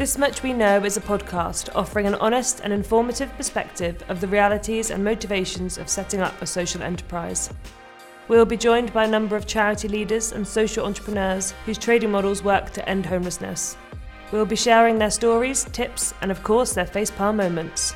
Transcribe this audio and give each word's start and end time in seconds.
This 0.00 0.16
Much 0.16 0.42
We 0.42 0.54
Know 0.54 0.82
is 0.82 0.96
a 0.96 1.00
podcast 1.02 1.68
offering 1.74 2.06
an 2.06 2.14
honest 2.14 2.60
and 2.60 2.72
informative 2.72 3.30
perspective 3.36 4.02
of 4.08 4.18
the 4.22 4.28
realities 4.28 4.90
and 4.90 5.04
motivations 5.04 5.76
of 5.76 5.90
setting 5.90 6.22
up 6.22 6.40
a 6.40 6.46
social 6.46 6.82
enterprise. 6.82 7.50
We 8.26 8.38
will 8.38 8.46
be 8.46 8.56
joined 8.56 8.94
by 8.94 9.04
a 9.04 9.10
number 9.10 9.36
of 9.36 9.46
charity 9.46 9.88
leaders 9.88 10.32
and 10.32 10.48
social 10.48 10.86
entrepreneurs 10.86 11.50
whose 11.66 11.76
trading 11.76 12.10
models 12.10 12.42
work 12.42 12.70
to 12.70 12.88
end 12.88 13.04
homelessness. 13.04 13.76
We 14.32 14.38
will 14.38 14.46
be 14.46 14.56
sharing 14.56 14.98
their 14.98 15.10
stories, 15.10 15.64
tips, 15.64 16.14
and 16.22 16.30
of 16.30 16.42
course, 16.42 16.72
their 16.72 16.86
facepalm 16.86 17.36
moments. 17.36 17.92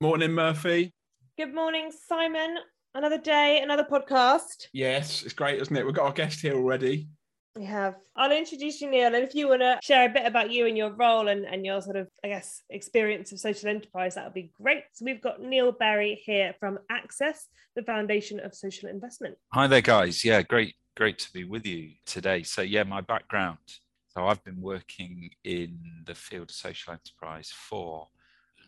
Morning, 0.00 0.32
Murphy. 0.32 0.92
Good 1.36 1.54
morning, 1.54 1.92
Simon. 2.08 2.56
Another 2.98 3.18
day, 3.18 3.60
another 3.62 3.84
podcast. 3.84 4.66
Yes, 4.72 5.22
it's 5.22 5.32
great, 5.32 5.62
isn't 5.62 5.76
it? 5.76 5.86
We've 5.86 5.94
got 5.94 6.06
our 6.06 6.12
guest 6.12 6.40
here 6.40 6.56
already. 6.56 7.08
We 7.54 7.64
have. 7.64 7.94
I'll 8.16 8.32
introduce 8.32 8.80
you, 8.80 8.90
Neil, 8.90 9.14
and 9.14 9.22
if 9.22 9.36
you 9.36 9.46
want 9.46 9.60
to 9.60 9.78
share 9.84 10.10
a 10.10 10.12
bit 10.12 10.26
about 10.26 10.50
you 10.50 10.66
and 10.66 10.76
your 10.76 10.90
role 10.90 11.28
and, 11.28 11.44
and 11.44 11.64
your 11.64 11.80
sort 11.80 11.94
of, 11.94 12.08
I 12.24 12.28
guess, 12.28 12.62
experience 12.70 13.30
of 13.30 13.38
social 13.38 13.68
enterprise, 13.68 14.16
that 14.16 14.24
would 14.24 14.34
be 14.34 14.50
great. 14.60 14.82
So 14.94 15.04
we've 15.04 15.22
got 15.22 15.40
Neil 15.40 15.70
Berry 15.70 16.20
here 16.24 16.56
from 16.58 16.80
Access, 16.90 17.46
the 17.76 17.84
Foundation 17.84 18.40
of 18.40 18.52
Social 18.52 18.88
Investment. 18.88 19.36
Hi 19.52 19.68
there, 19.68 19.80
guys. 19.80 20.24
Yeah, 20.24 20.42
great, 20.42 20.74
great 20.96 21.20
to 21.20 21.32
be 21.32 21.44
with 21.44 21.66
you 21.66 21.92
today. 22.04 22.42
So 22.42 22.62
yeah, 22.62 22.82
my 22.82 23.00
background. 23.00 23.58
So 24.08 24.26
I've 24.26 24.42
been 24.42 24.60
working 24.60 25.30
in 25.44 25.78
the 26.04 26.16
field 26.16 26.50
of 26.50 26.56
social 26.56 26.94
enterprise 26.94 27.52
for 27.54 28.08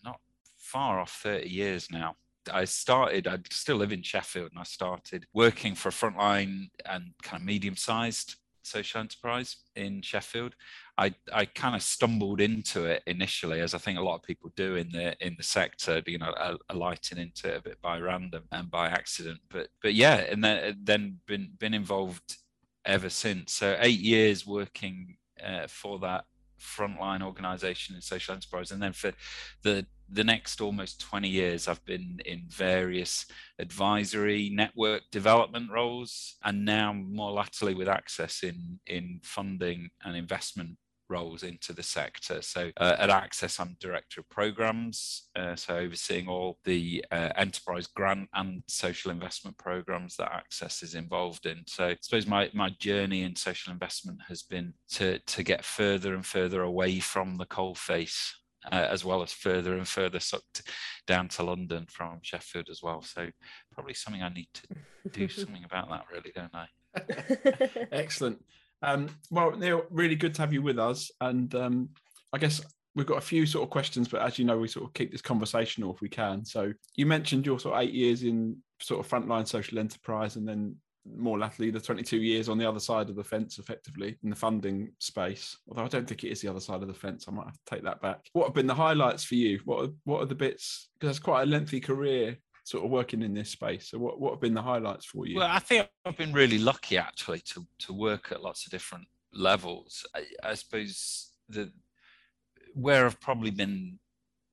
not 0.04 0.20
far 0.56 1.00
off 1.00 1.18
30 1.20 1.48
years 1.48 1.88
now. 1.90 2.14
I 2.52 2.64
started, 2.64 3.26
I 3.26 3.38
still 3.50 3.76
live 3.76 3.92
in 3.92 4.02
Sheffield, 4.02 4.50
and 4.50 4.60
I 4.60 4.64
started 4.64 5.26
working 5.32 5.74
for 5.74 5.88
a 5.88 5.92
frontline 5.92 6.70
and 6.84 7.12
kind 7.22 7.40
of 7.40 7.46
medium 7.46 7.76
sized 7.76 8.36
social 8.62 9.00
enterprise 9.00 9.56
in 9.76 10.02
Sheffield. 10.02 10.54
I, 10.98 11.14
I 11.32 11.46
kind 11.46 11.74
of 11.74 11.82
stumbled 11.82 12.40
into 12.40 12.84
it 12.84 13.02
initially, 13.06 13.60
as 13.60 13.74
I 13.74 13.78
think 13.78 13.98
a 13.98 14.02
lot 14.02 14.16
of 14.16 14.22
people 14.22 14.50
do 14.54 14.76
in 14.76 14.90
the 14.92 15.16
in 15.24 15.34
the 15.36 15.42
sector, 15.42 16.02
you 16.06 16.18
know, 16.18 16.32
alighting 16.68 17.18
into 17.18 17.48
it 17.48 17.58
a 17.58 17.62
bit 17.62 17.80
by 17.80 17.98
random 17.98 18.44
and 18.52 18.70
by 18.70 18.88
accident. 18.88 19.40
But 19.48 19.68
but 19.82 19.94
yeah, 19.94 20.16
and 20.16 20.44
then 20.44 20.78
then 20.82 21.18
been 21.26 21.52
been 21.58 21.74
involved 21.74 22.36
ever 22.84 23.10
since. 23.10 23.52
So 23.54 23.76
eight 23.80 24.00
years 24.00 24.46
working 24.46 25.16
uh, 25.44 25.66
for 25.66 25.98
that 26.00 26.24
frontline 26.60 27.22
organization 27.22 27.94
in 27.96 28.02
social 28.02 28.34
enterprise, 28.34 28.70
and 28.70 28.82
then 28.82 28.92
for 28.92 29.12
the 29.62 29.86
the 30.12 30.24
next 30.24 30.60
almost 30.60 31.00
20 31.00 31.28
years, 31.28 31.68
I've 31.68 31.84
been 31.84 32.20
in 32.24 32.42
various 32.48 33.26
advisory 33.58 34.50
network 34.52 35.02
development 35.12 35.70
roles, 35.70 36.36
and 36.44 36.64
now 36.64 36.92
more 36.92 37.32
latterly 37.32 37.74
with 37.74 37.88
Access 37.88 38.42
in, 38.42 38.80
in 38.86 39.20
funding 39.22 39.90
and 40.04 40.16
investment 40.16 40.76
roles 41.10 41.42
into 41.42 41.72
the 41.72 41.82
sector. 41.82 42.40
So 42.40 42.70
uh, 42.76 42.96
at 42.98 43.10
Access, 43.10 43.58
I'm 43.60 43.76
director 43.80 44.20
of 44.20 44.28
programs, 44.30 45.28
uh, 45.36 45.56
so 45.56 45.76
overseeing 45.76 46.28
all 46.28 46.58
the 46.64 47.04
uh, 47.10 47.30
enterprise 47.36 47.86
grant 47.88 48.28
and 48.34 48.62
social 48.68 49.10
investment 49.10 49.58
programs 49.58 50.16
that 50.16 50.32
Access 50.32 50.82
is 50.82 50.94
involved 50.94 51.46
in. 51.46 51.64
So 51.66 51.88
I 51.88 51.96
suppose 52.00 52.26
my, 52.26 52.50
my 52.54 52.70
journey 52.78 53.22
in 53.22 53.36
social 53.36 53.72
investment 53.72 54.20
has 54.28 54.42
been 54.42 54.72
to, 54.92 55.18
to 55.18 55.42
get 55.42 55.64
further 55.64 56.14
and 56.14 56.24
further 56.24 56.62
away 56.62 57.00
from 57.00 57.36
the 57.36 57.46
coalface 57.46 58.30
uh, 58.70 58.86
as 58.90 59.04
well 59.04 59.22
as 59.22 59.32
further 59.32 59.76
and 59.76 59.86
further 59.88 60.20
sucked 60.20 60.62
down 61.06 61.28
to 61.28 61.42
London 61.42 61.86
from 61.88 62.18
Sheffield 62.22 62.68
as 62.70 62.82
well. 62.82 63.02
So 63.02 63.28
probably 63.72 63.94
something 63.94 64.22
I 64.22 64.28
need 64.28 64.48
to 64.54 65.10
do 65.10 65.28
something 65.28 65.64
about 65.64 65.90
that, 65.90 66.04
really, 66.12 66.32
don't 66.34 66.54
I? 66.54 66.66
Excellent. 67.92 68.42
Um, 68.82 69.08
well, 69.30 69.52
Neil, 69.52 69.82
really 69.90 70.16
good 70.16 70.34
to 70.34 70.42
have 70.42 70.52
you 70.52 70.62
with 70.62 70.78
us, 70.78 71.10
and 71.20 71.54
um, 71.54 71.90
I 72.32 72.38
guess 72.38 72.60
we've 72.94 73.06
got 73.06 73.18
a 73.18 73.22
few 73.22 73.46
sort 73.46 73.64
of 73.64 73.70
questions, 73.70 74.08
but 74.08 74.22
as 74.22 74.38
you 74.38 74.44
know, 74.44 74.58
we 74.58 74.68
sort 74.68 74.86
of 74.86 74.94
keep 74.94 75.12
this 75.12 75.22
conversational 75.22 75.94
if 75.94 76.00
we 76.00 76.08
can. 76.08 76.44
So 76.44 76.72
you 76.96 77.06
mentioned 77.06 77.46
your 77.46 77.58
sort 77.58 77.76
of 77.76 77.82
eight 77.82 77.92
years 77.92 78.22
in 78.22 78.56
sort 78.80 79.04
of 79.04 79.10
frontline 79.10 79.46
social 79.46 79.78
enterprise, 79.78 80.36
and 80.36 80.48
then 80.48 80.76
more 81.06 81.38
latterly 81.38 81.70
the 81.70 81.80
22 81.80 82.18
years 82.18 82.48
on 82.48 82.58
the 82.58 82.68
other 82.68 82.80
side 82.80 83.08
of 83.08 83.16
the 83.16 83.24
fence 83.24 83.58
effectively 83.58 84.18
in 84.22 84.30
the 84.30 84.36
funding 84.36 84.92
space. 84.98 85.56
Although 85.68 85.84
i 85.84 85.88
don't 85.88 86.06
think 86.06 86.24
it 86.24 86.30
is 86.30 86.40
the 86.40 86.48
other 86.48 86.60
side 86.60 86.82
of 86.82 86.88
the 86.88 86.94
fence 86.94 87.26
i 87.26 87.32
might 87.32 87.46
have 87.46 87.54
to 87.54 87.74
take 87.74 87.84
that 87.84 88.00
back. 88.02 88.26
What 88.32 88.46
have 88.46 88.54
been 88.54 88.66
the 88.66 88.74
highlights 88.74 89.24
for 89.24 89.34
you? 89.34 89.60
What 89.64 89.84
are, 89.84 89.92
what 90.04 90.22
are 90.22 90.26
the 90.26 90.34
bits 90.34 90.90
because 90.98 91.16
it's 91.16 91.24
quite 91.24 91.42
a 91.42 91.46
lengthy 91.46 91.80
career 91.80 92.36
sort 92.64 92.84
of 92.84 92.90
working 92.90 93.22
in 93.22 93.34
this 93.34 93.50
space. 93.50 93.88
So 93.88 93.98
what, 93.98 94.20
what 94.20 94.32
have 94.32 94.40
been 94.40 94.54
the 94.54 94.62
highlights 94.62 95.06
for 95.06 95.26
you? 95.26 95.36
Well 95.36 95.50
i 95.50 95.58
think 95.58 95.88
i've 96.04 96.16
been 96.16 96.32
really 96.32 96.58
lucky 96.58 96.98
actually 96.98 97.40
to 97.40 97.66
to 97.80 97.92
work 97.92 98.32
at 98.32 98.42
lots 98.42 98.66
of 98.66 98.72
different 98.72 99.06
levels. 99.32 100.06
I, 100.14 100.24
I 100.42 100.54
suppose 100.54 101.30
the 101.48 101.72
where 102.74 103.06
i've 103.06 103.20
probably 103.20 103.50
been 103.50 103.98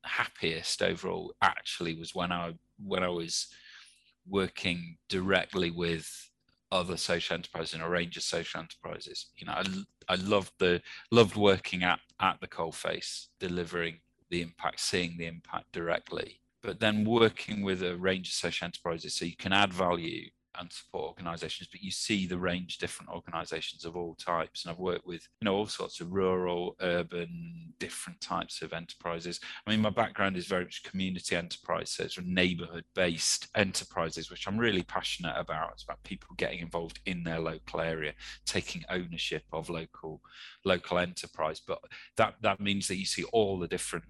happiest 0.03 0.81
overall 0.81 1.35
actually 1.41 1.93
was 1.93 2.15
when 2.15 2.31
i 2.31 2.53
when 2.83 3.03
i 3.03 3.09
was 3.09 3.47
working 4.27 4.97
directly 5.09 5.71
with 5.71 6.09
other 6.71 6.97
social 6.97 7.35
enterprises 7.35 7.73
and 7.73 7.83
a 7.83 7.89
range 7.89 8.17
of 8.17 8.23
social 8.23 8.59
enterprises. 8.59 9.27
You 9.37 9.47
know, 9.47 9.53
I, 9.53 9.65
I 10.09 10.15
loved 10.15 10.53
the 10.59 10.81
loved 11.11 11.35
working 11.35 11.83
at 11.83 11.99
at 12.19 12.39
the 12.41 12.47
coalface, 12.47 13.27
delivering 13.39 13.99
the 14.29 14.41
impact, 14.41 14.79
seeing 14.79 15.17
the 15.17 15.27
impact 15.27 15.71
directly, 15.71 16.39
but 16.61 16.79
then 16.79 17.05
working 17.05 17.61
with 17.61 17.83
a 17.83 17.95
range 17.95 18.29
of 18.29 18.33
social 18.33 18.65
enterprises 18.65 19.13
so 19.13 19.25
you 19.25 19.35
can 19.37 19.53
add 19.53 19.73
value 19.73 20.29
and 20.59 20.71
support 20.71 21.09
organizations, 21.09 21.69
but 21.71 21.81
you 21.81 21.91
see 21.91 22.25
the 22.25 22.37
range 22.37 22.75
of 22.75 22.79
different 22.79 23.11
organizations 23.11 23.85
of 23.85 23.95
all 23.95 24.15
types. 24.15 24.63
And 24.63 24.71
I've 24.71 24.79
worked 24.79 25.05
with, 25.05 25.27
you 25.41 25.45
know, 25.45 25.55
all 25.55 25.67
sorts 25.67 25.99
of 25.99 26.11
rural, 26.11 26.75
urban, 26.81 27.73
different 27.79 28.21
types 28.21 28.61
of 28.61 28.73
enterprises. 28.73 29.39
I 29.65 29.71
mean, 29.71 29.81
my 29.81 29.89
background 29.89 30.37
is 30.37 30.47
very 30.47 30.63
much 30.63 30.83
community 30.83 31.35
enterprise, 31.35 31.91
so 31.91 32.03
it's 32.03 32.19
neighborhood 32.21 32.85
based 32.95 33.47
enterprises, 33.55 34.29
which 34.29 34.47
I'm 34.47 34.57
really 34.57 34.83
passionate 34.83 35.35
about. 35.37 35.71
It's 35.73 35.83
about 35.83 36.03
people 36.03 36.35
getting 36.37 36.59
involved 36.59 36.99
in 37.05 37.23
their 37.23 37.39
local 37.39 37.81
area, 37.81 38.13
taking 38.45 38.83
ownership 38.89 39.43
of 39.51 39.69
local 39.69 40.21
local 40.65 40.97
enterprise. 40.99 41.59
But 41.59 41.79
that 42.17 42.35
that 42.41 42.59
means 42.59 42.87
that 42.87 42.97
you 42.97 43.05
see 43.05 43.23
all 43.25 43.59
the 43.59 43.67
different 43.67 44.05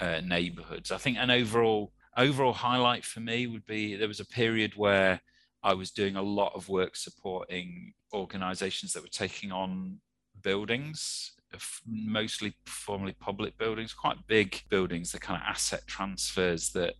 uh, 0.00 0.20
neighborhoods. 0.20 0.90
I 0.90 0.98
think 0.98 1.18
an 1.18 1.30
overall 1.30 1.92
overall 2.16 2.52
highlight 2.52 3.04
for 3.04 3.20
me 3.20 3.46
would 3.46 3.66
be 3.66 3.96
there 3.96 4.08
was 4.08 4.20
a 4.20 4.26
period 4.26 4.72
where 4.76 5.20
I 5.62 5.74
was 5.74 5.90
doing 5.90 6.16
a 6.16 6.22
lot 6.22 6.52
of 6.54 6.68
work 6.68 6.96
supporting 6.96 7.92
organizations 8.12 8.92
that 8.92 9.02
were 9.02 9.08
taking 9.08 9.52
on 9.52 10.00
buildings, 10.42 11.32
mostly 11.86 12.54
formerly 12.66 13.14
public 13.20 13.56
buildings, 13.58 13.94
quite 13.94 14.26
big 14.26 14.62
buildings, 14.68 15.12
the 15.12 15.20
kind 15.20 15.40
of 15.40 15.48
asset 15.48 15.82
transfers 15.86 16.70
that 16.70 16.94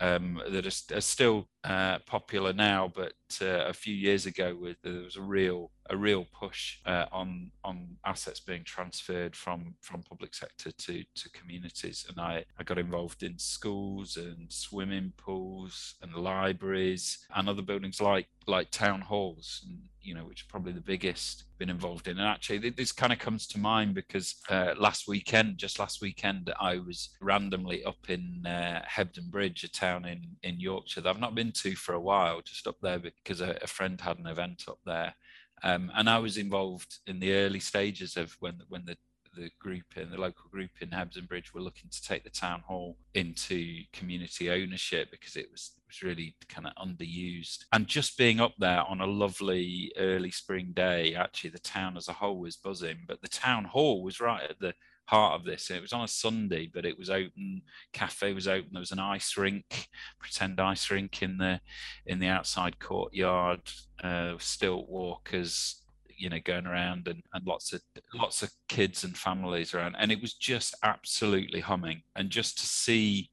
um, 0.00 0.40
that 0.48 0.66
are, 0.66 0.96
are 0.96 1.00
still 1.00 1.48
uh, 1.64 1.98
popular 2.06 2.52
now, 2.52 2.90
but 2.94 3.14
uh, 3.42 3.66
a 3.66 3.72
few 3.72 3.94
years 3.94 4.26
ago, 4.26 4.56
with, 4.60 4.76
there 4.82 5.02
was 5.02 5.16
a 5.16 5.22
real 5.22 5.70
a 5.90 5.96
real 5.96 6.26
push 6.38 6.78
uh, 6.84 7.06
on 7.10 7.50
on 7.64 7.96
assets 8.04 8.40
being 8.40 8.62
transferred 8.62 9.34
from 9.34 9.74
from 9.80 10.02
public 10.02 10.34
sector 10.34 10.70
to 10.70 11.02
to 11.14 11.30
communities, 11.30 12.06
and 12.08 12.20
I 12.20 12.44
I 12.58 12.62
got 12.62 12.78
involved 12.78 13.22
in 13.22 13.38
schools 13.38 14.16
and 14.16 14.52
swimming 14.52 15.12
pools 15.16 15.94
and 16.02 16.14
libraries 16.14 17.26
and 17.34 17.48
other 17.48 17.62
buildings 17.62 18.00
like 18.00 18.28
like 18.46 18.70
town 18.70 19.00
halls, 19.00 19.64
and, 19.66 19.87
you 20.02 20.14
know, 20.14 20.24
which 20.24 20.42
are 20.42 20.50
probably 20.50 20.72
the 20.72 20.80
biggest 20.80 21.44
been 21.58 21.70
involved 21.70 22.08
in. 22.08 22.18
And 22.18 22.26
actually, 22.26 22.70
this 22.70 22.92
kind 22.92 23.12
of 23.12 23.18
comes 23.18 23.46
to 23.48 23.58
mind 23.58 23.94
because 23.94 24.36
uh, 24.48 24.74
last 24.78 25.08
weekend, 25.08 25.58
just 25.58 25.78
last 25.78 26.00
weekend, 26.00 26.52
I 26.60 26.78
was 26.78 27.10
randomly 27.20 27.84
up 27.84 28.08
in 28.08 28.44
uh, 28.46 28.82
Hebden 28.88 29.30
Bridge, 29.30 29.64
a 29.64 29.70
town 29.70 30.04
in 30.04 30.22
in 30.42 30.60
Yorkshire 30.60 31.02
that 31.02 31.10
I've 31.10 31.20
not 31.20 31.34
been 31.34 31.52
to 31.52 31.74
for 31.74 31.94
a 31.94 32.00
while, 32.00 32.40
just 32.42 32.66
up 32.66 32.76
there 32.82 32.98
because 32.98 33.40
a, 33.40 33.58
a 33.62 33.66
friend 33.66 34.00
had 34.00 34.18
an 34.18 34.26
event 34.26 34.64
up 34.68 34.78
there. 34.84 35.14
Um, 35.62 35.90
and 35.94 36.08
I 36.08 36.18
was 36.18 36.36
involved 36.36 36.98
in 37.06 37.18
the 37.18 37.32
early 37.34 37.60
stages 37.60 38.16
of 38.16 38.36
when 38.40 38.60
when 38.68 38.84
the 38.84 38.96
the 39.38 39.50
group 39.58 39.96
in 39.96 40.10
the 40.10 40.20
local 40.20 40.50
group 40.50 40.70
in 40.80 40.90
Hebden 40.90 41.28
Bridge 41.28 41.54
were 41.54 41.60
looking 41.60 41.90
to 41.90 42.02
take 42.02 42.24
the 42.24 42.30
town 42.30 42.60
hall 42.66 42.96
into 43.14 43.82
community 43.92 44.50
ownership 44.50 45.10
because 45.10 45.36
it 45.36 45.48
was 45.50 45.72
was 45.88 46.02
really 46.02 46.34
kind 46.48 46.66
of 46.66 46.74
underused. 46.74 47.64
And 47.72 47.86
just 47.86 48.18
being 48.18 48.40
up 48.40 48.54
there 48.58 48.82
on 48.82 49.00
a 49.00 49.06
lovely 49.06 49.92
early 49.96 50.30
spring 50.30 50.72
day, 50.74 51.14
actually 51.14 51.50
the 51.50 51.58
town 51.58 51.96
as 51.96 52.08
a 52.08 52.12
whole 52.12 52.38
was 52.38 52.56
buzzing, 52.56 52.98
but 53.06 53.22
the 53.22 53.28
town 53.28 53.64
hall 53.64 54.02
was 54.02 54.20
right 54.20 54.42
at 54.48 54.60
the 54.60 54.74
heart 55.06 55.40
of 55.40 55.46
this. 55.46 55.70
It 55.70 55.80
was 55.80 55.94
on 55.94 56.04
a 56.04 56.08
Sunday, 56.08 56.70
but 56.72 56.84
it 56.84 56.98
was 56.98 57.08
open. 57.08 57.62
Cafe 57.92 58.32
was 58.34 58.46
open. 58.46 58.70
There 58.72 58.80
was 58.80 58.92
an 58.92 58.98
ice 58.98 59.36
rink, 59.36 59.88
pretend 60.20 60.60
ice 60.60 60.90
rink 60.90 61.22
in 61.22 61.38
the 61.38 61.60
in 62.06 62.18
the 62.18 62.28
outside 62.28 62.78
courtyard. 62.78 63.62
Uh, 64.02 64.34
stilt 64.38 64.88
walkers, 64.88 65.82
you 66.18 66.28
know, 66.28 66.40
going 66.44 66.66
around, 66.66 67.08
and, 67.08 67.22
and 67.32 67.46
lots 67.46 67.72
of 67.72 67.80
lots 68.14 68.42
of 68.42 68.50
kids 68.68 69.04
and 69.04 69.16
families 69.16 69.74
around, 69.74 69.96
and 69.98 70.12
it 70.12 70.20
was 70.20 70.34
just 70.34 70.74
absolutely 70.82 71.60
humming. 71.60 72.02
And 72.16 72.30
just 72.30 72.58
to 72.58 72.66
see 72.66 73.30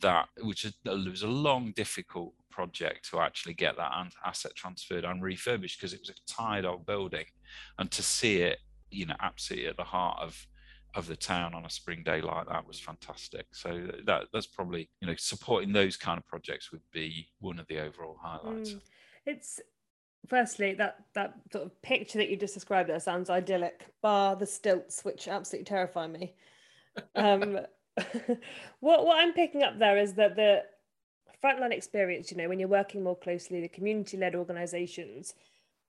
that, 0.00 0.28
which 0.40 0.64
is, 0.64 0.74
it 0.84 1.10
was 1.10 1.22
a 1.22 1.28
long, 1.28 1.72
difficult 1.74 2.34
project 2.50 3.08
to 3.10 3.20
actually 3.20 3.54
get 3.54 3.76
that 3.76 3.92
asset 4.24 4.54
transferred 4.54 5.04
and 5.04 5.22
refurbished 5.22 5.80
because 5.80 5.94
it 5.94 6.00
was 6.00 6.10
a 6.10 6.32
tired 6.32 6.64
old 6.64 6.86
building, 6.86 7.26
and 7.78 7.90
to 7.90 8.02
see 8.02 8.42
it, 8.42 8.58
you 8.90 9.06
know, 9.06 9.16
absolutely 9.20 9.68
at 9.68 9.76
the 9.76 9.84
heart 9.84 10.18
of 10.20 10.46
of 10.94 11.06
the 11.06 11.16
town 11.16 11.54
on 11.54 11.64
a 11.64 11.70
spring 11.70 12.02
day 12.04 12.20
like 12.20 12.46
that 12.48 12.66
was 12.66 12.78
fantastic. 12.78 13.46
So 13.52 13.88
that 14.06 14.24
that's 14.32 14.46
probably 14.46 14.90
you 15.00 15.08
know 15.08 15.14
supporting 15.16 15.72
those 15.72 15.96
kind 15.96 16.18
of 16.18 16.26
projects 16.26 16.70
would 16.70 16.82
be 16.92 17.28
one 17.40 17.58
of 17.58 17.66
the 17.68 17.80
overall 17.80 18.18
highlights. 18.22 18.72
Mm. 18.72 18.80
It's 19.24 19.60
firstly 20.28 20.74
that 20.74 20.96
that 21.14 21.34
sort 21.52 21.64
of 21.64 21.82
picture 21.82 22.18
that 22.18 22.28
you 22.28 22.36
just 22.36 22.54
described 22.54 22.88
there 22.88 23.00
sounds 23.00 23.30
idyllic, 23.30 23.86
bar 24.02 24.36
the 24.36 24.46
stilts, 24.46 25.04
which 25.04 25.28
absolutely 25.28 25.64
terrify 25.64 26.06
me. 26.06 26.34
Um, 27.14 27.58
what 28.80 29.06
what 29.06 29.18
I'm 29.18 29.32
picking 29.32 29.62
up 29.62 29.78
there 29.78 29.98
is 29.98 30.14
that 30.14 30.36
the 30.36 30.64
frontline 31.42 31.72
experience, 31.72 32.30
you 32.30 32.36
know, 32.36 32.48
when 32.48 32.58
you're 32.60 32.68
working 32.68 33.02
more 33.02 33.16
closely, 33.16 33.60
the 33.60 33.68
community-led 33.68 34.34
organisations, 34.34 35.34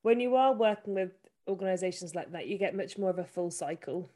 when 0.01 0.19
you 0.19 0.35
are 0.35 0.53
working 0.53 0.95
with 0.95 1.11
organisations 1.47 2.15
like 2.15 2.31
that, 2.31 2.47
you 2.47 2.57
get 2.57 2.75
much 2.75 2.97
more 2.97 3.09
of 3.09 3.19
a 3.19 3.23
full 3.23 3.51
cycle, 3.51 4.09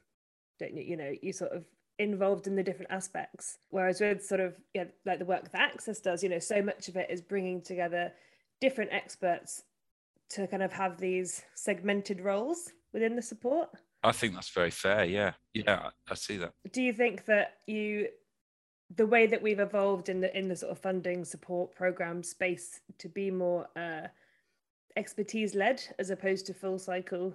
don't 0.60 0.76
you? 0.76 0.84
You 0.84 0.98
know, 0.98 1.14
you 1.22 1.32
sort 1.32 1.52
of 1.52 1.66
involved 2.00 2.48
in 2.48 2.56
the 2.56 2.64
different 2.64 2.92
aspects. 2.92 3.60
Whereas 3.70 4.02
with 4.02 4.26
sort 4.26 4.42
of 4.42 4.56
yeah, 4.74 4.86
like 5.06 5.20
the 5.20 5.26
work 5.26 5.52
that 5.52 5.62
Access 5.62 6.00
does, 6.00 6.24
you 6.24 6.30
know, 6.30 6.40
so 6.40 6.62
much 6.62 6.88
of 6.88 6.96
it 6.96 7.10
is 7.10 7.22
bringing 7.22 7.62
together 7.62 8.12
different 8.60 8.92
experts 8.92 9.64
to 10.30 10.48
kind 10.48 10.64
of 10.64 10.74
have 10.74 10.98
these 10.98 11.44
segmented 11.56 12.22
roles 12.22 12.72
within 12.94 13.16
the 13.16 13.22
support. 13.22 13.70
I 14.04 14.12
think 14.12 14.34
that's 14.34 14.50
very 14.50 14.72
fair. 14.72 15.06
Yeah, 15.06 15.34
yeah, 15.54 15.90
I 16.10 16.16
see 16.16 16.38
that. 16.38 16.54
Do 16.72 16.82
you 16.82 16.94
think 16.94 17.26
that 17.26 17.56
you, 17.66 18.10
the 18.96 19.08
way 19.08 19.28
that 19.28 19.42
we've 19.42 19.60
evolved 19.60 20.10
in 20.10 20.22
the 20.22 20.38
in 20.38 20.48
the 20.48 20.56
sort 20.56 20.72
of 20.72 20.80
funding 20.80 21.26
support 21.26 21.76
program 21.76 22.24
space 22.24 22.80
to 23.00 23.10
be 23.10 23.32
more 23.32 23.68
uh, 23.76 24.08
expertise 24.96 25.56
led 25.56 25.82
as 26.00 26.10
opposed 26.10 26.46
to 26.48 26.54
full 26.54 26.80
cycle, 26.80 27.34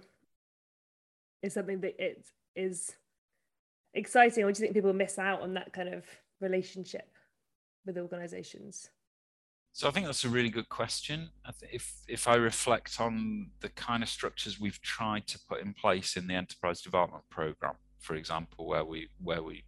is 1.43 1.55
something 1.55 1.81
that 1.81 1.97
it 1.99 2.27
is 2.55 2.94
exciting, 3.94 4.44
or 4.44 4.53
do 4.53 4.59
you 4.59 4.65
think 4.67 4.75
people 4.75 4.93
miss 4.93 5.19
out 5.19 5.43
on 5.43 5.55
that 5.55 5.73
kind 5.73 5.93
of 5.93 6.05
relationship 6.41 7.11
with 7.85 7.99
organisations? 7.99 8.89
So 9.74 9.88
I 9.88 9.90
think 9.90 10.04
that's 10.04 10.24
a 10.24 10.28
really 10.28 10.50
good 10.50 10.69
question. 10.69 11.30
if 11.72 11.94
if 12.06 12.28
I 12.28 12.34
reflect 12.34 13.00
on 13.00 13.50
the 13.60 13.70
kind 13.70 14.02
of 14.02 14.08
structures 14.08 14.60
we've 14.60 14.80
tried 14.82 15.26
to 15.28 15.38
put 15.48 15.62
in 15.62 15.72
place 15.72 16.16
in 16.16 16.26
the 16.26 16.34
enterprise 16.34 16.82
development 16.82 17.24
program, 17.30 17.76
for 17.98 18.14
example, 18.14 18.66
where 18.66 18.84
we 18.84 19.08
where 19.22 19.42
we 19.42 19.64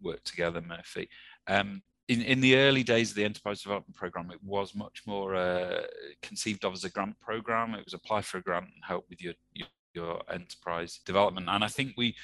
work 0.00 0.22
together, 0.22 0.60
Murphy. 0.60 1.08
Um, 1.48 1.82
in, 2.06 2.22
in 2.22 2.40
the 2.40 2.56
early 2.56 2.82
days 2.82 3.10
of 3.10 3.16
the 3.16 3.24
enterprise 3.24 3.60
development 3.60 3.94
program, 3.94 4.30
it 4.30 4.42
was 4.42 4.74
much 4.74 5.02
more 5.06 5.34
uh, 5.34 5.82
conceived 6.22 6.64
of 6.64 6.72
as 6.72 6.84
a 6.84 6.88
grant 6.88 7.18
program. 7.20 7.74
It 7.74 7.84
was 7.84 7.94
apply 7.94 8.22
for 8.22 8.38
a 8.38 8.42
grant 8.42 8.64
and 8.64 8.82
help 8.86 9.04
with 9.10 9.20
your, 9.20 9.34
your, 9.52 9.68
your 9.94 10.22
enterprise 10.32 11.00
development. 11.04 11.48
And 11.50 11.64
I 11.64 11.68
think 11.68 11.94
we 11.96 12.14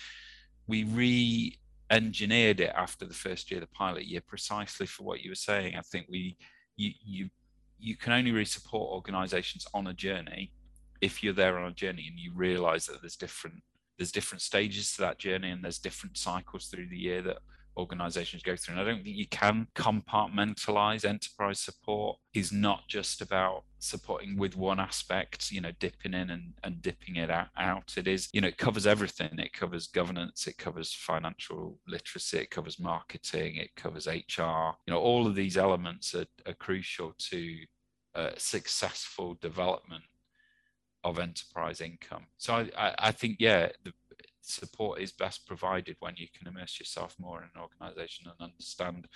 we 0.67 0.85
re 0.85 1.59
engineered 1.91 2.61
it 2.61 2.73
after 2.75 3.05
the 3.05 3.15
first 3.15 3.51
year, 3.51 3.61
the 3.61 3.67
pilot 3.67 4.07
year, 4.07 4.23
precisely 4.27 4.87
for 4.87 5.03
what 5.03 5.21
you 5.21 5.31
were 5.31 5.35
saying. 5.35 5.75
I 5.77 5.83
think 5.83 6.07
we 6.09 6.39
you 6.77 6.93
you 7.05 7.31
you 7.79 7.97
can 7.97 8.13
only 8.13 8.33
really 8.33 8.45
support 8.45 8.91
organizations 8.91 9.67
on 9.75 9.87
a 9.89 9.95
journey 9.95 10.53
if 11.01 11.23
you're 11.23 11.35
there 11.35 11.59
on 11.59 11.71
a 11.71 11.75
journey 11.75 12.07
and 12.09 12.19
you 12.19 12.33
realize 12.35 12.87
that 12.87 13.01
there's 13.03 13.17
different 13.17 13.57
there's 13.99 14.13
different 14.13 14.43
stages 14.43 14.95
to 14.95 15.03
that 15.03 15.19
journey 15.19 15.51
and 15.51 15.63
there's 15.63 15.79
different 15.79 16.17
cycles 16.17 16.67
through 16.67 16.89
the 16.89 16.97
year 16.97 17.23
that 17.23 17.39
organizations 17.77 18.43
go 18.43 18.57
through. 18.57 18.75
And 18.75 18.81
I 18.81 18.85
don't 18.85 19.03
think 19.03 19.17
you 19.17 19.27
can 19.27 19.67
compartmentalize 19.75 21.05
enterprise 21.05 21.61
support 21.61 22.19
is 22.33 22.53
not 22.53 22.89
just 22.89 23.21
about 23.21 23.65
supporting 23.79 24.37
with 24.37 24.57
one 24.57 24.81
aspect, 24.81 25.51
you 25.51 25.61
know, 25.61 25.73
dipping 25.79 26.15
in 26.15 26.31
and, 26.31 26.55
and 26.63 26.81
dipping 26.81 27.17
it 27.17 27.31
out. 27.31 27.95
It 27.97 28.09
is, 28.09 28.29
you 28.33 28.41
know, 28.41 28.49
it 28.49 28.59
covers 28.59 28.87
everything. 28.87 29.39
It 29.39 29.53
covers 29.53 29.87
governance, 29.87 30.47
it 30.47 30.59
covers 30.59 30.93
financial 30.93 31.79
literacy, 31.87 32.39
it 32.39 32.51
covers 32.51 32.79
marketing, 32.79 33.57
it 33.57 33.75
covers 33.77 34.07
HR. 34.07 34.77
You 34.87 34.93
know, 34.93 35.01
all 35.01 35.27
of 35.27 35.35
these 35.35 35.57
elements 35.57 36.15
are, 36.15 36.27
are 36.47 36.55
crucial 36.55 37.15
to 37.31 37.57
uh, 38.15 38.31
successful 38.37 39.37
development 39.41 40.05
of 41.05 41.19
enterprise 41.19 41.81
income. 41.81 42.25
So 42.39 42.55
I, 42.55 42.71
I, 42.77 42.95
I 42.99 43.13
think, 43.13 43.37
yeah, 43.39 43.69
the, 43.85 43.93
support 44.47 45.01
is 45.01 45.13
best 45.13 45.47
provided 45.47 45.97
when 46.01 46.15
you 46.17 46.27
can 46.37 46.47
immerse 46.47 46.79
yourself 46.79 47.15
more 47.19 47.39
in 47.39 47.49
an 47.55 47.61
organization 47.61 48.27
and 48.27 48.51
understand 48.51 49.09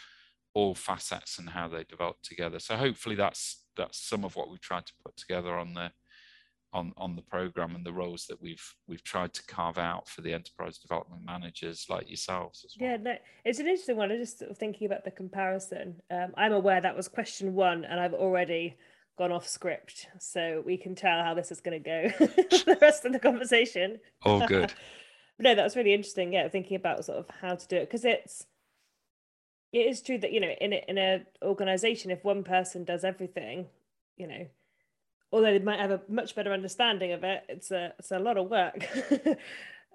all 0.55 0.75
facets 0.75 1.39
and 1.39 1.51
how 1.51 1.69
they 1.69 1.85
develop 1.85 2.17
together. 2.23 2.59
So 2.59 2.77
hopefully 2.77 3.17
that's 3.17 3.65
that's 3.77 3.99
some 3.99 4.25
of 4.25 4.35
what 4.35 4.51
we've 4.51 4.61
tried 4.61 4.87
to 4.87 4.93
put 5.05 5.17
together 5.17 5.57
on 5.57 5.75
the 5.75 5.91
on 6.73 6.93
on 6.97 7.17
the 7.17 7.23
program 7.23 7.75
and 7.75 7.85
the 7.85 7.93
roles 7.93 8.27
that 8.27 8.41
we've 8.41 8.75
we've 8.87 9.05
tried 9.05 9.33
to 9.35 9.43
carve 9.47 9.79
out 9.79 10.09
for 10.09 10.21
the 10.21 10.35
enterprise 10.35 10.79
development 10.79 11.23
managers 11.25 11.87
like 11.89 12.09
yourselves 12.09 12.65
as 12.65 12.75
well. 12.79 12.91
Yeah, 12.91 12.97
no, 12.97 13.15
it's 13.45 13.59
an 13.59 13.67
interesting 13.67 13.97
one. 13.97 14.11
I'm 14.11 14.19
just 14.19 14.43
thinking 14.57 14.87
about 14.87 15.05
the 15.05 15.11
comparison. 15.11 15.97
Um, 16.11 16.33
I'm 16.37 16.53
aware 16.53 16.81
that 16.81 16.97
was 16.97 17.09
question 17.09 17.55
one, 17.55 17.85
and 17.85 17.99
I've 18.01 18.15
already 18.15 18.77
gone 19.17 19.33
off 19.33 19.49
script, 19.49 20.09
so 20.19 20.63
we 20.65 20.77
can 20.77 20.95
tell 20.95 21.23
how 21.23 21.35
this 21.35 21.51
is 21.51 21.61
going 21.61 21.83
to 21.83 21.85
go 21.85 22.27
the 22.27 22.79
rest 22.81 23.05
of 23.05 23.13
the 23.13 23.19
conversation. 23.19 23.99
Oh, 24.25 24.47
good. 24.47 24.73
no, 25.39 25.55
that's 25.55 25.77
really 25.77 25.95
interesting. 25.95 26.33
Yeah, 26.33 26.49
thinking 26.49 26.77
about 26.77 27.05
sort 27.05 27.19
of 27.19 27.27
how 27.41 27.55
to 27.55 27.69
do 27.69 27.77
it 27.77 27.87
because 27.87 28.05
it's 28.05 28.47
it 29.73 29.87
is 29.87 30.03
true 30.03 30.19
that 30.19 30.33
you 30.33 30.41
know 30.41 30.53
in 30.61 30.73
a, 30.73 30.85
in 30.89 30.99
a 30.99 31.23
organization, 31.43 32.11
if 32.11 32.25
one 32.25 32.43
person 32.43 32.85
does 32.85 33.05
everything, 33.05 33.67
you 34.17 34.27
know, 34.27 34.47
although 35.33 35.53
they 35.53 35.59
might 35.59 35.81
have 35.81 35.91
a 35.91 36.01
much 36.09 36.35
better 36.35 36.53
understanding 36.53 37.13
of 37.13 37.25
it, 37.25 37.45
it's 37.49 37.71
a 37.71 37.93
it's 37.99 38.11
a 38.11 38.19
lot 38.19 38.37
of 38.37 38.51
work. 38.51 38.87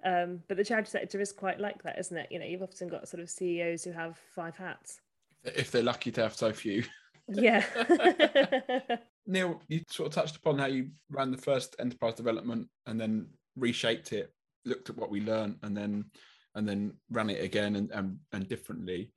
um, 0.05 0.41
but 0.47 0.57
the 0.57 0.65
charity 0.65 0.89
sector 0.89 1.19
is 1.19 1.31
quite 1.31 1.59
like 1.59 1.83
that, 1.83 1.99
isn't 1.99 2.17
it? 2.17 2.27
You 2.31 2.39
know, 2.39 2.45
you've 2.45 2.63
often 2.63 2.87
got 2.87 3.07
sort 3.07 3.21
of 3.21 3.29
CEOs 3.29 3.83
who 3.83 3.91
have 3.91 4.17
five 4.35 4.55
hats. 4.55 5.01
If 5.43 5.71
they're 5.71 5.83
lucky 5.83 6.11
to 6.11 6.21
have 6.21 6.35
so 6.35 6.53
few. 6.53 6.83
Yeah. 7.27 7.65
Neil, 9.25 9.61
you 9.67 9.81
sort 9.89 10.07
of 10.07 10.13
touched 10.13 10.35
upon 10.37 10.57
how 10.57 10.67
you 10.67 10.89
ran 11.09 11.31
the 11.31 11.37
first 11.37 11.75
enterprise 11.79 12.15
development 12.15 12.67
and 12.85 12.99
then 12.99 13.27
reshaped 13.55 14.13
it 14.13 14.33
looked 14.65 14.89
at 14.89 14.97
what 14.97 15.09
we 15.09 15.21
learned 15.21 15.57
and 15.63 15.75
then 15.75 16.05
and 16.55 16.67
then 16.67 16.93
ran 17.09 17.29
it 17.29 17.43
again 17.43 17.75
and, 17.75 17.91
and 17.91 18.17
and 18.31 18.47
differently. 18.47 19.11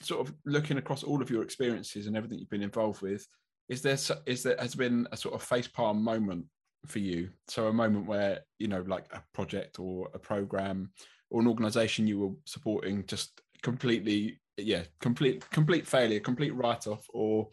Sort 0.00 0.26
of 0.26 0.34
looking 0.44 0.78
across 0.78 1.02
all 1.02 1.22
of 1.22 1.30
your 1.30 1.42
experiences 1.42 2.06
and 2.06 2.16
everything 2.16 2.38
you've 2.38 2.50
been 2.50 2.62
involved 2.62 3.00
with 3.00 3.26
is 3.68 3.82
there 3.82 3.98
is 4.26 4.42
there 4.42 4.56
has 4.58 4.74
been 4.74 5.08
a 5.12 5.16
sort 5.16 5.34
of 5.34 5.42
face 5.42 5.68
palm 5.68 6.02
moment 6.02 6.44
for 6.86 6.98
you? 6.98 7.30
So 7.48 7.68
a 7.68 7.72
moment 7.72 8.06
where 8.06 8.40
you 8.58 8.68
know 8.68 8.84
like 8.86 9.06
a 9.12 9.22
project 9.32 9.78
or 9.78 10.08
a 10.14 10.18
program 10.18 10.90
or 11.30 11.40
an 11.40 11.48
organization 11.48 12.06
you 12.06 12.18
were 12.18 12.34
supporting 12.44 13.04
just 13.06 13.40
completely 13.62 14.38
yeah 14.56 14.82
complete 15.00 15.48
complete 15.50 15.86
failure 15.86 16.20
complete 16.20 16.54
write-off 16.54 17.04
or 17.08 17.48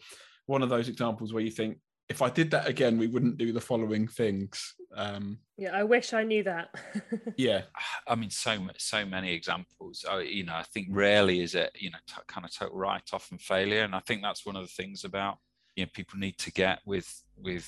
one 0.46 0.62
of 0.62 0.68
those 0.68 0.88
examples 0.88 1.32
where 1.32 1.42
you 1.42 1.50
think 1.50 1.78
if 2.12 2.20
I 2.20 2.28
did 2.28 2.50
that 2.50 2.68
again, 2.68 2.98
we 2.98 3.06
wouldn't 3.06 3.38
do 3.38 3.52
the 3.52 3.60
following 3.60 4.06
things. 4.06 4.74
Um, 4.94 5.38
yeah, 5.56 5.70
I 5.74 5.82
wish 5.82 6.12
I 6.12 6.24
knew 6.24 6.42
that. 6.42 6.74
yeah, 7.38 7.62
I 8.06 8.14
mean, 8.14 8.28
so 8.28 8.68
so 8.76 9.06
many 9.06 9.32
examples. 9.32 10.04
I, 10.08 10.20
you 10.20 10.44
know, 10.44 10.54
I 10.54 10.62
think 10.62 10.88
rarely 10.90 11.40
is 11.40 11.54
it 11.54 11.70
you 11.74 11.90
know 11.90 11.98
t- 12.06 12.28
kind 12.28 12.44
of 12.44 12.54
total 12.54 12.76
write 12.76 13.14
off 13.14 13.30
and 13.30 13.40
failure, 13.40 13.82
and 13.82 13.94
I 13.94 14.00
think 14.00 14.20
that's 14.20 14.44
one 14.44 14.56
of 14.56 14.62
the 14.62 14.68
things 14.82 15.04
about 15.04 15.38
you 15.74 15.84
know 15.84 15.90
people 15.94 16.18
need 16.18 16.36
to 16.38 16.52
get 16.52 16.80
with 16.84 17.10
with 17.34 17.66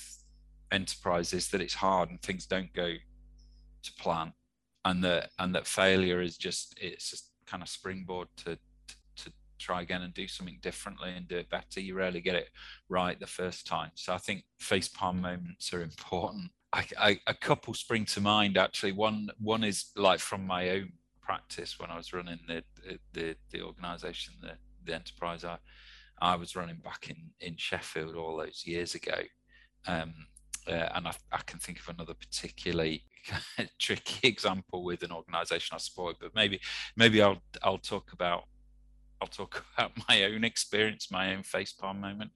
enterprises 0.71 1.49
that 1.49 1.61
it's 1.61 1.73
hard 1.73 2.11
and 2.11 2.21
things 2.21 2.45
don't 2.45 2.71
go 2.73 2.93
to 3.83 3.93
plan, 3.93 4.31
and 4.85 5.03
that 5.03 5.31
and 5.39 5.55
that 5.55 5.65
failure 5.65 6.21
is 6.21 6.37
just 6.37 6.77
it's 6.79 7.09
just 7.09 7.31
kind 7.47 7.63
of 7.63 7.69
springboard 7.69 8.27
to 8.37 8.59
try 9.57 9.81
again 9.81 10.01
and 10.01 10.13
do 10.13 10.27
something 10.27 10.59
differently 10.61 11.11
and 11.15 11.27
do 11.27 11.37
it 11.37 11.49
better. 11.49 11.79
You 11.79 11.95
rarely 11.95 12.21
get 12.21 12.35
it 12.35 12.49
right 12.89 13.19
the 13.19 13.27
first 13.27 13.65
time. 13.67 13.91
So 13.95 14.13
I 14.13 14.17
think 14.17 14.43
face 14.59 14.87
palm 14.87 15.21
moments 15.21 15.73
are 15.73 15.81
important. 15.81 16.51
I, 16.73 16.85
I, 16.97 17.19
a 17.27 17.33
couple 17.33 17.73
spring 17.73 18.05
to 18.05 18.21
mind 18.21 18.57
actually. 18.57 18.91
One 18.91 19.29
one 19.39 19.63
is 19.63 19.91
like 19.95 20.19
from 20.19 20.45
my 20.45 20.69
own 20.69 20.93
practice 21.21 21.79
when 21.79 21.89
I 21.89 21.97
was 21.97 22.13
running 22.13 22.39
the 22.47 22.63
the, 23.13 23.35
the 23.51 23.61
organisation, 23.61 24.33
the, 24.41 24.53
the 24.83 24.95
enterprise 24.95 25.43
I 25.43 25.57
I 26.21 26.35
was 26.35 26.55
running 26.55 26.77
back 26.77 27.09
in 27.09 27.31
in 27.39 27.57
Sheffield 27.57 28.15
all 28.15 28.37
those 28.37 28.63
years 28.65 28.95
ago. 28.95 29.19
Um, 29.87 30.13
uh, 30.67 30.89
and 30.95 31.07
I, 31.07 31.13
I, 31.31 31.41
can 31.45 31.59
think 31.59 31.79
of 31.79 31.89
another 31.89 32.15
particularly 32.15 33.03
tricky 33.79 34.27
example 34.27 34.83
with 34.83 35.03
an 35.03 35.11
organisation 35.11 35.75
I 35.75 35.77
support, 35.77 36.17
but 36.19 36.33
maybe 36.33 36.59
maybe 36.95 37.21
I'll 37.21 37.41
I'll 37.61 37.77
talk 37.77 38.13
about 38.13 38.45
I'll 39.21 39.27
talk 39.27 39.65
about 39.77 39.91
my 40.07 40.23
own 40.23 40.43
experience, 40.43 41.11
my 41.11 41.35
own 41.35 41.43
facepalm 41.43 41.99
moment. 41.99 42.31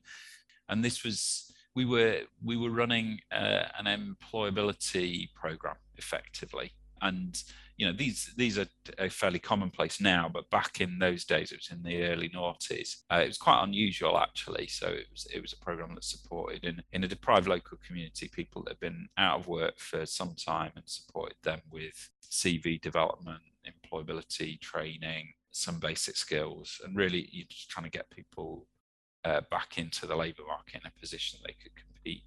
And 0.67 0.83
this 0.83 1.03
was 1.03 1.51
we 1.75 1.85
were 1.85 2.21
we 2.43 2.57
were 2.57 2.69
running 2.69 3.19
uh, 3.31 3.65
an 3.77 3.85
employability 3.85 5.33
program 5.33 5.77
effectively, 5.97 6.71
and 7.01 7.41
you 7.77 7.85
know 7.87 7.93
these 7.93 8.33
these 8.35 8.57
are 8.59 8.67
fairly 9.09 9.39
commonplace 9.39 10.01
now 10.01 10.29
but 10.31 10.49
back 10.49 10.81
in 10.81 10.99
those 10.99 11.23
days 11.23 11.53
it 11.53 11.59
was 11.59 11.69
in 11.71 11.81
the 11.81 12.03
early 12.03 12.29
noughties. 12.29 12.97
Uh, 13.11 13.21
it 13.23 13.27
was 13.27 13.37
quite 13.37 13.63
unusual 13.63 14.17
actually. 14.17 14.67
So 14.67 14.87
it 14.87 15.07
was 15.11 15.25
it 15.33 15.41
was 15.41 15.53
a 15.53 15.63
program 15.63 15.95
that 15.95 16.03
supported 16.03 16.65
in 16.65 16.81
in 16.91 17.03
a 17.03 17.07
deprived 17.07 17.47
local 17.47 17.77
community 17.85 18.27
people 18.27 18.63
that 18.63 18.71
have 18.71 18.79
been 18.79 19.07
out 19.17 19.39
of 19.39 19.47
work 19.47 19.79
for 19.79 20.05
some 20.05 20.35
time 20.35 20.71
and 20.75 20.83
supported 20.85 21.37
them 21.43 21.61
with 21.71 22.09
cv 22.29 22.79
development 22.81 23.41
employability 23.65 24.59
training 24.59 25.33
some 25.51 25.79
basic 25.79 26.15
skills 26.15 26.79
and 26.83 26.95
really 26.95 27.27
you're 27.31 27.47
just 27.49 27.69
trying 27.69 27.85
to 27.85 27.89
get 27.89 28.09
people 28.09 28.67
uh, 29.25 29.41
back 29.51 29.77
into 29.77 30.05
the 30.05 30.15
labour 30.15 30.43
market 30.47 30.81
in 30.81 30.87
a 30.87 30.99
position 30.99 31.39
they 31.45 31.55
could 31.61 31.73
compete 31.75 32.23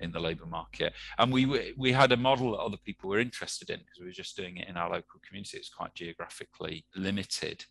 in 0.00 0.12
the 0.12 0.20
labour 0.20 0.46
market. 0.46 0.92
And 1.18 1.32
we 1.32 1.74
we 1.76 1.92
had 1.92 2.12
a 2.12 2.16
model 2.16 2.52
that 2.52 2.58
other 2.58 2.76
people 2.76 3.10
were 3.10 3.18
interested 3.18 3.70
in 3.70 3.78
because 3.78 4.00
we 4.00 4.06
were 4.06 4.12
just 4.12 4.36
doing 4.36 4.58
it 4.58 4.68
in 4.68 4.76
our 4.76 4.90
local 4.90 5.20
community. 5.26 5.58
It's 5.58 5.68
quite 5.68 5.94
geographically 5.94 6.84
limited, 6.94 7.64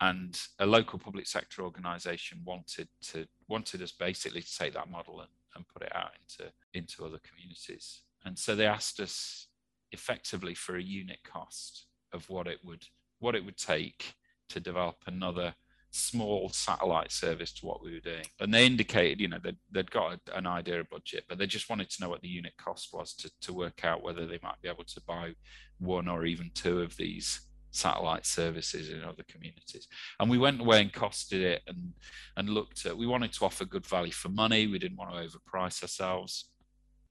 and 0.00 0.40
a 0.58 0.66
local 0.66 0.98
public 0.98 1.26
sector 1.26 1.62
organisation 1.62 2.42
wanted 2.44 2.88
to 3.10 3.26
wanted 3.48 3.82
us 3.82 3.92
basically 3.92 4.42
to 4.42 4.58
take 4.58 4.74
that 4.74 4.90
model 4.90 5.20
and, 5.20 5.30
and 5.56 5.68
put 5.68 5.82
it 5.82 5.94
out 5.94 6.12
into 6.20 6.52
into 6.74 7.04
other 7.04 7.20
communities. 7.28 8.02
And 8.24 8.38
so 8.38 8.54
they 8.54 8.66
asked 8.66 9.00
us 9.00 9.48
effectively 9.92 10.54
for 10.54 10.76
a 10.76 10.82
unit 10.82 11.18
cost 11.24 11.86
of 12.12 12.28
what 12.30 12.46
it 12.46 12.58
would 12.64 12.84
what 13.18 13.34
it 13.34 13.44
would 13.44 13.56
take 13.56 14.14
to 14.50 14.60
develop 14.60 14.96
another 15.06 15.54
small 15.92 16.48
satellite 16.50 17.10
service 17.10 17.52
to 17.52 17.66
what 17.66 17.82
we 17.82 17.92
were 17.92 18.00
doing. 18.00 18.24
And 18.38 18.54
they 18.54 18.64
indicated, 18.64 19.20
you 19.20 19.28
know, 19.28 19.38
they'd, 19.42 19.56
they'd 19.70 19.90
got 19.90 20.20
an 20.32 20.46
idea 20.46 20.80
of 20.80 20.90
budget, 20.90 21.24
but 21.28 21.38
they 21.38 21.46
just 21.46 21.68
wanted 21.68 21.90
to 21.90 22.02
know 22.02 22.08
what 22.08 22.20
the 22.20 22.28
unit 22.28 22.52
cost 22.56 22.90
was 22.92 23.14
to, 23.14 23.30
to 23.42 23.52
work 23.52 23.84
out 23.84 24.02
whether 24.02 24.26
they 24.26 24.38
might 24.42 24.60
be 24.62 24.68
able 24.68 24.84
to 24.84 25.00
buy 25.06 25.32
one 25.78 26.06
or 26.06 26.24
even 26.24 26.50
two 26.54 26.80
of 26.80 26.96
these 26.96 27.40
satellite 27.72 28.26
services 28.26 28.90
in 28.90 29.02
other 29.04 29.22
communities. 29.28 29.88
And 30.18 30.30
we 30.30 30.38
went 30.38 30.60
away 30.60 30.80
and 30.80 30.92
costed 30.92 31.40
it 31.40 31.62
and 31.66 31.92
and 32.36 32.48
looked 32.48 32.84
at 32.86 32.96
we 32.96 33.06
wanted 33.06 33.32
to 33.34 33.44
offer 33.44 33.64
good 33.64 33.86
value 33.86 34.12
for 34.12 34.28
money. 34.28 34.66
We 34.66 34.78
didn't 34.78 34.98
want 34.98 35.12
to 35.12 35.38
overprice 35.38 35.82
ourselves. 35.82 36.49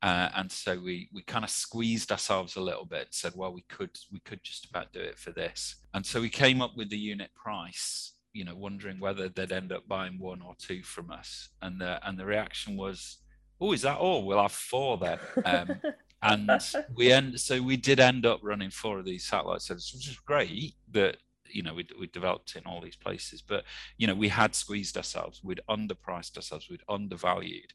Uh, 0.02 0.30
and 0.36 0.52
so 0.52 0.80
we 0.80 1.10
we 1.14 1.22
kind 1.22 1.44
of 1.44 1.50
squeezed 1.50 2.12
ourselves 2.12 2.56
a 2.56 2.62
little 2.62 2.86
bit 2.86 3.02
and 3.02 3.14
said 3.14 3.34
well 3.36 3.52
we 3.52 3.64
could 3.68 3.92
we 4.12 4.20
could 4.20 4.42
just 4.44 4.70
about 4.70 4.94
do 4.94 5.00
it 5.02 5.18
for 5.18 5.32
this. 5.32 5.76
And 5.94 6.06
so 6.06 6.22
we 6.22 6.30
came 6.30 6.62
up 6.62 6.78
with 6.78 6.90
the 6.90 6.98
unit 6.98 7.32
price 7.36 8.14
you 8.32 8.46
know 8.46 8.56
wondering 8.56 9.00
whether 9.00 9.28
they'd 9.28 9.52
end 9.52 9.72
up 9.72 9.88
buying 9.88 10.18
one 10.20 10.42
or 10.42 10.56
two 10.58 10.84
from 10.84 11.12
us. 11.12 11.50
And 11.62 11.82
the 11.82 12.00
and 12.08 12.18
the 12.18 12.26
reaction 12.26 12.78
was 12.78 13.18
oh 13.60 13.74
is 13.74 13.82
that 13.82 13.98
all? 13.98 14.26
We'll 14.26 14.42
have 14.42 14.54
four 14.54 14.98
then. 14.98 15.20
Um, 15.44 15.82
and 16.22 16.50
we 16.96 17.12
end 17.12 17.40
so 17.40 17.62
we 17.62 17.76
did 17.76 18.00
end 18.00 18.26
up 18.26 18.40
running 18.42 18.70
four 18.70 19.00
of 19.00 19.06
these 19.06 19.26
satellite 19.26 19.62
services 19.62 19.94
which 19.94 20.10
is 20.10 20.20
great 20.20 20.76
that 20.92 21.18
you 21.46 21.64
know 21.64 21.74
we 21.74 21.86
we 22.00 22.08
developed 22.08 22.56
in 22.56 22.64
all 22.66 22.80
these 22.80 22.96
places. 22.96 23.42
But 23.42 23.66
you 23.98 24.08
know 24.08 24.16
we 24.16 24.30
had 24.30 24.56
squeezed 24.56 24.96
ourselves. 24.96 25.44
We'd 25.44 25.62
underpriced 25.70 26.38
ourselves. 26.38 26.70
We'd 26.70 26.84
undervalued 26.88 27.74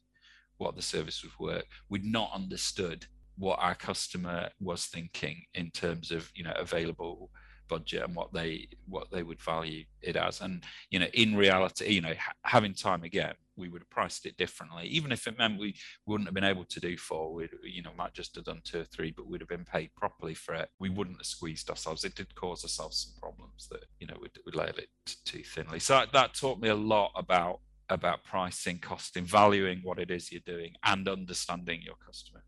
what 0.57 0.75
the 0.75 0.81
service 0.81 1.23
would 1.23 1.37
work. 1.39 1.65
we'd 1.89 2.05
not 2.05 2.31
understood 2.33 3.05
what 3.37 3.59
our 3.59 3.75
customer 3.75 4.49
was 4.59 4.85
thinking 4.85 5.43
in 5.53 5.69
terms 5.71 6.11
of 6.11 6.31
you 6.35 6.43
know 6.43 6.53
available 6.57 7.29
budget 7.67 8.03
and 8.03 8.15
what 8.15 8.31
they 8.31 8.67
what 8.87 9.07
they 9.11 9.23
would 9.23 9.41
value 9.41 9.83
it 10.01 10.15
as. 10.15 10.41
And 10.41 10.63
you 10.89 10.99
know 10.99 11.07
in 11.13 11.35
reality 11.35 11.91
you 11.91 12.01
know 12.01 12.13
having 12.43 12.73
time 12.73 13.03
again 13.03 13.33
we 13.57 13.69
would 13.69 13.81
have 13.81 13.89
priced 13.89 14.25
it 14.25 14.35
differently. 14.35 14.85
Even 14.87 15.11
if 15.13 15.27
it 15.27 15.37
meant 15.37 15.59
we 15.59 15.75
wouldn't 16.05 16.27
have 16.27 16.33
been 16.33 16.43
able 16.43 16.65
to 16.65 16.79
do 16.79 16.97
four 16.97 17.33
we 17.33 17.49
you 17.63 17.81
know 17.81 17.91
might 17.97 18.13
just 18.13 18.35
have 18.35 18.45
done 18.45 18.61
two 18.63 18.81
or 18.81 18.85
three 18.85 19.11
but 19.11 19.27
we'd 19.27 19.41
have 19.41 19.49
been 19.49 19.65
paid 19.65 19.89
properly 19.95 20.33
for 20.33 20.53
it. 20.53 20.69
We 20.79 20.89
wouldn't 20.89 21.17
have 21.17 21.25
squeezed 21.25 21.69
ourselves. 21.69 22.03
It 22.03 22.15
did 22.15 22.33
cause 22.35 22.63
ourselves 22.63 23.09
some 23.09 23.19
problems 23.19 23.67
that 23.71 23.85
you 23.99 24.07
know 24.07 24.15
would, 24.19 24.37
would 24.45 24.55
layer 24.55 24.73
it 24.77 24.89
too 25.25 25.43
thinly. 25.43 25.79
So 25.79 26.05
that 26.11 26.33
taught 26.33 26.59
me 26.59 26.69
a 26.69 26.75
lot 26.75 27.11
about 27.15 27.59
about 27.89 28.23
pricing 28.23 28.79
costing 28.79 29.25
valuing 29.25 29.79
what 29.83 29.99
it 29.99 30.09
is 30.09 30.31
you're 30.31 30.41
doing 30.45 30.73
and 30.83 31.07
understanding 31.07 31.81
your 31.83 31.95
customer 32.05 32.43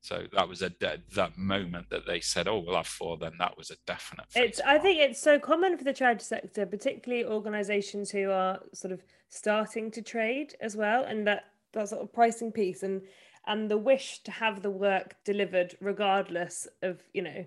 so 0.00 0.22
that 0.34 0.48
was 0.48 0.62
a 0.62 0.70
de- 0.70 1.02
that 1.16 1.36
moment 1.36 1.90
that 1.90 2.06
they 2.06 2.20
said, 2.20 2.46
"Oh, 2.46 2.60
we'll 2.60 2.76
have 2.76 2.86
four. 2.86 3.18
Then 3.18 3.32
that 3.40 3.58
was 3.58 3.72
a 3.72 3.76
definite. 3.88 4.26
It's. 4.36 4.60
I 4.60 4.78
think 4.78 5.00
it's 5.00 5.20
so 5.20 5.40
common 5.40 5.76
for 5.76 5.82
the 5.82 5.92
charity 5.92 6.22
sector, 6.22 6.64
particularly 6.64 7.24
organisations 7.24 8.12
who 8.12 8.30
are 8.30 8.60
sort 8.72 8.92
of 8.92 9.02
starting 9.30 9.90
to 9.90 10.02
trade 10.02 10.54
as 10.60 10.76
well, 10.76 11.02
and 11.02 11.26
that 11.26 11.46
that 11.72 11.88
sort 11.88 12.02
of 12.02 12.12
pricing 12.12 12.52
piece 12.52 12.84
and 12.84 13.02
and 13.46 13.70
the 13.70 13.78
wish 13.78 14.22
to 14.24 14.30
have 14.30 14.62
the 14.62 14.70
work 14.70 15.16
delivered 15.24 15.76
regardless 15.80 16.66
of 16.82 17.00
you 17.12 17.22
know 17.22 17.44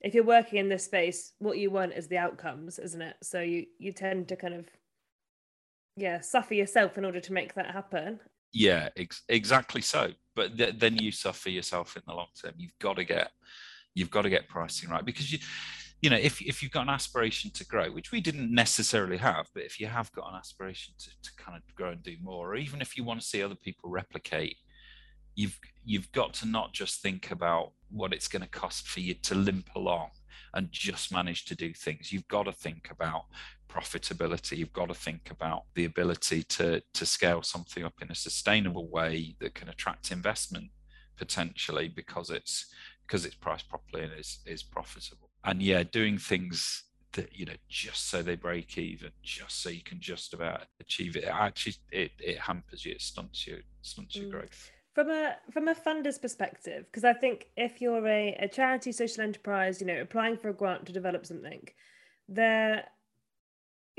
if 0.00 0.14
you're 0.14 0.24
working 0.24 0.58
in 0.58 0.68
this 0.68 0.84
space 0.84 1.32
what 1.38 1.58
you 1.58 1.70
want 1.70 1.92
is 1.92 2.08
the 2.08 2.16
outcomes 2.16 2.78
isn't 2.78 3.02
it 3.02 3.16
so 3.22 3.40
you 3.40 3.66
you 3.78 3.92
tend 3.92 4.26
to 4.28 4.34
kind 4.34 4.54
of 4.54 4.66
yeah 5.96 6.20
suffer 6.20 6.54
yourself 6.54 6.98
in 6.98 7.04
order 7.04 7.20
to 7.20 7.32
make 7.32 7.54
that 7.54 7.70
happen. 7.70 8.20
Yeah 8.52 8.88
ex- 8.96 9.22
exactly 9.28 9.82
so. 9.82 10.10
But 10.34 10.56
th- 10.56 10.78
then 10.78 10.96
you 10.96 11.12
suffer 11.12 11.50
yourself 11.50 11.96
in 11.96 12.02
the 12.06 12.14
long 12.14 12.28
term. 12.40 12.54
You've 12.56 12.78
got 12.80 12.96
to 12.96 13.04
get 13.04 13.30
you've 13.94 14.10
got 14.10 14.22
to 14.22 14.30
get 14.30 14.48
pricing 14.48 14.90
right. 14.90 15.04
Because 15.04 15.32
you 15.32 15.38
you 16.00 16.08
know 16.08 16.16
if, 16.16 16.40
if 16.40 16.62
you've 16.62 16.72
got 16.72 16.82
an 16.82 16.88
aspiration 16.88 17.50
to 17.52 17.66
grow 17.66 17.90
which 17.90 18.10
we 18.10 18.22
didn't 18.22 18.50
necessarily 18.54 19.18
have 19.18 19.46
but 19.52 19.64
if 19.64 19.78
you 19.78 19.86
have 19.86 20.10
got 20.12 20.30
an 20.30 20.34
aspiration 20.34 20.94
to, 20.98 21.10
to 21.22 21.30
kind 21.36 21.58
of 21.58 21.74
grow 21.74 21.90
and 21.90 22.02
do 22.02 22.16
more 22.22 22.52
or 22.52 22.56
even 22.56 22.80
if 22.80 22.96
you 22.96 23.04
want 23.04 23.20
to 23.20 23.26
see 23.26 23.42
other 23.42 23.54
people 23.54 23.90
replicate 23.90 24.56
you've 25.34 25.58
you've 25.84 26.10
got 26.12 26.32
to 26.34 26.46
not 26.46 26.72
just 26.72 27.02
think 27.02 27.30
about 27.30 27.72
what 27.90 28.12
it's 28.12 28.28
going 28.28 28.42
to 28.42 28.48
cost 28.48 28.88
for 28.88 29.00
you 29.00 29.14
to 29.14 29.34
limp 29.34 29.68
along 29.74 30.10
and 30.54 30.70
just 30.70 31.12
manage 31.12 31.44
to 31.46 31.54
do 31.54 31.72
things. 31.72 32.12
You've 32.12 32.28
got 32.28 32.44
to 32.44 32.52
think 32.52 32.88
about 32.90 33.24
profitability 33.72 34.56
you've 34.56 34.72
got 34.72 34.88
to 34.88 34.94
think 34.94 35.30
about 35.30 35.64
the 35.74 35.84
ability 35.84 36.42
to 36.42 36.82
to 36.92 37.06
scale 37.06 37.42
something 37.42 37.84
up 37.84 37.94
in 38.02 38.10
a 38.10 38.14
sustainable 38.14 38.88
way 38.88 39.36
that 39.40 39.54
can 39.54 39.68
attract 39.68 40.10
investment 40.10 40.70
potentially 41.16 41.88
because 41.88 42.30
it's 42.30 42.66
because 43.06 43.24
it's 43.24 43.34
priced 43.34 43.68
properly 43.68 44.04
and 44.04 44.12
is 44.18 44.40
is 44.46 44.62
profitable 44.62 45.30
and 45.44 45.62
yeah 45.62 45.82
doing 45.82 46.18
things 46.18 46.84
that 47.12 47.34
you 47.36 47.44
know 47.44 47.54
just 47.68 48.08
so 48.08 48.22
they 48.22 48.36
break 48.36 48.78
even 48.78 49.10
just 49.22 49.62
so 49.62 49.68
you 49.68 49.82
can 49.82 50.00
just 50.00 50.32
about 50.32 50.62
achieve 50.80 51.16
it, 51.16 51.24
it 51.24 51.32
actually 51.32 51.74
it, 51.90 52.12
it 52.18 52.38
hampers 52.38 52.84
you 52.84 52.92
it 52.92 53.02
stunts 53.02 53.46
you 53.46 53.60
stunts 53.82 54.16
mm. 54.16 54.22
your 54.22 54.30
growth 54.30 54.70
from 54.94 55.10
a 55.10 55.36
from 55.50 55.68
a 55.68 55.74
funder's 55.74 56.18
perspective 56.18 56.84
because 56.86 57.04
i 57.04 57.12
think 57.12 57.46
if 57.56 57.80
you're 57.80 58.06
a, 58.06 58.36
a 58.40 58.48
charity 58.48 58.92
social 58.92 59.22
enterprise 59.22 59.80
you 59.80 59.86
know 59.86 60.00
applying 60.00 60.36
for 60.36 60.48
a 60.48 60.54
grant 60.54 60.86
to 60.86 60.92
develop 60.92 61.26
something 61.26 61.66
there 62.28 62.84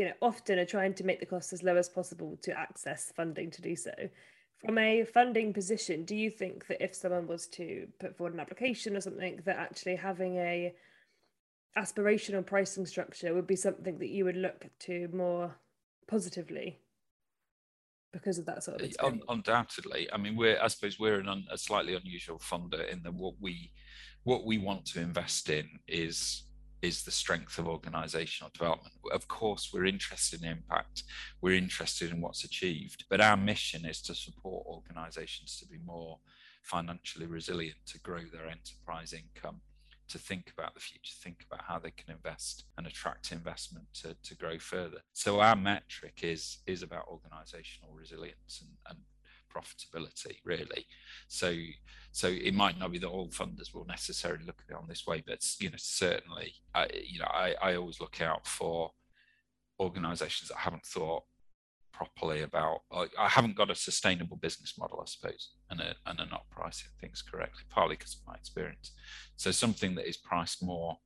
you 0.01 0.07
know 0.07 0.13
often 0.19 0.57
are 0.57 0.65
trying 0.65 0.95
to 0.95 1.03
make 1.03 1.19
the 1.19 1.27
cost 1.27 1.53
as 1.53 1.61
low 1.61 1.75
as 1.75 1.87
possible 1.87 2.35
to 2.41 2.59
access 2.59 3.13
funding 3.15 3.51
to 3.51 3.61
do 3.61 3.75
so. 3.75 3.93
From 4.65 4.79
a 4.79 5.03
funding 5.05 5.53
position 5.53 6.05
do 6.05 6.15
you 6.15 6.31
think 6.31 6.65
that 6.67 6.83
if 6.83 6.95
someone 6.95 7.27
was 7.27 7.45
to 7.49 7.87
put 7.99 8.17
forward 8.17 8.33
an 8.33 8.39
application 8.39 8.97
or 8.97 9.01
something 9.01 9.39
that 9.45 9.57
actually 9.57 9.95
having 9.95 10.37
a 10.37 10.73
aspirational 11.77 12.43
pricing 12.43 12.87
structure 12.87 13.35
would 13.35 13.45
be 13.45 13.55
something 13.55 13.99
that 13.99 14.09
you 14.09 14.25
would 14.25 14.35
look 14.35 14.65
to 14.79 15.07
more 15.13 15.55
positively 16.07 16.79
because 18.11 18.39
of 18.39 18.47
that 18.47 18.63
sort 18.63 18.81
of 18.81 18.89
eh, 18.89 18.93
Un- 19.03 19.21
undoubtedly. 19.29 20.11
I 20.11 20.17
mean 20.17 20.35
we're 20.35 20.59
i 20.59 20.67
suppose 20.67 20.99
we're 20.99 21.19
an 21.19 21.29
un- 21.29 21.47
a 21.51 21.59
slightly 21.59 21.93
unusual 21.93 22.39
funder 22.39 22.91
in 22.91 23.03
that 23.03 23.13
what 23.13 23.35
we 23.39 23.71
what 24.23 24.47
we 24.47 24.57
want 24.57 24.85
to 24.87 24.99
invest 24.99 25.51
in 25.51 25.67
is 25.87 26.43
is 26.81 27.03
the 27.03 27.11
strength 27.11 27.57
of 27.57 27.67
organizational 27.67 28.51
development. 28.53 28.93
Of 29.11 29.27
course, 29.27 29.71
we're 29.73 29.85
interested 29.85 30.41
in 30.41 30.49
impact, 30.49 31.03
we're 31.41 31.55
interested 31.55 32.11
in 32.11 32.21
what's 32.21 32.43
achieved, 32.43 33.05
but 33.09 33.21
our 33.21 33.37
mission 33.37 33.85
is 33.85 34.01
to 34.03 34.15
support 34.15 34.65
organizations 34.65 35.57
to 35.59 35.67
be 35.67 35.77
more 35.85 36.19
financially 36.63 37.25
resilient, 37.25 37.77
to 37.87 37.99
grow 37.99 38.21
their 38.31 38.47
enterprise 38.47 39.13
income, 39.13 39.61
to 40.09 40.19
think 40.19 40.51
about 40.57 40.73
the 40.73 40.79
future, 40.79 41.13
think 41.23 41.45
about 41.49 41.63
how 41.67 41.79
they 41.79 41.91
can 41.91 42.13
invest 42.13 42.65
and 42.77 42.85
attract 42.85 43.31
investment 43.31 43.85
to, 43.93 44.15
to 44.23 44.35
grow 44.35 44.59
further. 44.59 44.99
So 45.13 45.39
our 45.39 45.55
metric 45.55 46.19
is 46.23 46.57
is 46.67 46.83
about 46.83 47.07
organizational 47.07 47.93
resilience 47.93 48.61
and, 48.61 48.71
and 48.89 48.99
profitability 49.53 50.37
really. 50.45 50.85
So 51.27 51.53
so 52.11 52.27
it 52.27 52.53
might 52.53 52.77
not 52.77 52.85
mm-hmm. 52.85 52.93
be 52.93 52.99
that 52.99 53.07
all 53.07 53.29
funders 53.29 53.73
will 53.73 53.85
necessarily 53.85 54.45
look 54.45 54.61
at 54.67 54.73
it 54.73 54.77
on 54.77 54.87
this 54.87 55.07
way 55.07 55.23
but 55.25 55.39
you 55.59 55.69
know 55.69 55.77
certainly 55.77 56.53
I, 56.75 56.87
you 57.05 57.19
know 57.19 57.27
I, 57.27 57.55
I 57.61 57.75
always 57.75 57.99
look 57.99 58.21
out 58.21 58.47
for 58.47 58.91
organizations 59.79 60.49
that 60.49 60.57
haven't 60.57 60.85
thought 60.85 61.23
properly 61.93 62.41
about 62.41 62.81
I 62.91 63.27
haven't 63.27 63.55
got 63.55 63.69
a 63.69 63.75
sustainable 63.75 64.37
business 64.37 64.77
model 64.77 64.99
I 65.01 65.05
suppose 65.05 65.51
and 65.69 65.81
are, 65.81 65.93
and 66.05 66.19
are 66.19 66.29
not 66.29 66.49
pricing 66.49 66.89
things 66.99 67.21
correctly 67.21 67.63
partly 67.69 67.95
because 67.95 68.15
of 68.15 68.27
my 68.27 68.35
experience. 68.35 68.91
So 69.37 69.51
something 69.51 69.95
that 69.95 70.07
is 70.07 70.17
priced 70.17 70.63
more 70.63 70.97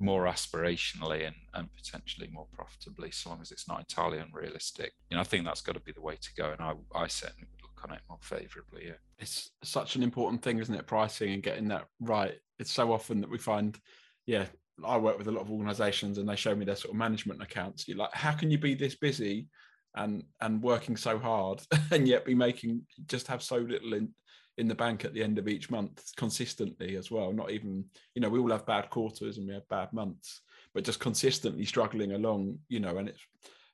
more 0.00 0.24
aspirationally 0.24 1.24
and, 1.26 1.36
and 1.54 1.68
potentially 1.72 2.28
more 2.32 2.48
profitably 2.52 3.12
so 3.12 3.30
long 3.30 3.40
as 3.40 3.52
it's 3.52 3.68
not 3.68 3.78
entirely 3.78 4.18
unrealistic 4.18 4.92
you 5.08 5.16
know 5.16 5.20
I 5.20 5.24
think 5.24 5.44
that's 5.44 5.60
got 5.60 5.74
to 5.74 5.80
be 5.80 5.92
the 5.92 6.00
way 6.00 6.16
to 6.20 6.34
go 6.36 6.50
and 6.50 6.60
I, 6.60 6.72
I 6.94 7.06
certainly 7.06 7.46
would 7.52 7.63
on 7.84 7.94
it 7.94 8.02
more 8.08 8.18
favourably. 8.20 8.86
Yeah, 8.86 8.98
it's 9.18 9.50
such 9.62 9.96
an 9.96 10.02
important 10.02 10.42
thing, 10.42 10.58
isn't 10.58 10.74
it? 10.74 10.86
Pricing 10.86 11.32
and 11.32 11.42
getting 11.42 11.68
that 11.68 11.86
right. 12.00 12.34
It's 12.58 12.72
so 12.72 12.92
often 12.92 13.20
that 13.20 13.30
we 13.30 13.38
find, 13.38 13.78
yeah, 14.26 14.46
I 14.84 14.96
work 14.96 15.18
with 15.18 15.28
a 15.28 15.32
lot 15.32 15.42
of 15.42 15.50
organisations, 15.50 16.18
and 16.18 16.28
they 16.28 16.36
show 16.36 16.54
me 16.54 16.64
their 16.64 16.76
sort 16.76 16.94
of 16.94 16.98
management 16.98 17.42
accounts. 17.42 17.86
You're 17.86 17.98
like, 17.98 18.14
how 18.14 18.32
can 18.32 18.50
you 18.50 18.58
be 18.58 18.74
this 18.74 18.96
busy 18.96 19.48
and 19.96 20.24
and 20.40 20.62
working 20.62 20.96
so 20.96 21.18
hard, 21.18 21.62
and 21.90 22.08
yet 22.08 22.24
be 22.24 22.34
making 22.34 22.82
just 23.06 23.28
have 23.28 23.42
so 23.42 23.58
little 23.58 23.94
in 23.94 24.10
in 24.56 24.68
the 24.68 24.74
bank 24.74 25.04
at 25.04 25.12
the 25.12 25.22
end 25.22 25.36
of 25.36 25.48
each 25.48 25.70
month 25.70 26.10
consistently 26.16 26.96
as 26.96 27.10
well? 27.10 27.32
Not 27.32 27.50
even, 27.50 27.84
you 28.14 28.22
know, 28.22 28.28
we 28.28 28.38
all 28.38 28.50
have 28.50 28.66
bad 28.66 28.90
quarters 28.90 29.38
and 29.38 29.46
we 29.46 29.54
have 29.54 29.68
bad 29.68 29.92
months, 29.92 30.42
but 30.74 30.84
just 30.84 31.00
consistently 31.00 31.64
struggling 31.64 32.12
along, 32.12 32.58
you 32.68 32.80
know, 32.80 32.96
and 32.98 33.08
it's 33.08 33.20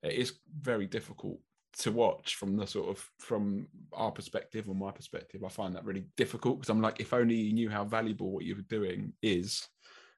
it 0.02 0.14
is 0.14 0.38
very 0.60 0.86
difficult 0.86 1.38
to 1.78 1.92
watch 1.92 2.36
from 2.36 2.56
the 2.56 2.66
sort 2.66 2.88
of 2.88 3.04
from 3.18 3.66
our 3.92 4.10
perspective 4.10 4.68
or 4.68 4.74
my 4.74 4.90
perspective 4.90 5.44
i 5.44 5.48
find 5.48 5.74
that 5.74 5.84
really 5.84 6.04
difficult 6.16 6.58
because 6.58 6.70
i'm 6.70 6.82
like 6.82 7.00
if 7.00 7.12
only 7.12 7.34
you 7.34 7.52
knew 7.52 7.70
how 7.70 7.84
valuable 7.84 8.30
what 8.30 8.44
you're 8.44 8.56
doing 8.68 9.12
is 9.22 9.68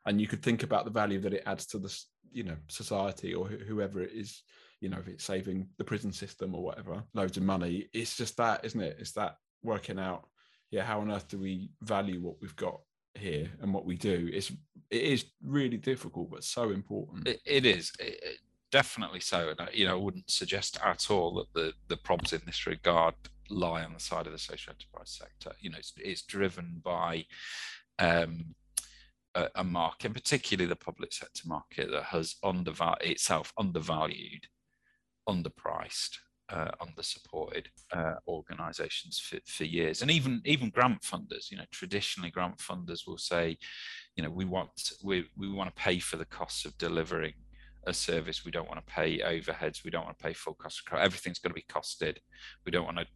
and 0.07 0.21
you 0.21 0.27
could 0.27 0.43
think 0.43 0.63
about 0.63 0.85
the 0.85 0.91
value 0.91 1.21
that 1.21 1.35
it 1.35 1.43
adds 1.47 1.67
to 1.67 1.79
the 1.79 1.95
you 2.33 2.43
know 2.43 2.57
society 2.69 3.35
or 3.35 3.49
wh- 3.49 3.67
whoever 3.67 4.01
it 4.01 4.13
is 4.13 4.43
you 4.81 4.89
know 4.89 4.99
if 4.99 5.09
it's 5.09 5.25
saving 5.25 5.69
the 5.79 5.85
prison 5.85 6.13
system 6.13 6.55
or 6.55 6.63
whatever 6.63 7.03
loads 7.15 7.37
of 7.37 7.43
money 7.43 7.89
it's 7.93 8.17
just 8.17 8.37
that 8.37 8.65
isn't 8.65 8.81
it? 8.81 8.97
It's 8.99 9.13
that 9.13 9.37
working 9.63 9.99
out 9.99 10.27
yeah 10.71 10.83
how 10.83 11.01
on 11.01 11.11
earth 11.11 11.29
do 11.29 11.39
we 11.39 11.71
value 11.83 12.21
what 12.21 12.37
we've 12.41 12.57
got 12.57 12.81
here 13.15 13.51
and 13.61 13.73
what 13.73 13.85
we 13.85 13.97
do? 13.97 14.31
It's 14.33 14.51
it 14.91 15.03
is 15.03 15.25
really 15.45 15.77
difficult 15.77 16.31
but 16.31 16.45
so 16.45 16.71
important. 16.71 17.29
It, 17.29 17.41
it 17.45 17.67
is. 17.67 17.93
It, 17.99 18.39
definitely 18.73 19.21
so. 19.21 19.51
And 19.51 19.61
I, 19.61 19.69
you 19.73 19.87
know, 19.87 19.93
I 19.93 20.01
wouldn't 20.01 20.31
suggest 20.31 20.79
at 20.85 21.11
all 21.11 21.35
that 21.35 21.53
the 21.55 21.73
the 21.89 21.97
problems 21.99 22.33
in 22.33 22.41
this 22.45 22.67
regard 22.67 23.15
lie 23.49 23.85
on 23.85 23.93
the 23.93 24.01
side 24.01 24.27
of 24.27 24.33
the 24.33 24.39
social 24.39 24.73
enterprise 24.73 25.11
sector. 25.11 25.55
You 25.61 25.71
know, 25.71 25.79
it's, 25.79 25.93
it's 25.99 26.23
driven 26.23 26.81
by 26.83 27.27
um, 27.99 28.55
a, 29.35 29.49
a, 29.57 29.65
market, 29.65 30.15
particularly 30.15 30.69
the 30.69 30.77
public 30.77 31.13
sector 31.13 31.43
market, 31.47 31.91
that 31.91 32.05
has 32.05 32.37
underval- 32.43 33.03
itself 33.03 33.53
undervalued, 33.59 34.47
underpriced. 35.29 36.17
Uh, 36.49 36.71
under-supported 36.83 37.71
uh, 37.95 38.17
organisations 38.29 39.19
for, 39.19 39.39
for 39.47 39.65
years, 39.65 40.03
and 40.03 40.11
even 40.11 40.43
even 40.45 40.69
grant 40.69 41.01
funders. 41.01 41.51
You 41.51 41.57
know, 41.57 41.65
traditionally 41.71 42.31
grant 42.31 42.59
funders 42.59 43.07
will 43.07 43.17
say, 43.17 43.57
you 44.17 44.23
know, 44.23 44.29
we 44.29 44.45
want 44.45 44.93
we 45.03 45.31
we 45.35 45.49
want 45.51 45.75
to 45.75 45.83
pay 45.83 45.99
for 45.99 46.19
the 46.19 46.27
costs 46.27 46.67
of 46.67 46.77
delivering 46.77 47.33
a 47.85 47.95
service. 47.95 48.45
We 48.45 48.51
don't 48.51 48.69
want 48.69 48.85
to 48.85 48.93
pay 48.93 49.19
overheads. 49.19 49.85
We 49.85 49.91
don't 49.91 50.05
want 50.05 50.19
to 50.19 50.25
pay 50.25 50.33
full 50.33 50.55
cost. 50.55 50.83
Everything's 50.93 51.39
going 51.39 51.51
to 51.51 51.55
be 51.55 51.67
costed. 51.69 52.19
We 52.65 52.73
don't 52.73 52.85
want 52.85 52.99
to. 52.99 53.07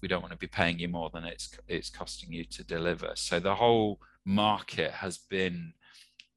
We 0.00 0.08
don't 0.08 0.22
want 0.22 0.32
to 0.32 0.38
be 0.38 0.48
paying 0.48 0.80
you 0.80 0.88
more 0.88 1.10
than 1.10 1.24
it's 1.24 1.56
it's 1.68 1.90
costing 1.90 2.32
you 2.32 2.44
to 2.44 2.64
deliver. 2.64 3.12
So 3.14 3.38
the 3.38 3.54
whole 3.54 4.00
market 4.24 4.90
has 4.90 5.18
been 5.18 5.72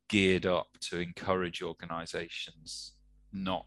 geared 0.07 0.45
up 0.45 0.67
to 0.79 1.00
encourage 1.00 1.63
organisations 1.63 2.93
not 3.34 3.65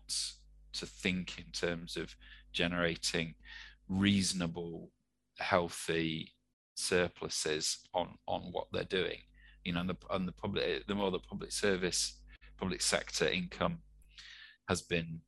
to 0.75 0.87
think 0.87 1.39
in 1.39 1.51
terms 1.53 1.97
of 1.97 2.15
generating 2.53 3.35
reasonable, 3.89 4.91
healthy 5.39 6.33
surpluses 6.75 7.79
on 7.93 8.15
on 8.27 8.43
what 8.53 8.69
they're 8.73 8.85
doing. 8.85 9.19
You 9.65 9.73
know, 9.73 9.81
and 9.81 9.91
the 9.91 9.97
and 10.11 10.29
the 10.29 10.33
public 10.33 10.87
the 10.87 10.95
more 10.95 11.11
the 11.11 11.19
public 11.19 11.51
service 11.51 12.21
public 12.59 12.83
sector 12.83 13.29
income 13.29 13.79
has 14.69 14.83
been 14.83 15.21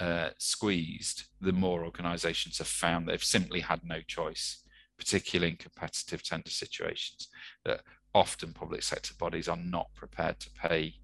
uh, 0.00 0.30
squeezed, 0.38 1.24
the 1.40 1.52
more 1.52 1.84
organisations 1.84 2.58
have 2.58 2.66
found 2.68 3.06
they've 3.06 3.22
simply 3.22 3.60
had 3.60 3.80
no 3.84 4.00
choice, 4.06 4.62
particularly 4.96 5.52
in 5.52 5.56
competitive 5.58 6.22
tender 6.22 6.50
situations, 6.50 7.28
that 7.64 7.82
often 8.14 8.52
public 8.52 8.82
sector 8.82 9.14
bodies 9.18 9.48
are 9.48 9.56
not 9.56 9.94
prepared 9.94 10.38
to 10.40 10.50
pay 10.50 10.94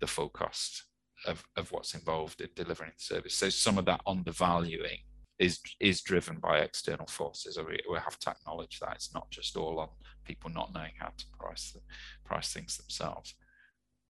the 0.00 0.06
full 0.06 0.28
cost 0.28 0.84
of, 1.26 1.44
of 1.56 1.70
what's 1.72 1.94
involved 1.94 2.40
in 2.40 2.48
delivering 2.56 2.92
the 2.96 3.02
service. 3.02 3.34
So 3.34 3.48
some 3.48 3.78
of 3.78 3.84
that 3.86 4.00
undervaluing 4.06 4.98
is 5.38 5.60
is 5.80 6.02
driven 6.02 6.36
by 6.38 6.58
external 6.58 7.06
forces. 7.06 7.58
We, 7.58 7.78
we 7.90 7.98
have 7.98 8.18
to 8.20 8.30
acknowledge 8.30 8.78
that 8.80 8.94
it's 8.94 9.14
not 9.14 9.30
just 9.30 9.56
all 9.56 9.80
on 9.80 9.88
people 10.24 10.50
not 10.50 10.72
knowing 10.72 10.92
how 10.98 11.08
to 11.16 11.24
price 11.38 11.72
the, 11.72 11.80
price 12.24 12.52
things 12.52 12.76
themselves. 12.76 13.34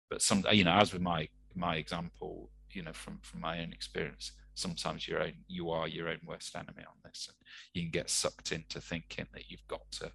But 0.09 0.23
some, 0.23 0.45
you 0.51 0.65
know, 0.65 0.73
as 0.73 0.93
with 0.93 1.03
my 1.03 1.29
my 1.55 1.77
example, 1.77 2.51
you 2.75 2.83
know, 2.83 2.93
from 2.93 3.19
from 3.23 3.41
my 3.41 3.61
own 3.61 3.73
experience, 3.73 4.33
sometimes 4.55 5.07
your 5.09 5.23
own 5.23 5.35
you 5.49 5.71
are 5.71 5.89
your 5.89 6.09
own 6.09 6.21
worst 6.27 6.55
enemy 6.57 6.85
on 6.87 6.97
this, 7.05 7.29
and 7.29 7.37
you 7.75 7.83
can 7.83 7.91
get 7.91 8.11
sucked 8.11 8.53
into 8.53 8.81
thinking 8.81 9.27
that 9.33 9.51
you've 9.51 9.67
got 9.69 9.91
to 9.93 10.11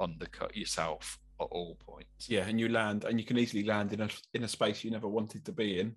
undercut 0.00 0.56
yourself 0.56 1.18
at 1.40 1.48
all 1.50 1.76
points. 1.86 2.28
Yeah, 2.28 2.46
and 2.46 2.58
you 2.58 2.68
land, 2.68 3.04
and 3.04 3.18
you 3.18 3.26
can 3.26 3.38
easily 3.38 3.64
land 3.64 3.92
in 3.92 4.00
a 4.00 4.08
in 4.34 4.44
a 4.44 4.48
space 4.48 4.84
you 4.84 4.90
never 4.90 5.08
wanted 5.08 5.44
to 5.46 5.52
be 5.52 5.80
in. 5.80 5.96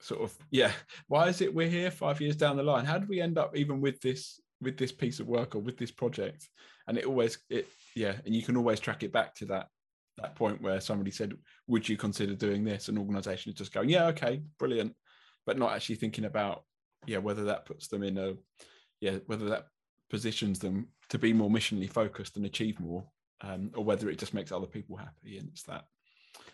Sort 0.00 0.20
of, 0.20 0.36
yeah. 0.50 0.72
Why 1.08 1.28
is 1.28 1.40
it 1.40 1.54
we're 1.54 1.68
here 1.68 1.90
five 1.90 2.20
years 2.20 2.36
down 2.36 2.56
the 2.56 2.62
line? 2.62 2.84
How 2.84 2.98
did 2.98 3.08
we 3.08 3.20
end 3.20 3.38
up 3.38 3.56
even 3.56 3.80
with 3.80 4.00
this 4.00 4.40
with 4.60 4.76
this 4.76 4.92
piece 4.92 5.20
of 5.20 5.26
work 5.26 5.54
or 5.54 5.60
with 5.60 5.76
this 5.78 5.90
project? 5.90 6.48
And 6.86 6.98
it 6.98 7.06
always, 7.06 7.38
it 7.50 7.66
yeah, 7.94 8.14
and 8.24 8.34
you 8.34 8.42
can 8.42 8.56
always 8.56 8.80
track 8.80 9.02
it 9.02 9.12
back 9.12 9.34
to 9.36 9.46
that 9.46 9.68
that 10.18 10.34
point 10.34 10.62
where 10.62 10.80
somebody 10.80 11.10
said, 11.10 11.34
"Would 11.66 11.88
you 11.88 11.96
consider 11.96 12.34
doing 12.34 12.64
this?" 12.64 12.88
An 12.88 12.98
organisation 12.98 13.52
is 13.52 13.58
just 13.58 13.72
going, 13.72 13.88
"Yeah, 13.88 14.06
okay, 14.08 14.42
brilliant," 14.58 14.94
but 15.46 15.58
not 15.58 15.72
actually 15.72 15.94
thinking 15.94 16.24
about, 16.24 16.64
yeah, 17.06 17.18
whether 17.18 17.44
that 17.44 17.64
puts 17.64 17.88
them 17.88 18.02
in 18.02 18.18
a, 18.18 18.34
yeah, 19.00 19.18
whether 19.26 19.48
that 19.48 19.68
positions 20.10 20.58
them 20.58 20.88
to 21.08 21.18
be 21.18 21.32
more 21.32 21.48
missionally 21.48 21.90
focused 21.90 22.36
and 22.36 22.44
achieve 22.44 22.78
more, 22.80 23.04
um, 23.40 23.70
or 23.74 23.84
whether 23.84 24.10
it 24.10 24.18
just 24.18 24.34
makes 24.34 24.52
other 24.52 24.66
people 24.66 24.96
happy. 24.96 25.38
And 25.38 25.48
it's 25.48 25.62
that, 25.64 25.84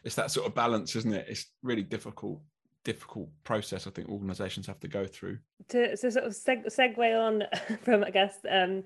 it's 0.04 0.14
that 0.16 0.30
sort 0.30 0.46
of 0.46 0.54
balance, 0.54 0.94
isn't 0.94 1.12
it? 1.12 1.26
It's 1.28 1.46
really 1.62 1.82
difficult 1.82 2.40
difficult 2.84 3.28
process 3.44 3.86
I 3.86 3.90
think 3.90 4.08
organizations 4.08 4.66
have 4.66 4.80
to 4.80 4.88
go 4.88 5.06
through. 5.06 5.38
To, 5.68 5.96
so 5.96 6.10
sort 6.10 6.24
of 6.24 6.32
seg- 6.32 6.66
segue 6.66 7.20
on 7.20 7.44
from 7.82 8.04
I 8.04 8.10
guess 8.10 8.34
um, 8.50 8.82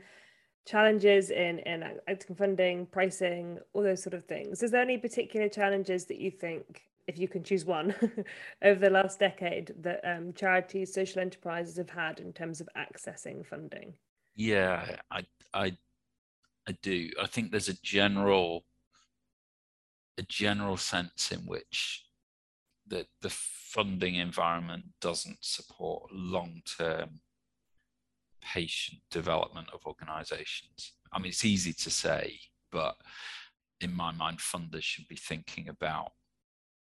challenges 0.67 1.31
in 1.31 1.61
in 1.61 1.83
acting 2.09 2.37
funding, 2.37 2.87
pricing, 2.87 3.59
all 3.73 3.83
those 3.83 4.03
sort 4.03 4.15
of 4.15 4.25
things. 4.27 4.63
Is 4.63 4.71
there 4.71 4.83
any 4.83 4.99
particular 4.99 5.49
challenges 5.49 6.07
that 6.07 6.19
you 6.19 6.31
think, 6.31 6.83
if 7.07 7.19
you 7.19 7.29
can 7.29 7.45
choose 7.45 7.65
one, 7.65 7.95
over 8.63 8.81
the 8.81 8.91
last 8.91 9.19
decade 9.19 9.73
that 9.81 10.01
um, 10.05 10.33
charities, 10.33 10.93
social 10.93 11.21
enterprises 11.21 11.77
have 11.77 11.91
had 11.91 12.21
in 12.21 12.33
terms 12.33 12.61
of 12.61 12.69
accessing 12.77 13.47
funding? 13.47 13.95
Yeah, 14.35 14.97
I 15.11 15.25
I 15.55 15.77
I 16.69 16.73
do. 16.83 17.11
I 17.21 17.27
think 17.27 17.51
there's 17.51 17.69
a 17.69 17.81
general 17.83 18.65
a 20.19 20.23
general 20.23 20.77
sense 20.77 21.31
in 21.33 21.41
which 21.41 22.05
that 22.89 23.07
the 23.21 23.31
funding 23.31 24.17
environment 24.17 24.85
doesn't 25.01 25.39
support 25.41 26.11
long 26.13 26.63
term 26.79 27.21
patient 28.43 29.01
development 29.11 29.69
of 29.73 29.85
organizations. 29.87 30.93
I 31.13 31.19
mean, 31.19 31.29
it's 31.29 31.45
easy 31.45 31.73
to 31.73 31.91
say, 31.91 32.39
but 32.71 32.97
in 33.81 33.95
my 33.95 34.13
mind, 34.13 34.39
funders 34.39 34.83
should 34.83 35.09
be 35.09 35.17
thinking 35.17 35.69
about 35.69 36.13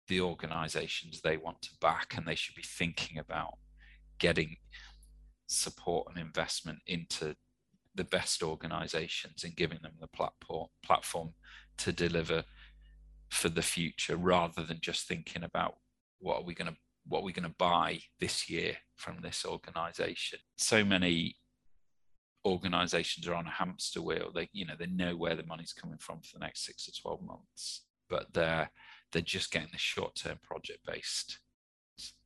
the 0.07 0.21
organizations 0.21 1.21
they 1.21 1.37
want 1.37 1.61
to 1.61 1.69
back 1.81 2.15
and 2.15 2.27
they 2.27 2.35
should 2.35 2.55
be 2.55 2.63
thinking 2.63 3.17
about 3.17 3.55
getting 4.19 4.57
support 5.47 6.07
and 6.09 6.17
investment 6.17 6.79
into 6.87 7.35
the 7.93 8.03
best 8.03 8.43
organizations 8.43 9.43
and 9.43 9.55
giving 9.55 9.79
them 9.81 9.93
the 9.99 10.07
platform 10.07 10.67
platform 10.83 11.33
to 11.77 11.91
deliver 11.91 12.43
for 13.29 13.49
the 13.49 13.61
future 13.61 14.17
rather 14.17 14.63
than 14.63 14.79
just 14.81 15.07
thinking 15.07 15.43
about 15.43 15.75
what 16.19 16.37
are 16.37 16.43
we 16.43 16.53
going 16.53 16.71
to 16.71 16.77
what 17.07 17.19
are 17.19 17.25
we 17.25 17.33
going 17.33 17.47
to 17.47 17.55
buy 17.57 17.99
this 18.19 18.49
year 18.49 18.75
from 18.95 19.21
this 19.21 19.45
organization. 19.45 20.39
So 20.57 20.83
many 20.83 21.35
organizations 22.45 23.27
are 23.27 23.35
on 23.35 23.45
a 23.45 23.51
hamster 23.51 24.01
wheel. 24.01 24.31
They 24.33 24.49
you 24.51 24.65
know 24.65 24.75
they 24.77 24.87
know 24.87 25.15
where 25.15 25.35
the 25.35 25.45
money's 25.45 25.73
coming 25.73 25.99
from 25.99 26.21
for 26.21 26.37
the 26.37 26.45
next 26.45 26.65
six 26.65 26.85
to 26.85 27.01
12 27.01 27.21
months 27.21 27.85
but 28.09 28.33
they're 28.33 28.69
they're 29.15 29.23
just 29.23 29.51
getting 29.51 29.69
the 29.71 29.77
short-term 29.77 30.37
project 30.43 30.79
based 30.85 31.39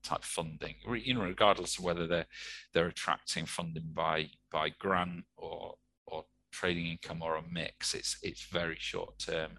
type 0.04 0.24
funding 0.24 0.76
you 1.04 1.14
know 1.14 1.22
regardless 1.22 1.78
of 1.78 1.84
whether 1.84 2.08
they're 2.08 2.26
they're 2.74 2.88
attracting 2.88 3.46
funding 3.46 3.92
by 3.94 4.28
by 4.52 4.70
grant 4.80 5.24
or 5.38 5.76
or 6.08 6.26
trading 6.52 6.88
income 6.88 7.22
or 7.22 7.36
a 7.36 7.44
mix 7.52 7.94
it's 7.94 8.18
it's 8.24 8.46
very 8.46 8.78
short 8.80 9.18
term 9.20 9.52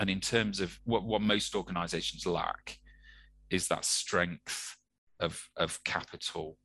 and 0.00 0.10
in 0.10 0.18
terms 0.20 0.58
of 0.58 0.80
what, 0.84 1.04
what 1.04 1.22
most 1.22 1.54
organizations 1.54 2.26
lack 2.26 2.78
is 3.50 3.68
that 3.68 3.84
strength 3.84 4.76
of 5.20 5.48
of 5.56 5.82
capital 5.84 6.58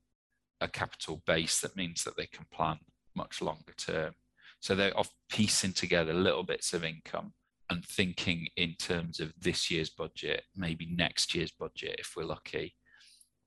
a 0.62 0.67
capital 0.67 1.22
base 1.26 1.62
that 1.62 1.76
means 1.76 2.04
that 2.04 2.17
they 2.17 2.26
can 2.26 2.45
plan 2.52 2.80
much 3.15 3.41
longer 3.41 3.74
term. 3.78 4.13
So 4.60 4.76
they're 4.76 4.98
off 4.98 5.12
piecing 5.30 5.74
together 5.74 6.13
little 6.13 6.43
bits 6.43 6.74
of 6.74 6.84
income 6.84 7.34
and 7.69 7.86
thinking 7.86 8.47
in 8.55 8.75
terms 8.79 9.19
of 9.19 9.34
this 9.39 9.69
year's 9.69 9.89
budget, 9.89 10.43
maybe 10.55 10.88
next 10.95 11.36
year's 11.36 11.51
budget 11.51 11.95
if 11.99 12.13
we're 12.15 12.23
lucky, 12.23 12.75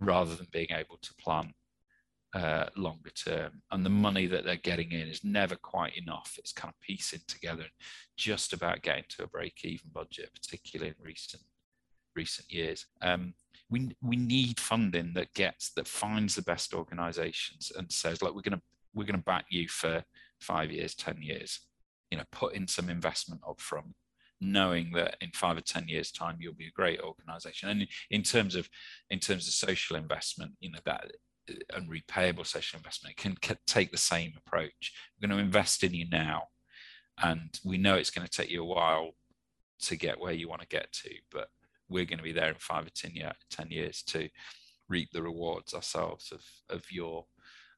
rather 0.00 0.34
than 0.34 0.46
being 0.52 0.70
able 0.70 0.98
to 1.02 1.14
plan 1.14 1.52
uh, 2.34 2.66
longer 2.76 3.10
term. 3.10 3.62
And 3.70 3.84
the 3.84 3.90
money 3.90 4.26
that 4.26 4.44
they're 4.44 4.56
getting 4.56 4.92
in 4.92 5.08
is 5.08 5.24
never 5.24 5.56
quite 5.56 5.96
enough. 5.96 6.36
It's 6.38 6.52
kind 6.52 6.72
of 6.72 6.80
piecing 6.80 7.20
together, 7.28 7.66
just 8.16 8.52
about 8.52 8.82
getting 8.82 9.04
to 9.10 9.24
a 9.24 9.28
break 9.28 9.64
even 9.64 9.90
budget, 9.92 10.30
particularly 10.34 10.90
in 10.90 11.04
recent 11.04 11.42
recent 12.14 12.50
years. 12.50 12.86
Um, 13.00 13.34
we 13.70 13.90
we 14.02 14.16
need 14.16 14.60
funding 14.60 15.14
that 15.14 15.34
gets 15.34 15.72
that 15.72 15.88
finds 15.88 16.34
the 16.34 16.42
best 16.42 16.74
organisations 16.74 17.72
and 17.76 17.90
says, 17.90 18.22
look, 18.22 18.34
we're 18.34 18.42
to 18.42 18.60
we're 18.94 19.06
to 19.06 19.18
back 19.18 19.46
you 19.50 19.68
for 19.68 20.04
five 20.40 20.70
years, 20.70 20.94
ten 20.94 21.20
years. 21.20 21.60
You 22.10 22.18
know, 22.18 22.24
put 22.30 22.54
in 22.54 22.68
some 22.68 22.90
investment 22.90 23.40
up 23.48 23.60
front, 23.60 23.94
knowing 24.42 24.90
that 24.94 25.16
in 25.20 25.30
five 25.30 25.56
or 25.56 25.60
ten 25.60 25.86
years' 25.88 26.10
time 26.10 26.36
you'll 26.40 26.52
be 26.54 26.66
a 26.66 26.72
great 26.72 27.00
organisation. 27.00 27.68
And 27.68 27.86
in 28.10 28.22
terms 28.22 28.54
of 28.54 28.68
in 29.10 29.20
terms 29.20 29.46
of 29.46 29.54
social 29.54 29.96
investment, 29.96 30.52
you 30.60 30.70
know 30.70 30.80
that 30.84 31.12
uh, 31.48 31.54
and 31.74 31.88
repayable 31.88 32.46
social 32.46 32.76
investment 32.76 33.16
can, 33.16 33.34
can 33.36 33.56
take 33.66 33.92
the 33.92 33.98
same 33.98 34.32
approach. 34.36 34.92
We're 35.16 35.28
going 35.28 35.38
to 35.38 35.44
invest 35.44 35.84
in 35.84 35.94
you 35.94 36.06
now, 36.10 36.44
and 37.22 37.58
we 37.64 37.78
know 37.78 37.94
it's 37.94 38.10
going 38.10 38.26
to 38.26 38.36
take 38.36 38.50
you 38.50 38.62
a 38.62 38.66
while 38.66 39.12
to 39.82 39.96
get 39.96 40.20
where 40.20 40.32
you 40.32 40.48
want 40.48 40.60
to 40.60 40.68
get 40.68 40.92
to, 40.92 41.10
but 41.30 41.48
we're 41.88 42.04
going 42.04 42.18
to 42.18 42.24
be 42.24 42.32
there 42.32 42.48
in 42.48 42.54
five 42.58 42.86
or 42.86 42.90
ten, 42.90 43.12
year, 43.12 43.32
10 43.50 43.70
years 43.70 44.02
to 44.02 44.28
reap 44.88 45.10
the 45.12 45.22
rewards 45.22 45.74
ourselves 45.74 46.32
of, 46.32 46.42
of 46.74 46.84
your 46.90 47.24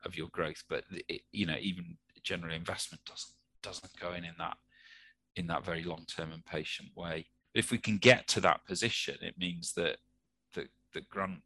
of 0.05 0.17
your 0.17 0.29
growth. 0.29 0.63
But 0.69 0.85
it, 1.09 1.23
you 1.33 1.47
know, 1.47 1.57
even 1.61 1.97
general 2.23 2.55
investment 2.55 3.03
doesn't 3.05 3.35
doesn't 3.63 4.01
go 4.01 4.13
in 4.13 4.25
in 4.25 4.35
that 4.39 4.57
in 5.37 5.47
that 5.49 5.65
very 5.65 5.83
long 5.83 6.05
term 6.07 6.33
and 6.33 6.45
patient 6.45 6.91
way. 6.95 7.27
If 7.55 7.71
we 7.71 7.79
can 7.79 7.99
get 7.99 8.27
to 8.29 8.41
that 8.41 8.65
position, 8.67 9.17
it 9.23 9.39
means 9.39 9.73
that 9.75 9.99
that 10.55 10.69
that 10.93 11.09
grant 11.09 11.43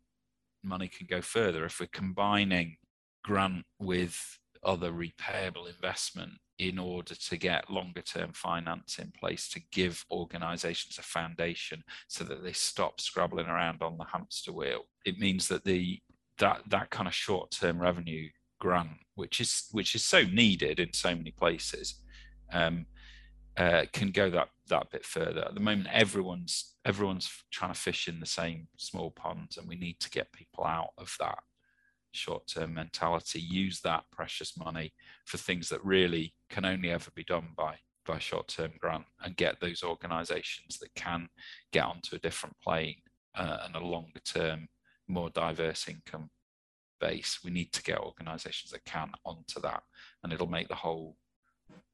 money 0.63 0.89
can 0.89 1.07
go 1.09 1.21
further. 1.21 1.65
If 1.65 1.81
we're 1.81 1.87
combining 1.87 2.77
grant 3.25 3.65
with 3.79 4.39
other 4.65 4.91
repayable 4.91 5.69
investment 5.69 6.33
in 6.59 6.79
order 6.79 7.15
to 7.15 7.37
get 7.37 7.71
longer 7.71 8.03
term 8.03 8.33
finance 8.33 8.99
in 8.99 9.13
place 9.19 9.49
to 9.49 9.61
give 9.71 10.05
organizations 10.11 10.99
a 10.99 11.03
foundation 11.03 11.83
so 12.09 12.25
that 12.25 12.43
they 12.43 12.53
stop 12.53 13.01
scrabbling 13.01 13.47
around 13.47 13.83
on 13.83 13.97
the 13.97 14.05
hamster 14.05 14.53
wheel 14.53 14.83
it 15.05 15.19
means 15.19 15.47
that 15.47 15.65
the 15.65 16.01
that 16.39 16.61
that 16.69 16.91
kind 16.91 17.07
of 17.07 17.15
short 17.15 17.51
term 17.51 17.79
revenue 17.79 18.29
grant 18.61 18.91
which 19.15 19.41
is 19.41 19.69
which 19.71 19.95
is 19.95 20.05
so 20.05 20.23
needed 20.25 20.81
in 20.81 20.93
so 20.93 21.15
many 21.15 21.31
places 21.31 22.03
um, 22.53 22.87
uh, 23.59 23.85
can 23.93 24.11
go 24.11 24.31
that 24.31 24.49
that 24.69 24.91
bit 24.91 25.05
further. 25.05 25.45
At 25.45 25.55
the 25.55 25.61
moment 25.61 25.89
everyone's 25.93 26.77
everyone's 26.85 27.29
trying 27.51 27.73
to 27.73 27.79
fish 27.79 28.07
in 28.09 28.21
the 28.21 28.27
same 28.27 28.69
small 28.77 29.11
ponds 29.11 29.57
and 29.57 29.69
we 29.69 29.77
need 29.77 29.99
to 30.01 30.11
get 30.11 30.33
people 30.33 30.65
out 30.65 30.91
of 30.97 31.15
that 31.19 31.39
short-term 32.13 32.75
mentality 32.75 33.39
use 33.39 33.81
that 33.83 34.05
precious 34.11 34.57
money 34.57 34.93
for 35.27 35.37
things 35.37 35.69
that 35.69 35.85
really 35.85 36.35
can 36.49 36.65
only 36.65 36.91
ever 36.91 37.11
be 37.15 37.25
done 37.25 37.49
by 37.57 37.77
by 38.07 38.19
short-term 38.19 38.71
grant 38.79 39.05
and 39.23 39.37
get 39.37 39.61
those 39.61 39.83
organizations 39.83 40.79
that 40.79 40.95
can 40.95 41.29
get 41.73 41.85
onto 41.85 42.17
a 42.17 42.21
different 42.21 42.57
plane 42.63 42.97
uh, 43.37 43.59
and 43.65 43.77
a 43.77 43.81
longer 43.81 44.21
term 44.25 44.69
more 45.09 45.31
diverse 45.31 45.89
income 45.89 46.31
base. 47.01 47.41
We 47.45 47.51
need 47.51 47.73
to 47.73 47.83
get 47.83 47.99
organizations 47.99 48.71
that 48.71 48.85
can 48.85 49.13
onto 49.25 49.61
that 49.61 49.83
and 50.23 50.33
it'll 50.33 50.47
make 50.47 50.69
the 50.69 50.75
whole 50.75 51.17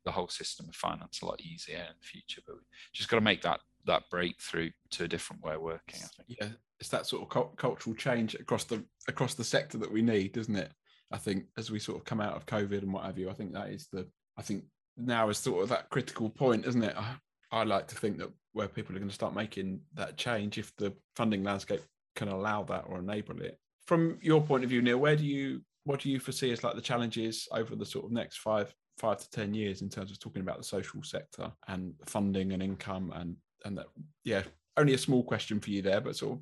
the 0.04 0.12
whole 0.12 0.28
system 0.28 0.66
of 0.68 0.74
finance 0.74 1.22
a 1.22 1.26
lot 1.26 1.40
easier 1.40 1.78
in 1.78 1.94
the 2.00 2.06
future 2.06 2.42
but 2.46 2.56
we 2.56 2.62
just 2.92 3.08
got 3.08 3.16
to 3.16 3.22
make 3.22 3.42
that 3.42 3.60
that 3.86 4.02
breakthrough 4.10 4.70
to 4.90 5.04
a 5.04 5.08
different 5.08 5.42
way 5.42 5.54
of 5.54 5.60
working 5.60 6.00
i 6.02 6.08
think. 6.16 6.38
Yeah 6.40 6.48
it's 6.80 6.88
that 6.90 7.06
sort 7.06 7.22
of 7.22 7.56
cultural 7.56 7.96
change 7.96 8.34
across 8.34 8.64
the 8.64 8.84
across 9.08 9.34
the 9.34 9.44
sector 9.44 9.78
that 9.78 9.90
we 9.90 10.02
need 10.02 10.36
isn't 10.36 10.56
it? 10.56 10.70
I 11.10 11.18
think 11.18 11.46
as 11.56 11.70
we 11.70 11.78
sort 11.78 11.98
of 11.98 12.04
come 12.04 12.20
out 12.20 12.34
of 12.34 12.46
covid 12.46 12.82
and 12.82 12.92
what 12.92 13.04
have 13.04 13.18
you 13.18 13.30
i 13.30 13.32
think 13.32 13.52
that 13.52 13.70
is 13.70 13.88
the 13.92 14.06
i 14.36 14.42
think 14.42 14.64
now 14.96 15.28
is 15.28 15.38
sort 15.38 15.62
of 15.62 15.68
that 15.70 15.90
critical 15.90 16.28
point 16.28 16.66
isn't 16.66 16.82
it? 16.82 16.94
I, 16.96 17.14
I 17.50 17.64
like 17.64 17.88
to 17.88 17.94
think 17.94 18.18
that 18.18 18.30
where 18.52 18.68
people 18.68 18.94
are 18.94 18.98
going 18.98 19.08
to 19.08 19.14
start 19.14 19.34
making 19.34 19.80
that 19.94 20.16
change 20.16 20.58
if 20.58 20.74
the 20.76 20.92
funding 21.16 21.42
landscape 21.42 21.80
can 22.14 22.28
allow 22.28 22.62
that 22.64 22.84
or 22.88 23.00
enable 23.00 23.40
it. 23.40 23.58
From 23.86 24.18
your 24.22 24.40
point 24.40 24.64
of 24.64 24.70
view 24.70 24.82
neil 24.82 24.98
where 24.98 25.16
do 25.16 25.24
you 25.24 25.62
what 25.84 26.00
do 26.00 26.10
you 26.10 26.18
foresee 26.18 26.52
as 26.52 26.64
like 26.64 26.74
the 26.74 26.80
challenges 26.80 27.48
over 27.52 27.76
the 27.76 27.86
sort 27.86 28.04
of 28.04 28.12
next 28.12 28.38
five 28.38 28.74
five 28.98 29.18
to 29.18 29.30
ten 29.30 29.54
years 29.54 29.82
in 29.82 29.88
terms 29.88 30.10
of 30.10 30.18
talking 30.18 30.42
about 30.42 30.58
the 30.58 30.64
social 30.64 31.02
sector 31.02 31.50
and 31.68 31.94
funding 32.06 32.52
and 32.52 32.62
income 32.62 33.12
and 33.16 33.36
and 33.64 33.76
that 33.76 33.86
yeah 34.24 34.42
only 34.76 34.94
a 34.94 34.98
small 34.98 35.22
question 35.22 35.60
for 35.60 35.70
you 35.70 35.82
there 35.82 36.00
but 36.00 36.16
sort 36.16 36.32
of 36.32 36.40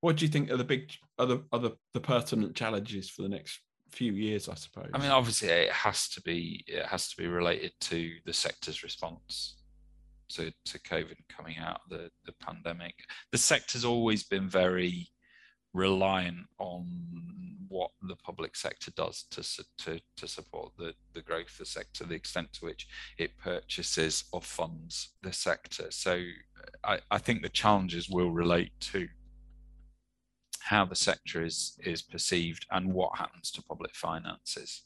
what 0.00 0.16
do 0.16 0.24
you 0.24 0.30
think 0.30 0.50
are 0.50 0.56
the 0.56 0.64
big 0.64 0.90
other 1.18 1.40
other 1.52 1.70
the 1.94 2.00
pertinent 2.00 2.54
challenges 2.54 3.10
for 3.10 3.22
the 3.22 3.28
next 3.28 3.60
few 3.90 4.12
years 4.12 4.48
i 4.48 4.54
suppose? 4.54 4.88
I 4.94 4.98
mean 4.98 5.10
obviously 5.10 5.48
it 5.48 5.72
has 5.72 6.08
to 6.10 6.22
be 6.22 6.64
it 6.66 6.86
has 6.86 7.08
to 7.10 7.16
be 7.16 7.26
related 7.26 7.72
to 7.82 8.12
the 8.24 8.32
sector's 8.32 8.82
response 8.82 9.56
to, 10.30 10.52
to 10.64 10.78
covid 10.80 11.16
coming 11.28 11.58
out 11.58 11.80
the 11.88 12.10
the 12.24 12.32
pandemic. 12.40 12.94
The 13.32 13.38
sector's 13.38 13.84
always 13.84 14.24
been 14.24 14.48
very 14.48 15.08
reliant 15.72 16.46
on 16.58 16.86
what 17.68 17.92
the 18.02 18.16
public 18.16 18.56
sector 18.56 18.90
does 18.92 19.24
to, 19.30 19.42
to, 19.78 20.00
to 20.16 20.26
support 20.26 20.72
the, 20.76 20.92
the 21.14 21.22
growth 21.22 21.52
of 21.52 21.58
the 21.58 21.64
sector, 21.66 22.04
the 22.04 22.14
extent 22.14 22.52
to 22.52 22.64
which 22.64 22.88
it 23.16 23.38
purchases 23.38 24.24
or 24.32 24.42
funds 24.42 25.10
the 25.22 25.32
sector. 25.32 25.86
So 25.90 26.20
I, 26.82 26.98
I 27.10 27.18
think 27.18 27.42
the 27.42 27.48
challenges 27.48 28.08
will 28.10 28.32
relate 28.32 28.72
to 28.80 29.08
how 30.58 30.84
the 30.84 30.96
sector 30.96 31.44
is, 31.44 31.78
is 31.84 32.02
perceived 32.02 32.66
and 32.72 32.92
what 32.92 33.16
happens 33.16 33.50
to 33.52 33.62
public 33.62 33.94
finances 33.94 34.82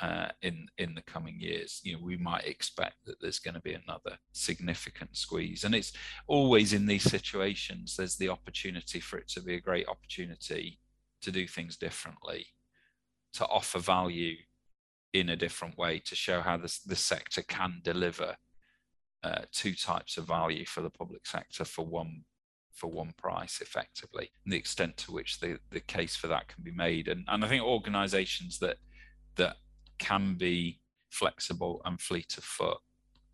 uh, 0.00 0.28
in 0.42 0.66
in 0.78 0.94
the 0.94 1.02
coming 1.02 1.40
years. 1.40 1.80
You 1.82 1.94
know, 1.94 2.02
we 2.02 2.16
might 2.16 2.46
expect 2.46 3.04
that 3.06 3.20
there's 3.20 3.38
going 3.38 3.54
to 3.54 3.60
be 3.60 3.74
another 3.74 4.18
significant 4.32 5.16
squeeze, 5.16 5.64
and 5.64 5.74
it's 5.74 5.92
always 6.26 6.72
in 6.72 6.86
these 6.86 7.04
situations. 7.04 7.96
There's 7.96 8.16
the 8.16 8.28
opportunity 8.28 9.00
for 9.00 9.18
it 9.18 9.28
to 9.28 9.40
be 9.40 9.54
a 9.54 9.60
great 9.60 9.88
opportunity 9.88 10.78
to 11.22 11.32
do 11.32 11.46
things 11.46 11.76
differently, 11.76 12.46
to 13.34 13.46
offer 13.46 13.78
value 13.78 14.36
in 15.12 15.30
a 15.30 15.36
different 15.36 15.76
way, 15.76 15.98
to 16.00 16.14
show 16.14 16.40
how 16.40 16.56
the 16.56 16.72
the 16.86 16.96
sector 16.96 17.42
can 17.42 17.80
deliver 17.82 18.36
uh, 19.24 19.42
two 19.52 19.74
types 19.74 20.16
of 20.16 20.26
value 20.26 20.64
for 20.64 20.80
the 20.80 20.90
public 20.90 21.26
sector 21.26 21.64
for 21.64 21.84
one 21.84 22.24
for 22.72 22.88
one 22.88 23.12
price 23.16 23.60
effectively 23.60 24.30
and 24.44 24.52
the 24.52 24.56
extent 24.56 24.96
to 24.96 25.10
which 25.10 25.40
the, 25.40 25.58
the 25.70 25.80
case 25.80 26.14
for 26.14 26.28
that 26.28 26.46
can 26.46 26.62
be 26.62 26.70
made 26.70 27.08
and, 27.08 27.24
and 27.26 27.44
i 27.44 27.48
think 27.48 27.60
organizations 27.60 28.60
that 28.60 28.76
that 29.34 29.56
can 29.98 30.34
be 30.34 30.80
flexible 31.10 31.80
and 31.84 32.00
fleet 32.00 32.36
of 32.38 32.44
foot 32.44 32.78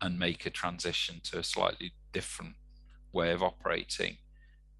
and 0.01 0.19
make 0.19 0.45
a 0.45 0.49
transition 0.49 1.19
to 1.23 1.39
a 1.39 1.43
slightly 1.43 1.93
different 2.13 2.55
way 3.11 3.31
of 3.31 3.41
operating 3.41 4.17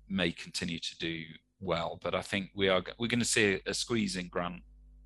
may 0.09 0.31
continue 0.31 0.79
to 0.79 0.97
do 0.97 1.23
well. 1.59 1.99
But 2.01 2.15
I 2.15 2.21
think 2.21 2.51
we 2.55 2.69
are 2.69 2.83
we're 2.99 3.07
going 3.07 3.19
to 3.19 3.25
see 3.25 3.59
a 3.65 3.73
squeeze 3.73 4.15
in 4.15 4.27
grant 4.27 4.61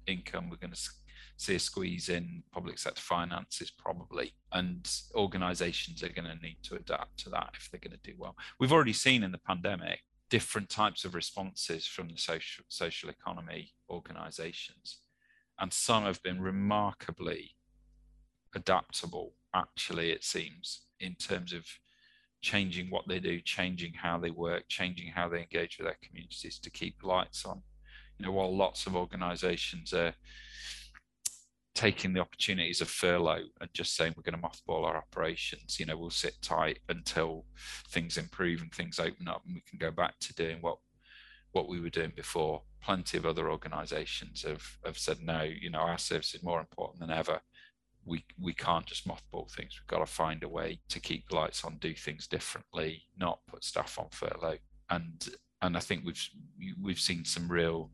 income. 0.07 0.49
We're 0.49 0.57
going 0.57 0.73
to 0.73 0.89
see 1.37 1.55
a 1.55 1.59
squeeze 1.59 2.09
in 2.09 2.43
public 2.51 2.77
sector 2.77 3.01
finances 3.01 3.71
probably, 3.71 4.33
and 4.51 4.89
organisations 5.15 6.03
are 6.03 6.09
going 6.09 6.27
to 6.27 6.35
need 6.43 6.57
to 6.63 6.75
adapt 6.75 7.17
to 7.19 7.29
that 7.29 7.51
if 7.55 7.69
they're 7.71 7.79
going 7.79 7.97
to 7.97 8.11
do 8.11 8.17
well. 8.17 8.35
We've 8.59 8.73
already 8.73 8.93
seen 8.93 9.23
in 9.23 9.31
the 9.31 9.37
pandemic 9.37 10.01
different 10.29 10.69
types 10.69 11.05
of 11.05 11.15
responses 11.15 11.87
from 11.87 12.09
the 12.09 12.17
social 12.17 12.63
social 12.67 13.09
economy 13.09 13.71
organisations 13.89 14.99
and 15.59 15.73
some 15.73 16.03
have 16.03 16.21
been 16.23 16.41
remarkably 16.41 17.51
adaptable 18.55 19.33
actually 19.53 20.11
it 20.11 20.23
seems 20.23 20.81
in 20.99 21.15
terms 21.15 21.53
of 21.53 21.65
changing 22.41 22.89
what 22.89 23.07
they 23.07 23.19
do 23.19 23.39
changing 23.41 23.93
how 23.93 24.17
they 24.17 24.31
work 24.31 24.63
changing 24.69 25.11
how 25.11 25.27
they 25.27 25.39
engage 25.39 25.77
with 25.77 25.85
their 25.85 25.97
communities 26.01 26.59
to 26.59 26.69
keep 26.69 27.03
lights 27.03 27.45
on 27.45 27.61
you 28.17 28.25
know 28.25 28.31
while 28.31 28.55
lots 28.55 28.87
of 28.87 28.95
organizations 28.95 29.93
are 29.93 30.13
taking 31.75 32.11
the 32.13 32.19
opportunities 32.19 32.81
of 32.81 32.89
furlough 32.89 33.45
and 33.61 33.69
just 33.73 33.95
saying 33.95 34.13
we're 34.15 34.29
going 34.29 34.41
to 34.41 34.47
mothball 34.47 34.85
our 34.85 34.97
operations 34.97 35.79
you 35.79 35.85
know 35.85 35.97
we'll 35.97 36.09
sit 36.09 36.35
tight 36.41 36.79
until 36.89 37.45
things 37.89 38.17
improve 38.17 38.61
and 38.61 38.73
things 38.73 38.99
open 38.99 39.27
up 39.27 39.41
and 39.45 39.55
we 39.55 39.63
can 39.69 39.77
go 39.77 39.91
back 39.91 40.17
to 40.19 40.33
doing 40.33 40.57
what 40.61 40.77
what 41.51 41.67
we 41.67 41.79
were 41.79 41.89
doing 41.89 42.11
before. 42.15 42.61
Plenty 42.81 43.17
of 43.17 43.25
other 43.25 43.49
organisations 43.49 44.43
have 44.43 44.77
have 44.85 44.97
said 44.97 45.21
no. 45.21 45.41
You 45.43 45.69
know, 45.69 45.79
our 45.79 45.97
service 45.97 46.33
is 46.33 46.43
more 46.43 46.59
important 46.59 46.99
than 46.99 47.11
ever. 47.11 47.41
We 48.05 48.25
we 48.39 48.53
can't 48.53 48.85
just 48.85 49.07
mothball 49.07 49.51
things. 49.51 49.79
We've 49.79 49.87
got 49.87 50.05
to 50.05 50.11
find 50.11 50.43
a 50.43 50.49
way 50.49 50.79
to 50.89 50.99
keep 50.99 51.27
the 51.29 51.35
lights 51.35 51.63
on, 51.63 51.77
do 51.77 51.93
things 51.93 52.27
differently, 52.27 53.03
not 53.17 53.39
put 53.47 53.63
staff 53.63 53.99
on 53.99 54.07
furlough. 54.11 54.59
And 54.89 55.29
and 55.61 55.75
I 55.75 55.79
think 55.79 56.05
we've 56.05 56.29
we've 56.81 56.99
seen 56.99 57.25
some 57.25 57.51
real 57.51 57.91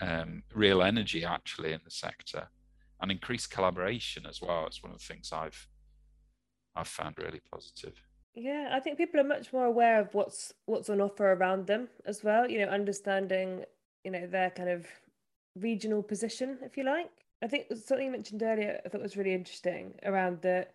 um, 0.00 0.42
real 0.54 0.82
energy 0.82 1.24
actually 1.24 1.72
in 1.72 1.80
the 1.84 1.90
sector 1.90 2.48
and 3.00 3.10
increased 3.10 3.50
collaboration 3.50 4.26
as 4.26 4.40
well. 4.40 4.66
It's 4.66 4.82
one 4.82 4.92
of 4.92 4.98
the 4.98 5.04
things 5.04 5.32
I've 5.32 5.66
I've 6.76 6.88
found 6.88 7.18
really 7.18 7.40
positive. 7.50 7.94
Yeah, 8.34 8.70
I 8.72 8.80
think 8.80 8.96
people 8.96 9.20
are 9.20 9.24
much 9.24 9.52
more 9.52 9.64
aware 9.64 10.00
of 10.00 10.14
what's 10.14 10.52
what's 10.66 10.88
on 10.88 11.00
offer 11.00 11.32
around 11.32 11.66
them 11.66 11.88
as 12.06 12.22
well. 12.22 12.48
You 12.48 12.60
know, 12.60 12.72
understanding 12.72 13.64
you 14.04 14.10
know 14.10 14.26
their 14.26 14.50
kind 14.50 14.68
of 14.68 14.86
regional 15.56 16.02
position, 16.02 16.58
if 16.62 16.76
you 16.76 16.84
like. 16.84 17.10
I 17.42 17.46
think 17.46 17.66
something 17.70 18.06
you 18.06 18.12
mentioned 18.12 18.42
earlier, 18.42 18.80
I 18.84 18.88
thought 18.88 19.02
was 19.02 19.16
really 19.16 19.34
interesting 19.34 19.94
around 20.04 20.42
the 20.42 20.66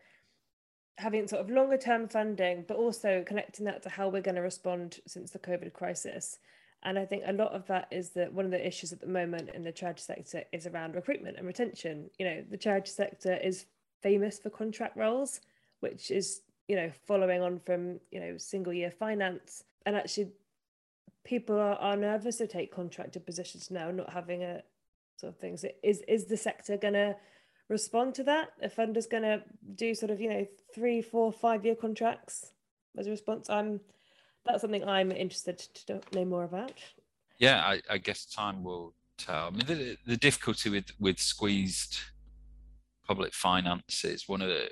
having 0.98 1.28
sort 1.28 1.42
of 1.42 1.50
longer 1.50 1.78
term 1.78 2.08
funding, 2.08 2.66
but 2.68 2.78
also 2.78 3.24
connecting 3.26 3.66
that 3.66 3.84
to 3.84 3.90
how 3.90 4.10
we're 4.10 4.22
going 4.22 4.36
to 4.36 4.42
respond 4.42 5.00
since 5.06 5.32
the 5.32 5.40
COVID 5.40 5.74
crisis. 5.74 6.40
And 6.84 7.00
I 7.00 7.06
think 7.06 7.24
a 7.26 7.34
lot 7.34 7.52
of 7.52 7.66
that 7.68 7.88
is 7.92 8.12
that 8.12 8.32
one 8.32 8.46
of 8.46 8.52
the 8.52 8.66
issues 8.66 8.94
at 8.94 9.02
the 9.02 9.08
moment 9.08 9.50
in 9.54 9.64
the 9.64 9.72
charity 9.72 10.02
sector 10.02 10.44
is 10.52 10.68
around 10.68 10.94
recruitment 10.94 11.38
and 11.38 11.48
retention. 11.48 12.10
You 12.20 12.26
know, 12.26 12.44
the 12.50 12.58
charity 12.58 12.92
sector 12.92 13.38
is 13.38 13.66
famous 14.02 14.38
for 14.38 14.52
contract 14.52 14.96
roles, 14.96 15.42
which 15.80 16.12
is, 16.12 16.42
you 16.68 16.76
know, 16.76 16.92
following 17.08 17.42
on 17.42 17.60
from, 17.60 18.00
you 18.12 18.20
know, 18.20 18.38
single 18.38 18.72
year 18.72 18.92
finance. 18.92 19.64
And 19.88 19.96
actually, 19.96 20.32
people 21.26 21.58
are, 21.58 21.76
are 21.76 21.98
nervous 21.98 22.38
to 22.38 22.48
take 22.48 22.74
contracted 22.74 23.26
positions 23.26 23.70
now, 23.70 23.92
not 23.92 24.14
having 24.14 24.44
a 24.44 24.62
sort 25.18 25.34
of 25.34 25.40
things. 25.40 25.66
Is 25.84 26.02
is 26.08 26.26
the 26.26 26.38
sector 26.38 26.78
going 26.78 26.94
to 26.94 27.16
respond 27.68 28.16
to 28.16 28.24
that? 28.24 28.50
A 28.62 28.70
funder's 28.70 29.08
going 29.08 29.24
to 29.24 29.44
do 29.76 29.94
sort 29.94 30.12
of, 30.12 30.22
you 30.22 30.30
know, 30.30 30.48
three, 30.74 31.02
four, 31.02 31.32
five 31.34 31.66
year 31.66 31.76
contracts 31.76 32.52
as 32.98 33.08
a 33.08 33.10
response? 33.10 33.50
I'm 33.50 33.82
that's 34.46 34.62
something 34.62 34.88
I'm 34.88 35.12
interested 35.12 35.58
to 35.88 36.00
know 36.14 36.26
more 36.26 36.44
about. 36.44 36.74
Yeah, 37.40 37.62
I, 37.62 37.82
I 37.90 37.98
guess 37.98 38.26
time 38.26 38.64
will 38.64 38.94
tell. 39.18 39.48
I 39.48 39.50
mean, 39.50 39.66
the, 39.66 39.98
the 40.06 40.18
difficulty 40.18 40.70
with 40.70 40.92
with 41.00 41.20
squeezed 41.20 41.98
public 43.08 43.34
finances, 43.34 44.30
one 44.30 44.42
of 44.42 44.50
the 44.50 44.70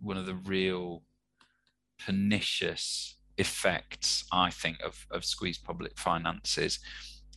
one 0.00 0.16
of 0.16 0.26
the 0.26 0.34
real 0.34 1.02
pernicious 2.04 3.16
effects, 3.40 4.24
I 4.30 4.50
think, 4.50 4.80
of, 4.82 5.06
of 5.10 5.24
squeezed 5.24 5.64
public 5.64 5.98
finances 5.98 6.78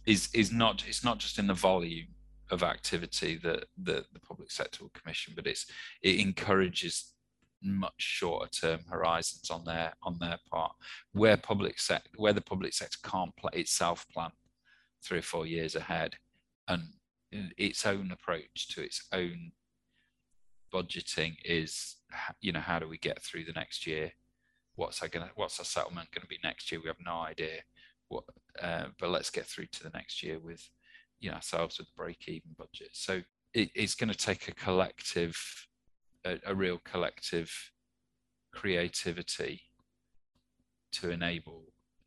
is 0.06 0.30
is 0.34 0.52
not 0.52 0.84
it's 0.86 1.04
not 1.04 1.18
just 1.18 1.40
in 1.40 1.48
the 1.48 1.54
volume 1.54 2.08
of 2.52 2.62
activity 2.62 3.40
that 3.42 3.66
the, 3.82 4.04
the 4.14 4.20
public 4.20 4.52
sector 4.52 4.84
will 4.84 4.92
commission, 4.94 5.34
but 5.36 5.48
it's 5.48 5.66
it 6.02 6.20
encourages 6.20 7.14
much 7.64 7.94
shorter 7.98 8.50
term 8.50 8.82
horizons 8.90 9.50
on 9.50 9.64
their 9.64 9.94
on 10.04 10.18
their 10.20 10.38
part. 10.52 10.74
Where 11.14 11.38
public 11.38 11.80
sector 11.80 12.10
where 12.18 12.34
the 12.34 12.42
public 12.42 12.74
sector 12.74 12.98
can't 13.04 13.36
play 13.38 13.62
itself 13.62 14.06
plan 14.14 14.32
three 15.04 15.20
or 15.20 15.24
four 15.34 15.46
years 15.46 15.76
ahead 15.76 16.16
and 16.68 16.84
its 17.58 17.86
own 17.86 18.12
approach 18.12 18.68
to 18.70 18.82
its 18.82 19.08
own 19.12 19.52
budgeting 20.74 21.36
is 21.46 21.96
you 22.42 22.52
know 22.52 22.60
how 22.60 22.80
do 22.80 22.88
we 22.88 22.98
get 22.98 23.22
through 23.22 23.44
the 23.46 23.54
next 23.54 23.88
year 23.88 24.12
what's 24.76 25.02
our 25.02 25.08
gonna 25.08 25.30
what's 25.36 25.60
our 25.60 25.66
settlement 25.66 26.12
going 26.12 26.24
to 26.24 26.28
be 26.28 26.40
next 26.44 26.72
year? 26.72 26.82
We 26.82 26.88
have 26.88 26.98
no 27.06 27.18
idea 27.18 27.62
what 28.10 28.24
uh, 28.62 28.86
but 29.00 29.10
let's 29.10 29.30
get 29.30 29.46
through 29.46 29.68
to 29.68 29.84
the 29.84 29.92
next 29.94 30.24
year 30.24 30.40
with 30.40 30.68
you 31.20 31.30
know 31.30 31.36
ourselves 31.36 31.78
with 31.78 31.88
the 31.88 31.94
break 31.96 32.28
even 32.28 32.56
budget. 32.58 32.90
So 32.94 33.22
it, 33.54 33.70
it's 33.76 33.96
going 33.96 34.12
to 34.12 34.18
take 34.18 34.48
a 34.48 34.54
collective 34.54 35.38
a, 36.26 36.38
a 36.46 36.56
real 36.56 36.80
collective 36.84 37.52
creativity 38.52 39.62
to 40.92 41.10
enable 41.10 41.66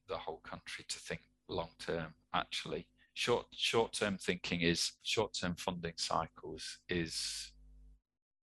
the 0.09 0.17
whole 0.17 0.41
country 0.45 0.85
to 0.89 0.99
think 0.99 1.21
long 1.49 1.71
term 1.79 2.15
actually. 2.35 2.87
Short 3.15 3.47
short 3.53 3.93
term 3.93 4.19
thinking 4.19 4.61
is 4.61 4.93
short 5.03 5.35
term 5.41 5.55
funding 5.57 5.95
cycles 5.97 6.79
is 6.89 7.53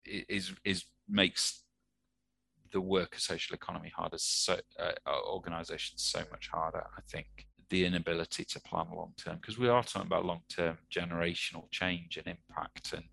is 0.05 0.53
is 0.65 0.85
makes 1.07 1.62
the 2.73 2.81
work 2.81 3.15
of 3.15 3.21
social 3.21 3.55
economy 3.55 3.91
harder 3.95 4.17
so 4.17 4.59
uh, 4.79 4.91
organizations 5.27 6.03
so 6.03 6.23
much 6.31 6.49
harder 6.51 6.83
i 6.97 7.01
think 7.09 7.27
the 7.69 7.85
inability 7.85 8.45
to 8.45 8.59
plan 8.61 8.85
long 8.93 9.13
term 9.17 9.37
because 9.37 9.57
we 9.57 9.67
are 9.67 9.83
talking 9.83 10.05
about 10.05 10.25
long 10.25 10.41
term 10.47 10.77
generational 10.93 11.69
change 11.71 12.17
and 12.17 12.27
impact 12.27 12.93
and 12.93 13.05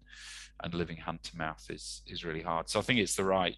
and 0.62 0.74
living 0.74 0.96
hand 0.96 1.22
to 1.22 1.36
mouth 1.36 1.64
is 1.70 2.02
is 2.06 2.24
really 2.24 2.42
hard. 2.42 2.68
So 2.68 2.78
I 2.78 2.82
think 2.82 3.00
it's 3.00 3.16
the 3.16 3.24
right 3.24 3.56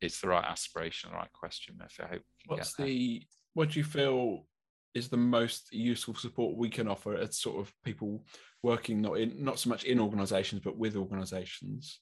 it's 0.00 0.20
the 0.20 0.28
right 0.28 0.44
aspiration, 0.44 1.10
the 1.10 1.16
right 1.16 1.32
question, 1.32 1.76
Murphy. 1.78 2.02
I 2.02 2.06
hope 2.06 2.22
What's 2.46 2.76
the 2.76 3.22
what 3.54 3.70
do 3.70 3.80
you 3.80 3.84
feel 3.84 4.46
is 4.94 5.08
the 5.08 5.16
most 5.16 5.72
useful 5.72 6.14
support 6.14 6.56
we 6.56 6.70
can 6.70 6.88
offer 6.88 7.16
as 7.16 7.38
sort 7.38 7.58
of 7.58 7.72
people 7.84 8.24
working 8.62 9.02
not 9.02 9.18
in 9.18 9.42
not 9.42 9.58
so 9.58 9.68
much 9.68 9.84
in 9.84 9.98
organizations 9.98 10.62
but 10.62 10.76
with 10.76 10.96
organizations? 10.96 12.00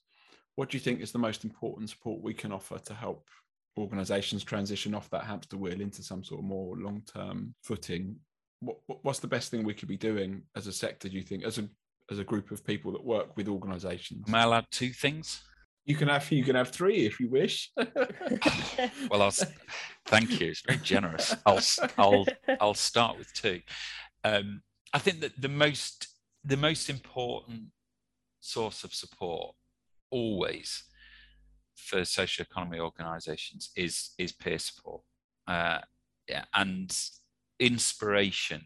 What 0.55 0.69
do 0.69 0.77
you 0.77 0.81
think 0.81 1.01
is 1.01 1.11
the 1.11 1.19
most 1.19 1.43
important 1.43 1.89
support 1.89 2.21
we 2.21 2.33
can 2.33 2.51
offer 2.51 2.79
to 2.79 2.93
help 2.93 3.29
organizations 3.77 4.43
transition 4.43 4.95
off 4.95 5.09
that 5.09 5.25
hamster 5.25 5.57
wheel 5.57 5.81
into 5.81 6.01
some 6.01 6.23
sort 6.23 6.39
of 6.39 6.45
more 6.45 6.75
long-term 6.77 7.53
footing? 7.61 8.15
What, 8.61 8.77
what's 9.01 9.19
the 9.19 9.27
best 9.27 9.51
thing 9.51 9.63
we 9.63 9.73
could 9.73 9.89
be 9.89 9.97
doing 9.97 10.43
as 10.55 10.67
a 10.67 10.71
sector, 10.71 11.09
do 11.09 11.15
you 11.15 11.23
think, 11.23 11.43
as 11.43 11.57
a 11.57 11.67
as 12.11 12.19
a 12.19 12.23
group 12.23 12.51
of 12.51 12.65
people 12.65 12.91
that 12.91 13.03
work 13.03 13.35
with 13.35 13.47
organisations. 13.47 14.25
Am 14.27 14.35
I 14.35 14.43
allowed 14.43 14.65
two 14.71 14.89
things? 14.89 15.41
You 15.85 15.95
can 15.95 16.07
have 16.07 16.29
you 16.31 16.43
can 16.43 16.55
have 16.55 16.69
three 16.69 17.05
if 17.05 17.19
you 17.19 17.29
wish. 17.29 17.71
well, 19.09 19.21
I'll 19.21 19.33
thank 20.07 20.39
you. 20.39 20.47
It's 20.47 20.61
very 20.61 20.79
generous. 20.79 21.35
I'll 21.45 21.61
I'll 21.97 22.25
I'll 22.59 22.73
start 22.73 23.17
with 23.19 23.31
two. 23.33 23.61
Um, 24.23 24.61
I 24.93 24.99
think 24.99 25.21
that 25.21 25.39
the 25.39 25.49
most 25.49 26.07
the 26.43 26.57
most 26.57 26.89
important 26.89 27.65
source 28.39 28.83
of 28.83 28.93
support 28.93 29.55
always 30.15 30.83
for 31.75 32.05
social 32.05 32.43
economy 32.49 32.79
organisations 32.79 33.71
is 33.75 34.11
is 34.17 34.31
peer 34.31 34.59
support. 34.59 35.01
Uh, 35.47 35.79
yeah, 36.27 36.45
and 36.53 36.97
inspiration 37.59 38.65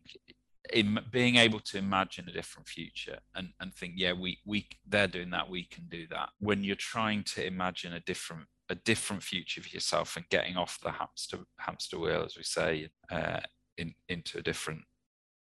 in 0.71 0.99
being 1.11 1.35
able 1.35 1.59
to 1.59 1.77
imagine 1.77 2.27
a 2.27 2.31
different 2.31 2.67
future 2.67 3.19
and, 3.35 3.49
and 3.59 3.73
think 3.73 3.93
yeah 3.95 4.13
we 4.13 4.37
we 4.45 4.67
they're 4.87 5.07
doing 5.07 5.29
that 5.31 5.49
we 5.49 5.63
can 5.63 5.83
do 5.89 6.05
that 6.07 6.29
when 6.39 6.63
you're 6.63 6.75
trying 6.93 7.23
to 7.23 7.45
imagine 7.45 7.93
a 7.93 7.99
different 8.01 8.45
a 8.69 8.75
different 8.75 9.23
future 9.23 9.61
for 9.61 9.69
yourself 9.69 10.15
and 10.15 10.29
getting 10.29 10.57
off 10.57 10.79
the 10.83 10.91
hamster 10.91 11.39
hamster 11.57 11.97
wheel 11.99 12.23
as 12.25 12.35
we 12.37 12.43
say 12.43 12.87
uh, 13.11 13.39
in, 13.77 13.93
into 14.09 14.37
a 14.37 14.41
different 14.41 14.81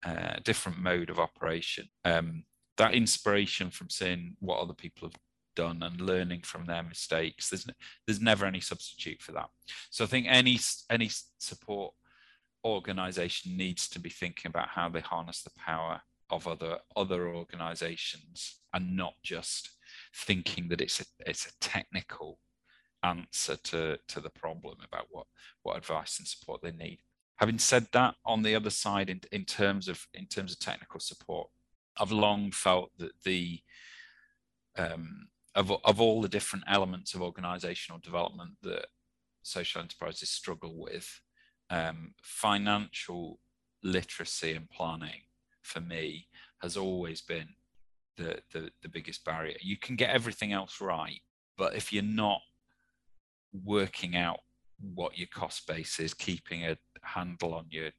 uh, 0.06 0.36
different 0.44 0.78
mode 0.80 1.10
of 1.10 1.20
operation 1.20 1.88
um, 2.06 2.44
that 2.78 2.94
inspiration 2.94 3.72
from 3.72 3.90
seeing 3.90 4.36
what 4.40 4.60
other 4.60 4.74
people 4.74 5.08
have 5.08 5.16
done 5.58 5.82
and 5.82 6.00
learning 6.00 6.42
from 6.44 6.66
their 6.66 6.84
mistakes. 6.84 7.50
There's 7.50 7.68
there's 8.06 8.22
never 8.22 8.46
any 8.46 8.62
substitute 8.62 9.22
for 9.22 9.32
that. 9.34 9.50
So 9.90 10.04
i 10.04 10.08
think 10.08 10.28
any 10.30 10.60
any 10.90 11.10
support 11.40 11.94
organization 12.64 13.58
needs 13.58 13.90
to 13.90 14.00
be 14.00 14.10
thinking 14.10 14.50
about 14.50 14.70
how 14.70 14.88
they 14.90 15.02
harness 15.02 15.42
the 15.42 15.60
power 15.72 16.02
of 16.30 16.48
other 16.48 16.78
other 16.96 17.36
organizations 17.36 18.60
and 18.74 18.96
not 18.96 19.14
just 19.24 19.72
thinking 20.14 20.68
that 20.70 20.82
it's 20.82 21.02
a 21.02 21.06
it's 21.26 21.48
a 21.48 21.60
technical 21.60 22.40
answer 23.04 23.56
to 23.56 23.98
to 24.08 24.20
the 24.20 24.36
problem 24.44 24.78
about 24.88 25.08
what 25.10 25.28
what 25.64 25.78
advice 25.78 26.20
and 26.20 26.28
support 26.28 26.62
they 26.62 26.72
need. 26.72 27.00
Having 27.38 27.60
said 27.60 27.88
that 27.94 28.16
on 28.26 28.42
the 28.42 28.56
other 28.56 28.72
side 28.72 29.10
in, 29.10 29.22
in 29.32 29.46
terms 29.46 29.88
of 29.88 30.08
in 30.14 30.28
terms 30.28 30.52
of 30.52 30.60
technical 30.60 31.00
support 31.00 31.50
i've 32.00 32.12
long 32.12 32.52
felt 32.52 32.92
that 32.98 33.14
the 33.24 33.60
um, 34.78 35.28
of, 35.58 35.72
of 35.84 36.00
all 36.00 36.22
the 36.22 36.30
different 36.30 36.64
elements 36.68 37.16
of 37.16 37.22
organizational 37.22 38.00
development 38.00 38.52
that 38.62 38.86
social 39.42 39.82
enterprises 39.82 40.30
struggle 40.30 40.78
with 40.78 41.20
um, 41.72 42.14
financial 42.22 43.40
literacy 43.84 44.54
and 44.54 44.70
planning 44.70 45.24
for 45.64 45.82
me 45.82 46.28
has 46.62 46.78
always 46.78 47.22
been 47.22 47.50
the, 48.18 48.40
the, 48.54 48.70
the 48.84 48.90
biggest 48.90 49.26
barrier. 49.26 49.58
You 49.60 49.78
can 49.78 49.96
get 49.96 50.12
everything 50.12 50.54
else 50.54 50.80
right, 50.80 51.22
but 51.58 51.76
if 51.76 51.92
you're 51.92 52.04
not 52.04 52.42
working 53.66 54.16
out 54.16 54.40
what 54.80 55.18
your 55.18 55.28
cost 55.34 55.66
base 55.66 56.00
is, 56.00 56.14
keeping 56.14 56.66
a 56.66 56.78
handle 57.02 57.56
on 57.56 57.66
your, 57.72 57.90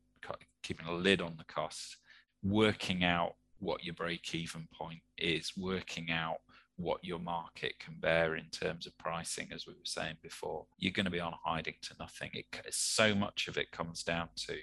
keeping 0.63 0.87
a 0.87 0.95
lid 0.95 1.21
on 1.21 1.35
the 1.37 1.45
costs, 1.45 1.97
working 2.41 3.03
out 3.03 3.35
what 3.59 3.83
your 3.83 3.95
break 3.95 4.33
even 4.33 4.69
point 4.73 5.01
is, 5.17 5.53
working 5.57 6.13
out 6.13 6.39
what 6.79 7.05
your 7.05 7.19
market 7.19 7.79
can 7.81 7.97
bear 8.01 8.37
in 8.37 8.47
terms 8.51 8.87
of 8.87 8.97
pricing, 8.99 9.49
as 9.53 9.67
we 9.67 9.73
were 9.73 9.81
saying 9.85 10.17
before, 10.23 10.65
you're 10.79 10.93
going 10.93 11.05
to 11.05 11.11
be 11.11 11.21
on 11.21 11.35
hiding 11.45 11.75
to 11.83 11.95
nothing. 11.99 12.31
It, 12.33 12.47
so 12.71 13.15
much 13.15 13.49
of 13.49 13.59
it 13.59 13.73
comes 13.73 14.05
down 14.05 14.29
to 14.47 14.57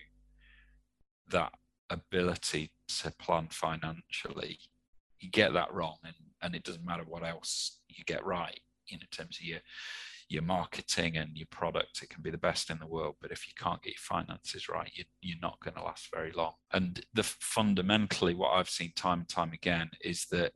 that 1.30 1.52
ability 1.90 2.72
to 2.88 3.12
plan 3.12 3.50
financially. 3.52 4.60
You 5.20 5.30
get 5.30 5.54
that 5.54 5.74
wrong, 5.74 5.98
and, 6.06 6.16
and 6.42 6.56
it 6.56 6.64
doesn't 6.64 6.86
matter 6.86 7.04
what 7.06 7.26
else 7.26 7.80
you 7.90 8.04
get 8.06 8.26
right 8.26 8.60
in 8.90 9.00
terms 9.12 9.38
of 9.40 9.46
your 9.46 9.60
your 10.28 10.42
marketing 10.42 11.18
and 11.18 11.38
your 11.38 11.48
product. 11.52 12.02
It 12.02 12.10
can 12.10 12.24
be 12.24 12.32
the 12.32 12.38
best 12.38 12.72
in 12.72 12.80
the 12.80 12.88
world, 12.88 13.16
but 13.22 13.32
if 13.32 13.48
you 13.48 13.54
can't 13.56 13.82
get 13.84 13.92
your 13.92 14.00
finances 14.00 14.68
right, 14.68 14.90
you, 14.96 15.04
you're 15.22 15.38
not 15.40 15.60
going 15.60 15.76
to 15.76 15.84
last 15.84 16.10
very 16.12 16.32
long. 16.32 16.54
And 16.74 17.06
the 17.14 17.22
fundamentally, 17.22 18.34
what 18.34 18.54
I've 18.54 18.70
seen 18.70 18.92
time 18.96 19.20
and 19.20 19.30
time 19.30 19.54
again 19.54 19.92
is 20.02 20.26
that 20.32 20.54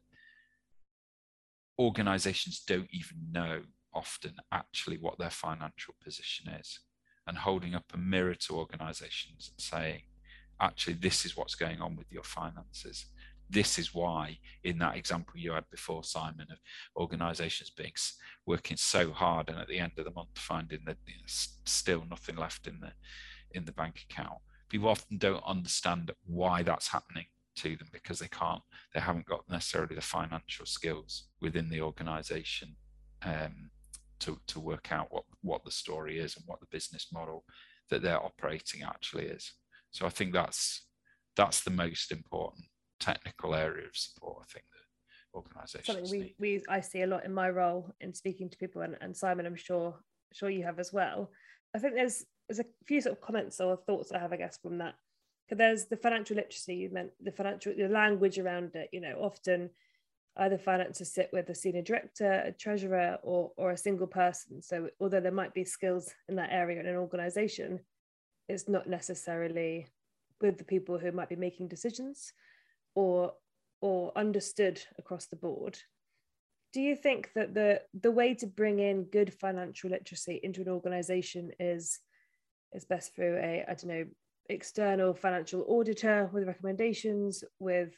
organizations 1.80 2.62
don't 2.68 2.90
even 2.92 3.18
know 3.32 3.62
often 3.94 4.36
actually 4.52 4.98
what 4.98 5.18
their 5.18 5.30
financial 5.30 5.96
position 6.04 6.50
is 6.50 6.82
and 7.26 7.38
holding 7.38 7.74
up 7.74 7.86
a 7.94 7.98
mirror 7.98 8.36
to 8.36 8.58
organizations 8.58 9.52
and 9.52 9.62
saying 9.64 10.02
actually 10.62 10.94
this 10.94 11.26
is 11.26 11.38
what's 11.38 11.56
going 11.56 11.80
on 11.80 11.96
with 11.96 12.12
your 12.12 12.24
finances. 12.24 13.06
This 13.50 13.80
is 13.80 13.96
why 13.96 14.38
in 14.64 14.78
that 14.80 14.98
example 14.98 15.34
you 15.38 15.54
had 15.54 15.70
before 15.72 16.04
simon 16.04 16.48
of 16.52 16.60
organizations 16.98 17.72
being 17.72 17.94
working 18.46 18.78
so 18.78 19.12
hard 19.12 19.50
and 19.50 19.58
at 19.58 19.68
the 19.68 19.80
end 19.80 19.94
of 19.98 20.06
the 20.06 20.12
month 20.12 20.38
finding 20.38 20.82
that 20.86 20.98
know, 21.08 21.24
still 21.26 22.04
nothing 22.10 22.36
left 22.36 22.68
in 22.68 22.80
the 22.82 22.92
in 23.52 23.66
the 23.66 23.72
bank 23.72 24.06
account. 24.10 24.38
People 24.70 24.90
often 24.90 25.18
don't 25.18 25.44
understand 25.46 26.12
why 26.26 26.62
that's 26.62 26.90
happening 26.90 27.26
to 27.60 27.76
them 27.76 27.88
because 27.92 28.20
they 28.20 28.28
can't 28.28 28.62
they 28.94 29.00
haven't 29.00 29.26
got 29.26 29.50
necessarily 29.50 29.96
the 29.96 30.02
financial 30.02 30.66
skills 30.66 31.28
within 31.42 31.70
the 31.70 31.82
organization 31.82 32.76
um, 33.24 33.70
to, 34.20 34.38
to 34.48 34.60
work 34.60 34.92
out 34.92 35.08
what 35.10 35.24
what 35.42 35.64
the 35.64 35.72
story 35.72 36.20
is 36.20 36.36
and 36.36 36.46
what 36.48 36.60
the 36.60 36.68
business 36.72 37.08
model 37.14 37.44
that 37.90 38.02
they're 38.02 38.24
operating 38.24 38.84
actually 38.84 39.26
is. 39.26 39.54
So 39.92 40.06
i 40.06 40.10
think 40.10 40.34
that's 40.34 40.86
that's 41.36 41.62
the 41.64 41.72
most 41.72 42.12
important 42.12 42.66
technical 43.00 43.56
area 43.56 43.88
of 43.88 43.96
support 43.96 44.40
i 44.42 44.46
think 44.52 44.66
that 44.74 45.38
organizations 45.38 46.10
something 46.10 46.12
we, 46.12 46.36
we 46.40 46.64
i 46.70 46.82
see 46.82 47.02
a 47.04 47.08
lot 47.08 47.24
in 47.24 47.34
my 47.34 47.50
role 47.50 47.94
in 48.02 48.14
speaking 48.14 48.50
to 48.50 48.58
people 48.58 48.82
and, 48.82 48.98
and 49.00 49.16
simon 49.16 49.46
i'm 49.46 49.56
sure 49.56 49.96
sure 50.34 50.50
you 50.50 50.64
have 50.64 50.80
as 50.80 50.94
well. 50.94 51.32
I 51.76 51.80
think 51.80 51.96
there's 51.96 52.26
there's 52.48 52.60
a 52.60 52.66
few 52.88 53.02
sort 53.02 53.16
of 53.16 53.22
comments 53.22 53.60
or 53.60 53.78
thoughts 53.78 54.12
i 54.12 54.20
have 54.20 54.34
i 54.34 54.38
guess 54.38 54.58
from 54.62 54.78
that 54.80 54.96
there's 55.58 55.86
the 55.86 55.98
financial 55.98 56.36
literacy 56.36 56.76
you 56.76 56.90
meant 56.90 57.12
the 57.22 57.32
financial 57.32 57.74
the 57.76 57.88
language 57.88 58.40
around 58.40 58.76
it 58.76 58.90
you 58.92 59.02
know 59.02 59.16
often 59.20 59.70
either 60.38 60.58
finances 60.58 61.12
sit 61.12 61.30
with 61.34 61.50
a 61.50 61.56
senior 61.56 61.82
director 61.82 62.44
a 62.46 62.52
treasurer 62.52 63.18
or 63.24 63.52
or 63.58 63.72
a 63.72 63.78
single 63.78 64.08
person. 64.08 64.62
So 64.62 64.90
although 65.00 65.20
there 65.20 65.32
might 65.32 65.54
be 65.54 65.66
skills 65.66 66.14
in 66.28 66.36
that 66.36 66.52
area 66.52 66.80
in 66.80 66.86
an 66.88 66.96
organization 66.96 67.80
it's 68.48 68.68
not 68.68 68.88
necessarily 68.88 69.88
with 70.42 70.58
the 70.58 70.64
people 70.64 70.98
who 70.98 71.12
might 71.12 71.30
be 71.30 71.36
making 71.36 71.68
decisions 71.68 72.34
or 72.96 73.34
or 73.82 74.12
understood 74.16 74.82
across 74.98 75.28
the 75.28 75.36
board. 75.36 75.78
Do 76.74 76.82
you 76.82 76.96
think 76.96 77.32
that 77.36 77.54
the 77.54 77.82
the 78.00 78.12
way 78.12 78.34
to 78.36 78.48
bring 78.48 78.80
in 78.80 79.06
good 79.06 79.34
financial 79.34 79.90
literacy 79.90 80.40
into 80.44 80.62
an 80.62 80.70
organization 80.70 81.52
is 81.60 82.00
is 82.74 82.86
best 82.86 83.16
through 83.16 83.38
a 83.38 83.66
i 83.68 83.74
don't 83.74 83.88
know 83.88 84.06
external 84.50 85.14
financial 85.14 85.64
auditor 85.68 86.30
with 86.34 86.48
recommendations, 86.48 87.44
with 87.60 87.98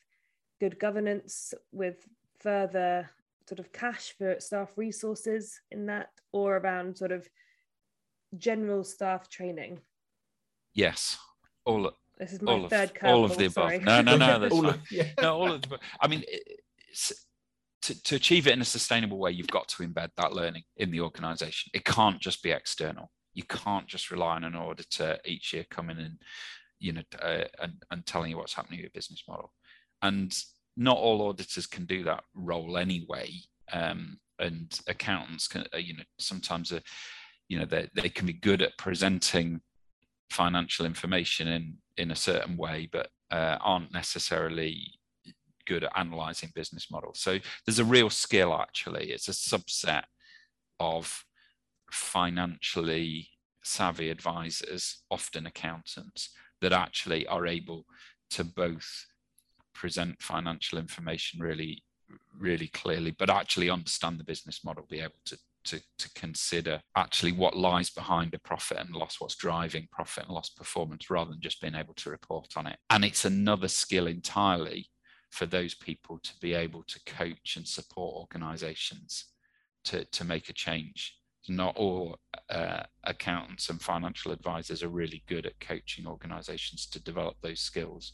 good 0.60 0.78
governance, 0.80 1.54
with 1.72 2.06
further 2.40 3.10
sort 3.48 3.60
of 3.60 3.72
cash 3.72 4.14
for 4.18 4.40
staff 4.40 4.78
resources 4.78 5.60
in 5.72 5.86
that, 5.88 6.10
or 6.32 6.58
around 6.58 6.98
sort 6.98 7.12
of 7.12 7.28
general 8.38 8.84
staff 8.84 9.30
training? 9.30 9.80
Yes, 10.74 11.18
all. 11.66 11.92
This 12.18 12.34
is 12.34 12.42
my 12.42 12.52
all 12.52 12.70
third 12.70 12.92
of, 13.02 13.04
all 13.04 13.26
of 13.26 13.38
the 13.38 13.46
above. 13.46 13.54
Sorry. 13.54 13.80
No, 13.80 14.02
no, 14.02 14.18
no, 14.18 14.40
that's 14.40 14.54
all 14.54 14.64
fine. 14.64 14.74
of, 14.74 14.92
yeah. 14.92 15.08
no, 15.22 15.36
all 15.36 15.52
of 15.52 15.62
the. 15.62 15.80
I 16.00 16.08
mean, 16.08 16.24
to, 17.82 18.04
to 18.04 18.16
achieve 18.16 18.48
it 18.48 18.54
in 18.54 18.62
a 18.62 18.66
sustainable 18.66 19.18
way, 19.18 19.32
you've 19.32 19.48
got 19.48 19.68
to 19.70 19.84
embed 19.84 20.10
that 20.18 20.34
learning 20.34 20.64
in 20.78 20.92
the 20.92 21.02
organisation. 21.02 21.72
It 21.74 21.84
can't 21.84 22.20
just 22.20 22.44
be 22.44 22.52
external 22.52 23.12
you 23.34 23.44
can't 23.44 23.88
just 23.88 24.12
rely 24.12 24.36
on 24.36 24.44
an 24.44 24.56
auditor 24.56 25.18
each 25.26 25.54
year 25.54 25.66
coming 25.70 25.98
in 25.98 26.18
you 26.80 26.94
know 26.94 27.04
uh, 27.22 27.44
and, 27.62 27.74
and 27.92 28.06
telling 28.06 28.32
you 28.32 28.38
what's 28.38 28.54
happening 28.54 28.80
with 28.80 28.84
your 28.84 28.92
business 28.94 29.24
model. 29.28 29.54
And 30.02 30.36
not 30.76 30.98
all 30.98 31.28
auditors 31.28 31.68
can 31.68 31.86
do 31.86 32.04
that 32.04 32.24
role 32.34 32.78
anyway 32.78 33.32
um, 33.72 34.18
and 34.40 34.80
accountants 34.88 35.48
can 35.48 35.66
uh, 35.74 35.78
you 35.78 35.96
know 35.96 36.04
sometimes 36.18 36.72
uh, 36.72 36.80
you 37.48 37.60
know 37.60 37.66
they, 37.66 37.88
they 37.96 38.10
can 38.10 38.26
be 38.26 38.34
good 38.34 38.62
at 38.62 38.78
presenting 38.78 39.62
financial 40.30 40.86
information 40.86 41.48
in 41.48 41.78
in 41.98 42.12
a 42.12 42.16
certain 42.16 42.58
way 42.58 42.90
but 42.92 43.10
uh, 43.32 43.58
aren't 43.62 43.94
necessarily 43.94 44.94
good 45.68 45.84
at 45.84 45.92
analyzing 45.96 46.52
business 46.56 46.90
models. 46.92 47.20
So 47.20 47.38
there's 47.66 47.80
a 47.80 47.86
real 47.86 48.10
skill 48.10 48.54
actually. 48.54 49.12
It's 49.12 49.28
a 49.28 49.32
subset 49.32 50.04
of 50.80 51.24
financially 51.92 53.30
savvy 53.64 54.10
advisors, 54.10 55.04
often 55.10 55.46
accountants, 55.46 56.30
that 56.62 56.74
actually 56.74 57.28
are 57.28 57.48
able 57.48 57.86
to 58.32 58.44
both 58.44 59.06
present 59.74 60.22
financial 60.22 60.78
information 60.78 61.40
really, 61.40 61.84
really 62.38 62.68
clearly, 62.68 63.12
but 63.12 63.30
actually 63.30 63.70
understand 63.70 64.20
the 64.20 64.24
business 64.24 64.64
model, 64.64 64.86
be 64.90 65.00
able 65.00 65.20
to 65.26 65.38
to, 65.64 65.80
to 66.00 66.12
consider 66.16 66.82
actually 66.96 67.32
what 67.32 67.56
lies 67.56 67.90
behind 67.90 68.34
a 68.34 68.40
profit 68.40 68.78
and 68.80 68.96
loss, 68.96 69.20
what's 69.20 69.36
driving 69.36 69.88
profit 69.92 70.26
and 70.26 70.34
loss 70.34 70.50
performance, 70.50 71.10
rather 71.10 71.32
than 71.32 71.40
just 71.40 71.62
being 71.62 71.76
able 71.76 71.94
to 71.96 72.10
report 72.10 72.48
on 72.58 72.68
it. 72.68 72.78
And 72.90 73.06
it's 73.06 73.26
another 73.26 73.68
skill 73.68 74.08
entirely 74.08 74.88
for 75.30 75.46
those 75.46 75.76
people 75.76 76.20
to 76.24 76.32
be 76.42 76.54
able 76.54 76.84
to 76.88 77.00
coach 77.06 77.56
and 77.58 77.68
support 77.68 78.16
organizations 78.16 79.26
to, 79.86 80.04
to 80.06 80.24
make 80.24 80.50
a 80.50 80.54
change 80.54 81.16
not 81.50 81.76
all 81.76 82.18
uh, 82.50 82.84
accountants 83.04 83.70
and 83.70 83.82
financial 83.82 84.32
advisors 84.32 84.84
are 84.84 84.90
really 84.90 85.24
good 85.28 85.46
at 85.46 85.60
coaching 85.60 86.06
organizations 86.06 86.86
to 86.88 87.02
develop 87.02 87.36
those 87.42 87.60
skills. 87.60 88.14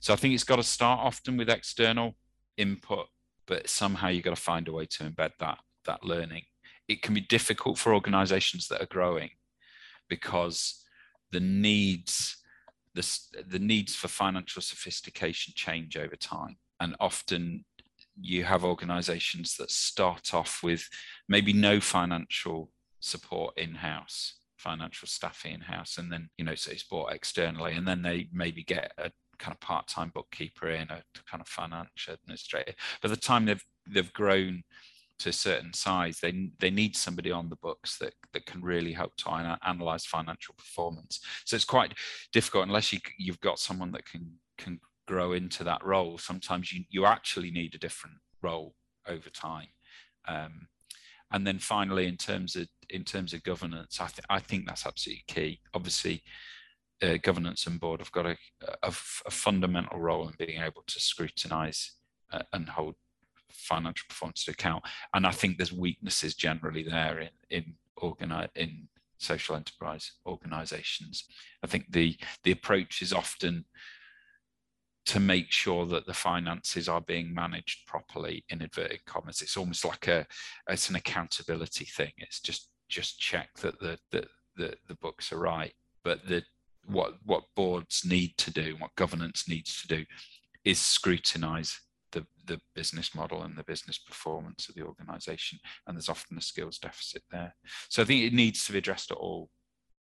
So 0.00 0.12
I 0.12 0.16
think 0.16 0.34
it's 0.34 0.44
got 0.44 0.56
to 0.56 0.62
start 0.62 1.00
often 1.00 1.36
with 1.36 1.48
external 1.48 2.16
input, 2.56 3.06
but 3.46 3.68
somehow 3.68 4.08
you've 4.08 4.24
got 4.24 4.36
to 4.36 4.42
find 4.42 4.68
a 4.68 4.72
way 4.72 4.86
to 4.86 5.04
embed 5.04 5.32
that 5.38 5.58
that 5.84 6.04
learning. 6.04 6.42
It 6.88 7.02
can 7.02 7.14
be 7.14 7.20
difficult 7.20 7.78
for 7.78 7.94
organizations 7.94 8.68
that 8.68 8.82
are 8.82 8.86
growing 8.86 9.30
because 10.08 10.84
the 11.32 11.40
needs 11.40 12.36
the, 12.94 13.06
the 13.46 13.58
needs 13.58 13.94
for 13.94 14.08
financial 14.08 14.62
sophistication 14.62 15.52
change 15.54 15.96
over 15.96 16.16
time 16.16 16.56
and 16.80 16.96
often 16.98 17.64
you 18.20 18.44
have 18.44 18.64
organizations 18.64 19.56
that 19.56 19.70
start 19.70 20.34
off 20.34 20.60
with 20.62 20.88
maybe 21.28 21.52
no 21.52 21.80
financial 21.80 22.70
support 23.00 23.56
in-house 23.58 24.34
financial 24.56 25.06
staff 25.06 25.44
in-house 25.44 25.98
and 25.98 26.10
then 26.10 26.28
you 26.38 26.44
know 26.44 26.54
so 26.54 26.72
it's 26.72 26.82
bought 26.82 27.12
externally 27.12 27.74
and 27.74 27.86
then 27.86 28.02
they 28.02 28.26
maybe 28.32 28.64
get 28.64 28.90
a 28.98 29.10
kind 29.38 29.54
of 29.54 29.60
part-time 29.60 30.10
bookkeeper 30.14 30.68
in 30.70 30.88
a 30.90 31.02
kind 31.30 31.40
of 31.40 31.48
financial 31.48 32.14
administrator. 32.14 32.72
By 33.02 33.08
the 33.08 33.16
time 33.16 33.44
they've 33.44 33.64
they've 33.88 34.12
grown 34.12 34.62
to 35.18 35.30
a 35.30 35.32
certain 35.32 35.72
size 35.72 36.18
they 36.20 36.50
they 36.58 36.70
need 36.70 36.94
somebody 36.94 37.30
on 37.30 37.48
the 37.48 37.56
books 37.56 37.96
that 37.98 38.12
that 38.32 38.44
can 38.46 38.62
really 38.62 38.92
help 38.92 39.16
to 39.16 39.58
analyze 39.64 40.04
financial 40.04 40.54
performance. 40.56 41.20
So 41.44 41.56
it's 41.56 41.64
quite 41.64 41.94
difficult 42.32 42.66
unless 42.66 42.92
you 42.92 43.00
you've 43.18 43.40
got 43.40 43.58
someone 43.58 43.92
that 43.92 44.04
can 44.04 44.32
can 44.58 44.80
grow 45.06 45.32
into 45.32 45.64
that 45.64 45.84
role, 45.84 46.18
sometimes 46.18 46.72
you, 46.72 46.84
you 46.90 47.06
actually 47.06 47.50
need 47.50 47.74
a 47.74 47.78
different 47.78 48.16
role 48.42 48.74
over 49.06 49.30
time. 49.30 49.68
Um, 50.26 50.68
and 51.32 51.46
then 51.46 51.58
finally, 51.58 52.06
in 52.06 52.16
terms 52.16 52.56
of 52.56 52.68
in 52.88 53.02
terms 53.02 53.32
of 53.32 53.42
governance, 53.42 54.00
I, 54.00 54.06
th- 54.06 54.26
I 54.30 54.38
think 54.38 54.66
that's 54.66 54.86
absolutely 54.86 55.24
key. 55.26 55.60
Obviously, 55.74 56.22
uh, 57.02 57.16
governance 57.22 57.66
and 57.66 57.80
board 57.80 58.00
have 58.00 58.12
got 58.12 58.26
a, 58.26 58.36
a, 58.82 58.88
a, 59.26 59.30
fundamental 59.30 59.98
role 59.98 60.28
in 60.28 60.34
being 60.38 60.62
able 60.62 60.82
to 60.86 61.00
scrutinise 61.00 61.96
uh, 62.32 62.42
and 62.52 62.68
hold 62.68 62.94
financial 63.50 64.06
performance 64.08 64.44
to 64.44 64.52
account. 64.52 64.84
And 65.14 65.26
I 65.26 65.32
think 65.32 65.56
there's 65.56 65.72
weaknesses 65.72 66.34
generally 66.34 66.84
there 66.84 67.20
in 67.20 67.30
in 67.50 67.74
organize 67.96 68.50
in 68.54 68.88
social 69.18 69.56
enterprise 69.56 70.12
organisations. 70.26 71.24
I 71.62 71.66
think 71.66 71.86
the 71.90 72.16
the 72.44 72.52
approach 72.52 73.02
is 73.02 73.12
often 73.12 73.64
to 75.06 75.20
make 75.20 75.52
sure 75.52 75.86
that 75.86 76.06
the 76.06 76.14
finances 76.14 76.88
are 76.88 77.00
being 77.00 77.32
managed 77.32 77.86
properly 77.86 78.44
in 78.48 78.60
inverted 78.60 79.04
commas. 79.06 79.40
It's 79.40 79.56
almost 79.56 79.84
like 79.84 80.08
a 80.08 80.26
it's 80.68 80.90
an 80.90 80.96
accountability 80.96 81.84
thing. 81.84 82.12
It's 82.18 82.40
just 82.40 82.68
just 82.88 83.18
check 83.18 83.48
that 83.60 83.78
the 83.80 83.98
the 84.10 84.26
the, 84.56 84.74
the 84.88 84.96
books 84.96 85.32
are 85.32 85.38
right. 85.38 85.72
But 86.02 86.26
the 86.26 86.42
what 86.84 87.14
what 87.24 87.44
boards 87.54 88.02
need 88.04 88.36
to 88.38 88.52
do 88.52 88.76
what 88.78 88.94
governance 88.96 89.48
needs 89.48 89.80
to 89.82 89.88
do 89.88 90.04
is 90.64 90.80
scrutinize 90.80 91.80
the, 92.12 92.24
the 92.46 92.60
business 92.74 93.14
model 93.14 93.42
and 93.42 93.56
the 93.56 93.64
business 93.64 93.98
performance 93.98 94.68
of 94.68 94.74
the 94.74 94.82
organization. 94.82 95.58
And 95.86 95.96
there's 95.96 96.08
often 96.08 96.38
a 96.38 96.40
skills 96.40 96.78
deficit 96.78 97.22
there. 97.30 97.54
So 97.88 98.02
i 98.02 98.04
think 98.04 98.24
it 98.24 98.32
needs 98.32 98.64
to 98.64 98.72
be 98.72 98.78
addressed 98.78 99.12
at 99.12 99.18
all 99.18 99.50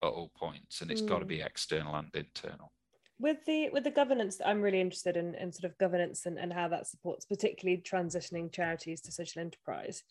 at 0.04 0.10
all 0.10 0.32
points. 0.36 0.82
And 0.82 0.92
it's 0.92 1.02
mm. 1.02 1.08
got 1.08 1.20
to 1.20 1.26
be 1.26 1.42
external 1.42 1.96
and 1.96 2.10
internal 2.14 2.72
with 3.22 3.46
the 3.46 3.70
with 3.70 3.84
the 3.84 3.92
governance 3.92 4.42
i'm 4.44 4.62
really 4.62 4.82
interested 4.82 5.16
in, 5.16 5.36
in 5.36 5.52
sort 5.52 5.72
of 5.72 5.78
governance 5.78 6.26
and, 6.26 6.40
and 6.40 6.52
how 6.52 6.68
that 6.68 6.88
supports 6.88 7.26
particularly 7.26 7.82
transitioning 7.82 8.52
charities 8.52 9.00
to 9.02 9.12
social 9.12 9.42
enterprise. 9.42 10.04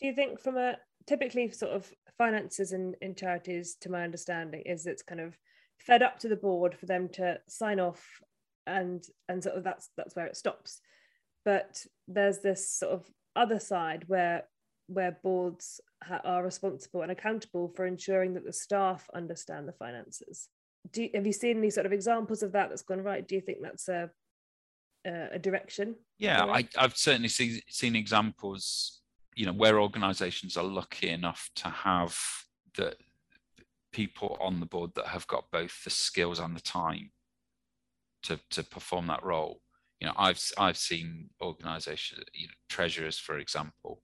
Do 0.00 0.06
you 0.06 0.14
think 0.14 0.40
from 0.40 0.56
a 0.56 0.76
typically 1.06 1.50
sort 1.52 1.72
of 1.72 1.90
finances 2.18 2.72
in, 2.72 2.94
in 3.00 3.14
charities 3.14 3.76
to 3.80 3.90
my 3.90 4.02
understanding 4.02 4.62
is 4.66 4.86
it's 4.86 5.02
kind 5.02 5.20
of 5.20 5.38
fed 5.78 6.02
up 6.02 6.18
to 6.18 6.28
the 6.28 6.36
board 6.36 6.74
for 6.74 6.86
them 6.86 7.08
to 7.10 7.38
sign 7.48 7.78
off 7.78 8.04
and 8.66 9.04
and 9.28 9.42
sort 9.42 9.56
of 9.56 9.64
that's 9.64 9.90
that's 9.96 10.16
where 10.16 10.26
it 10.26 10.36
stops. 10.36 10.80
But 11.44 11.84
there's 12.08 12.40
this 12.40 12.70
sort 12.70 12.92
of 12.92 13.06
other 13.36 13.60
side 13.60 14.04
where 14.08 14.42
where 14.88 15.18
boards 15.22 15.80
ha- 16.02 16.20
are 16.24 16.44
responsible 16.44 17.02
and 17.02 17.12
accountable 17.12 17.68
for 17.68 17.86
ensuring 17.86 18.34
that 18.34 18.44
the 18.44 18.52
staff 18.52 19.08
understand 19.14 19.68
the 19.68 19.72
finances 19.72 20.48
do 20.92 21.04
you, 21.04 21.10
have 21.14 21.26
you 21.26 21.32
seen 21.32 21.58
any 21.58 21.70
sort 21.70 21.86
of 21.86 21.92
examples 21.92 22.42
of 22.42 22.52
that 22.52 22.68
that's 22.68 22.82
gone 22.82 23.02
right? 23.02 23.26
Do 23.26 23.34
you 23.34 23.40
think 23.40 23.58
that's 23.62 23.88
a 23.88 24.10
a 25.06 25.38
direction. 25.38 25.96
Yeah, 26.18 26.44
I, 26.44 26.68
I've 26.76 26.96
certainly 26.96 27.28
seen 27.28 27.60
seen 27.68 27.96
examples, 27.96 29.00
you 29.34 29.46
know, 29.46 29.52
where 29.52 29.80
organisations 29.80 30.56
are 30.56 30.64
lucky 30.64 31.08
enough 31.08 31.50
to 31.56 31.68
have 31.68 32.18
the 32.76 32.96
people 33.92 34.36
on 34.40 34.60
the 34.60 34.66
board 34.66 34.90
that 34.94 35.06
have 35.06 35.26
got 35.26 35.50
both 35.50 35.84
the 35.84 35.90
skills 35.90 36.38
and 36.38 36.56
the 36.56 36.60
time 36.60 37.10
to 38.24 38.38
to 38.50 38.62
perform 38.62 39.06
that 39.08 39.24
role. 39.24 39.60
You 40.00 40.08
know, 40.08 40.14
I've 40.16 40.42
I've 40.58 40.78
seen 40.78 41.30
organisations, 41.40 42.24
you 42.34 42.48
know, 42.48 42.54
treasurers, 42.68 43.18
for 43.18 43.38
example, 43.38 44.02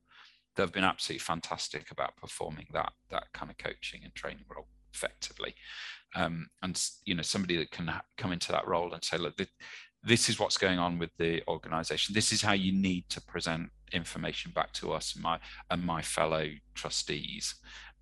that 0.57 0.63
have 0.63 0.73
been 0.73 0.85
absolutely 0.85 1.21
fantastic 1.21 1.91
about 1.91 2.17
performing 2.17 2.67
that 2.73 2.93
that 3.11 3.33
kind 3.33 3.51
of 3.51 3.59
coaching 3.59 4.03
and 4.05 4.15
training 4.15 4.45
role 4.55 4.69
effectively. 4.95 5.55
Um, 6.15 6.49
and 6.63 6.81
you 7.05 7.15
know, 7.15 7.23
somebody 7.23 7.57
that 7.57 7.71
can 7.71 7.91
come 8.19 8.33
into 8.33 8.53
that 8.53 8.67
role 8.67 8.93
and 8.93 9.03
say, 9.03 9.17
look, 9.17 9.35
this 10.05 10.29
is 10.29 10.39
what's 10.39 10.59
going 10.59 10.79
on 10.79 10.99
with 10.99 11.11
the 11.19 11.43
organisation. 11.49 12.15
This 12.15 12.33
is 12.33 12.43
how 12.43 12.53
you 12.53 12.73
need 12.73 13.09
to 13.11 13.21
present 13.21 13.71
information 13.93 14.53
back 14.55 14.73
to 14.73 14.93
us 14.93 15.15
and 15.15 15.23
my 15.23 15.39
and 15.71 15.85
my 15.85 16.03
fellow 16.03 16.49
trustees. 16.75 17.55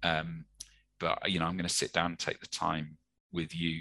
Um, 0.03 0.45
but 0.99 1.19
you 1.31 1.39
know, 1.39 1.47
I'm 1.47 1.57
going 1.57 1.69
to 1.69 1.75
sit 1.75 1.93
down 1.93 2.13
and 2.13 2.19
take 2.19 2.41
the 2.41 2.47
time 2.47 2.97
with 3.33 3.55
you 3.55 3.81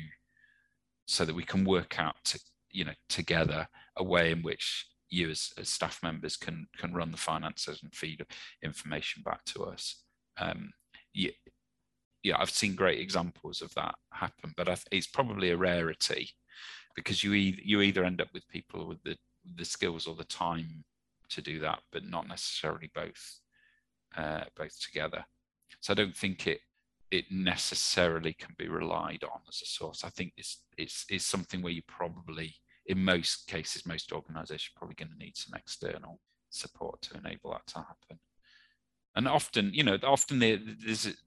so 1.05 1.25
that 1.25 1.35
we 1.35 1.43
can 1.43 1.65
work 1.65 1.99
out, 1.99 2.15
to, 2.23 2.39
you 2.71 2.85
know, 2.85 2.93
together 3.07 3.67
a 3.97 4.03
way 4.03 4.31
in 4.31 4.43
which 4.43 4.85
you 5.09 5.29
as, 5.29 5.51
as 5.57 5.69
staff 5.69 5.99
members 6.03 6.37
can 6.37 6.67
can 6.77 6.93
run 6.93 7.11
the 7.11 7.17
finances 7.17 7.79
and 7.81 7.93
feed 7.95 8.23
information 8.63 9.23
back 9.23 9.43
to 9.45 9.63
us. 9.63 10.03
Um, 10.37 10.71
yeah, 11.13 11.31
yeah, 12.23 12.37
I've 12.37 12.49
seen 12.49 12.75
great 12.75 12.99
examples 12.99 13.61
of 13.61 13.73
that 13.75 13.95
happen, 14.11 14.53
but 14.57 14.67
I've, 14.67 14.83
it's 14.91 15.07
probably 15.07 15.51
a 15.51 15.57
rarity 15.57 16.29
because 16.95 17.23
you 17.23 17.33
either 17.33 17.61
you 17.63 17.81
either 17.81 18.03
end 18.03 18.21
up 18.21 18.29
with 18.33 18.47
people 18.49 18.87
with 18.87 19.01
the 19.03 19.17
the 19.55 19.65
skills 19.65 20.05
or 20.05 20.15
the 20.15 20.25
time 20.25 20.83
to 21.29 21.41
do 21.41 21.59
that, 21.59 21.79
but 21.91 22.05
not 22.05 22.27
necessarily 22.27 22.91
both 22.93 23.39
uh, 24.17 24.43
both 24.55 24.79
together. 24.81 25.25
So 25.79 25.93
I 25.93 25.95
don't 25.95 26.15
think 26.15 26.47
it 26.47 26.59
it 27.11 27.25
necessarily 27.31 28.33
can 28.33 28.53
be 28.57 28.67
relied 28.67 29.23
on 29.23 29.41
as 29.47 29.61
a 29.61 29.65
source. 29.65 30.03
I 30.03 30.09
think 30.09 30.33
it's 30.37 30.63
it's 30.77 31.05
is 31.09 31.25
something 31.25 31.61
where 31.61 31.73
you 31.73 31.81
probably 31.87 32.55
in 32.85 33.03
most 33.03 33.47
cases, 33.47 33.85
most 33.85 34.11
organizations 34.11 34.71
probably 34.75 34.95
going 34.95 35.11
to 35.11 35.17
need 35.17 35.37
some 35.37 35.53
external 35.55 36.19
support 36.49 37.01
to 37.03 37.17
enable 37.17 37.51
that 37.51 37.65
to 37.67 37.77
happen. 37.77 38.19
And 39.15 39.27
often, 39.27 39.71
you 39.73 39.83
know, 39.83 39.97
often 40.03 40.39
the 40.39 40.59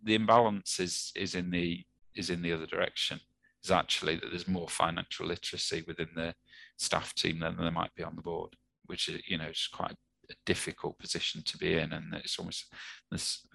the 0.03 0.15
imbalance 0.15 0.81
is 0.81 1.13
is 1.17 1.35
in 1.35 1.51
the 1.51 1.85
is 2.15 2.31
in 2.31 2.43
the 2.43 2.53
other 2.53 2.67
direction. 2.67 3.21
Is 3.65 3.71
actually 3.71 4.17
that 4.17 4.31
there's 4.31 4.49
more 4.49 4.69
financial 4.69 5.27
literacy 5.27 5.85
within 5.87 6.09
the 6.17 6.35
staff 6.79 7.15
team 7.15 7.39
than 7.39 7.57
there 7.57 7.71
might 7.71 7.95
be 7.95 8.03
on 8.03 8.17
the 8.17 8.23
board, 8.23 8.57
which 8.87 9.09
is 9.09 9.23
you 9.27 9.39
know 9.39 9.49
is 9.49 9.69
quite 9.73 9.95
a 10.31 10.35
difficult 10.47 10.99
position 10.99 11.43
to 11.45 11.59
be 11.59 11.75
in, 11.75 11.93
and 11.93 12.15
it's 12.15 12.39
almost 12.39 12.73
this 13.11 13.47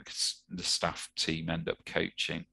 the 0.49 0.63
staff 0.63 1.09
team 1.17 1.49
end 1.49 1.67
up 1.67 1.78
coaching 1.86 2.45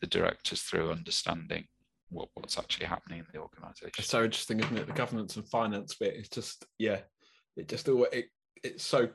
the 0.00 0.06
directors 0.06 0.62
through 0.62 0.90
understanding 0.90 1.64
what, 2.10 2.28
what's 2.34 2.58
actually 2.58 2.86
happening 2.86 3.20
in 3.20 3.26
the 3.32 3.38
organization. 3.38 3.92
It's 3.98 4.08
so 4.08 4.24
interesting, 4.24 4.60
isn't 4.60 4.76
it? 4.76 4.86
The 4.86 4.92
governance 4.92 5.36
and 5.36 5.46
finance 5.48 5.94
bit 5.94 6.14
it's 6.16 6.28
just, 6.28 6.64
yeah, 6.78 7.00
it 7.56 7.68
just 7.68 7.88
all 7.88 8.06
it 8.12 8.26
it's 8.62 8.84
so 8.84 9.08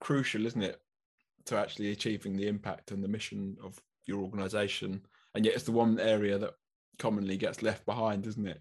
crucial, 0.00 0.46
isn't 0.46 0.62
it, 0.62 0.80
to 1.46 1.56
actually 1.56 1.92
achieving 1.92 2.36
the 2.36 2.48
impact 2.48 2.90
and 2.90 3.02
the 3.02 3.08
mission 3.08 3.56
of 3.62 3.80
your 4.06 4.20
organization. 4.20 5.00
And 5.34 5.44
yet, 5.44 5.54
it's 5.54 5.64
the 5.64 5.72
one 5.72 5.98
area 5.98 6.38
that 6.38 6.54
commonly 6.98 7.36
gets 7.36 7.62
left 7.62 7.84
behind, 7.86 8.26
isn't 8.26 8.46
it? 8.46 8.60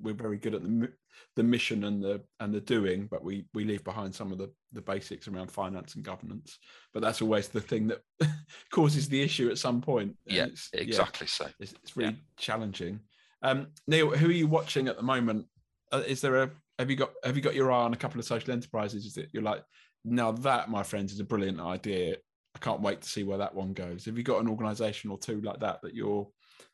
We're 0.00 0.14
very 0.14 0.36
good 0.36 0.54
at 0.54 0.62
the 0.62 0.92
the 1.34 1.42
mission 1.42 1.84
and 1.84 2.02
the 2.02 2.22
and 2.40 2.52
the 2.52 2.60
doing, 2.60 3.08
but 3.10 3.24
we 3.24 3.46
we 3.54 3.64
leave 3.64 3.82
behind 3.84 4.14
some 4.14 4.30
of 4.30 4.38
the 4.38 4.52
the 4.72 4.82
basics 4.82 5.28
around 5.28 5.50
finance 5.50 5.94
and 5.94 6.04
governance. 6.04 6.58
But 6.92 7.02
that's 7.02 7.22
always 7.22 7.48
the 7.48 7.60
thing 7.60 7.86
that 7.88 8.02
causes 8.70 9.08
the 9.08 9.22
issue 9.22 9.50
at 9.50 9.58
some 9.58 9.80
point. 9.80 10.14
Yeah, 10.26 10.48
exactly. 10.74 11.24
Yeah, 11.24 11.46
so 11.46 11.46
it's, 11.58 11.72
it's 11.82 11.96
really 11.96 12.12
yeah. 12.12 12.18
challenging. 12.36 13.00
Um, 13.42 13.68
Neil, 13.86 14.10
who 14.10 14.28
are 14.28 14.32
you 14.32 14.46
watching 14.46 14.88
at 14.88 14.96
the 14.96 15.02
moment? 15.02 15.46
Uh, 15.90 16.02
is 16.06 16.20
there 16.20 16.42
a 16.42 16.50
have 16.78 16.90
you 16.90 16.96
got 16.96 17.12
have 17.24 17.36
you 17.36 17.42
got 17.42 17.54
your 17.54 17.72
eye 17.72 17.82
on 17.82 17.94
a 17.94 17.96
couple 17.96 18.20
of 18.20 18.26
social 18.26 18.52
enterprises? 18.52 19.06
Is 19.06 19.16
it 19.16 19.30
you're 19.32 19.42
like 19.42 19.62
now 20.04 20.32
that 20.32 20.70
my 20.70 20.82
friends 20.82 21.12
is 21.12 21.20
a 21.20 21.24
brilliant 21.24 21.60
idea. 21.60 22.16
I 22.54 22.58
can't 22.58 22.82
wait 22.82 23.00
to 23.00 23.08
see 23.08 23.24
where 23.24 23.38
that 23.38 23.54
one 23.54 23.72
goes. 23.72 24.04
Have 24.04 24.18
you 24.18 24.22
got 24.22 24.40
an 24.40 24.48
organisation 24.48 25.10
or 25.10 25.18
two 25.18 25.40
like 25.40 25.60
that 25.60 25.80
that 25.82 25.94
you're 25.94 26.28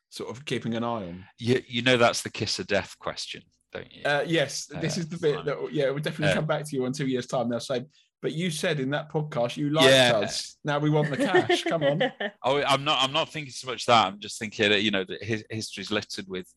sort 0.09 0.29
of 0.29 0.43
keeping 0.45 0.75
an 0.75 0.83
eye 0.83 1.07
on? 1.07 1.25
You 1.37 1.61
you 1.67 1.81
know 1.81 1.97
that's 1.97 2.21
the 2.21 2.31
kiss 2.31 2.59
of 2.59 2.67
death 2.67 2.95
question, 2.99 3.41
don't 3.71 3.91
you? 3.91 4.03
Uh, 4.03 4.23
yes, 4.27 4.65
this 4.65 4.97
uh, 4.97 5.01
is 5.01 5.07
the 5.07 5.17
bit 5.17 5.35
fine. 5.35 5.45
that 5.45 5.73
yeah 5.73 5.89
we'll 5.89 5.99
definitely 5.99 6.33
uh, 6.33 6.35
come 6.35 6.45
back 6.45 6.65
to 6.65 6.75
you 6.75 6.85
in 6.85 6.93
two 6.93 7.07
years' 7.07 7.27
time. 7.27 7.49
They'll 7.49 7.59
say 7.59 7.85
but 8.21 8.33
you 8.33 8.51
said 8.51 8.79
in 8.79 8.89
that 8.89 9.11
podcast 9.11 9.55
you 9.55 9.69
liked 9.69 9.89
yeah. 9.89 10.11
us. 10.17 10.57
Now 10.65 10.79
we 10.79 10.89
want 10.89 11.09
the 11.09 11.17
cash. 11.17 11.63
Come 11.63 11.83
on. 11.83 12.11
Oh, 12.43 12.61
I'm 12.63 12.83
not. 12.83 13.03
I'm 13.03 13.11
not 13.11 13.29
thinking 13.29 13.51
so 13.51 13.67
much 13.67 13.85
that. 13.85 14.07
I'm 14.07 14.19
just 14.19 14.39
thinking 14.39 14.69
that 14.69 14.81
you 14.81 14.91
know 14.91 15.03
that 15.03 15.43
history's 15.49 15.91
littered 15.91 16.25
with 16.27 16.47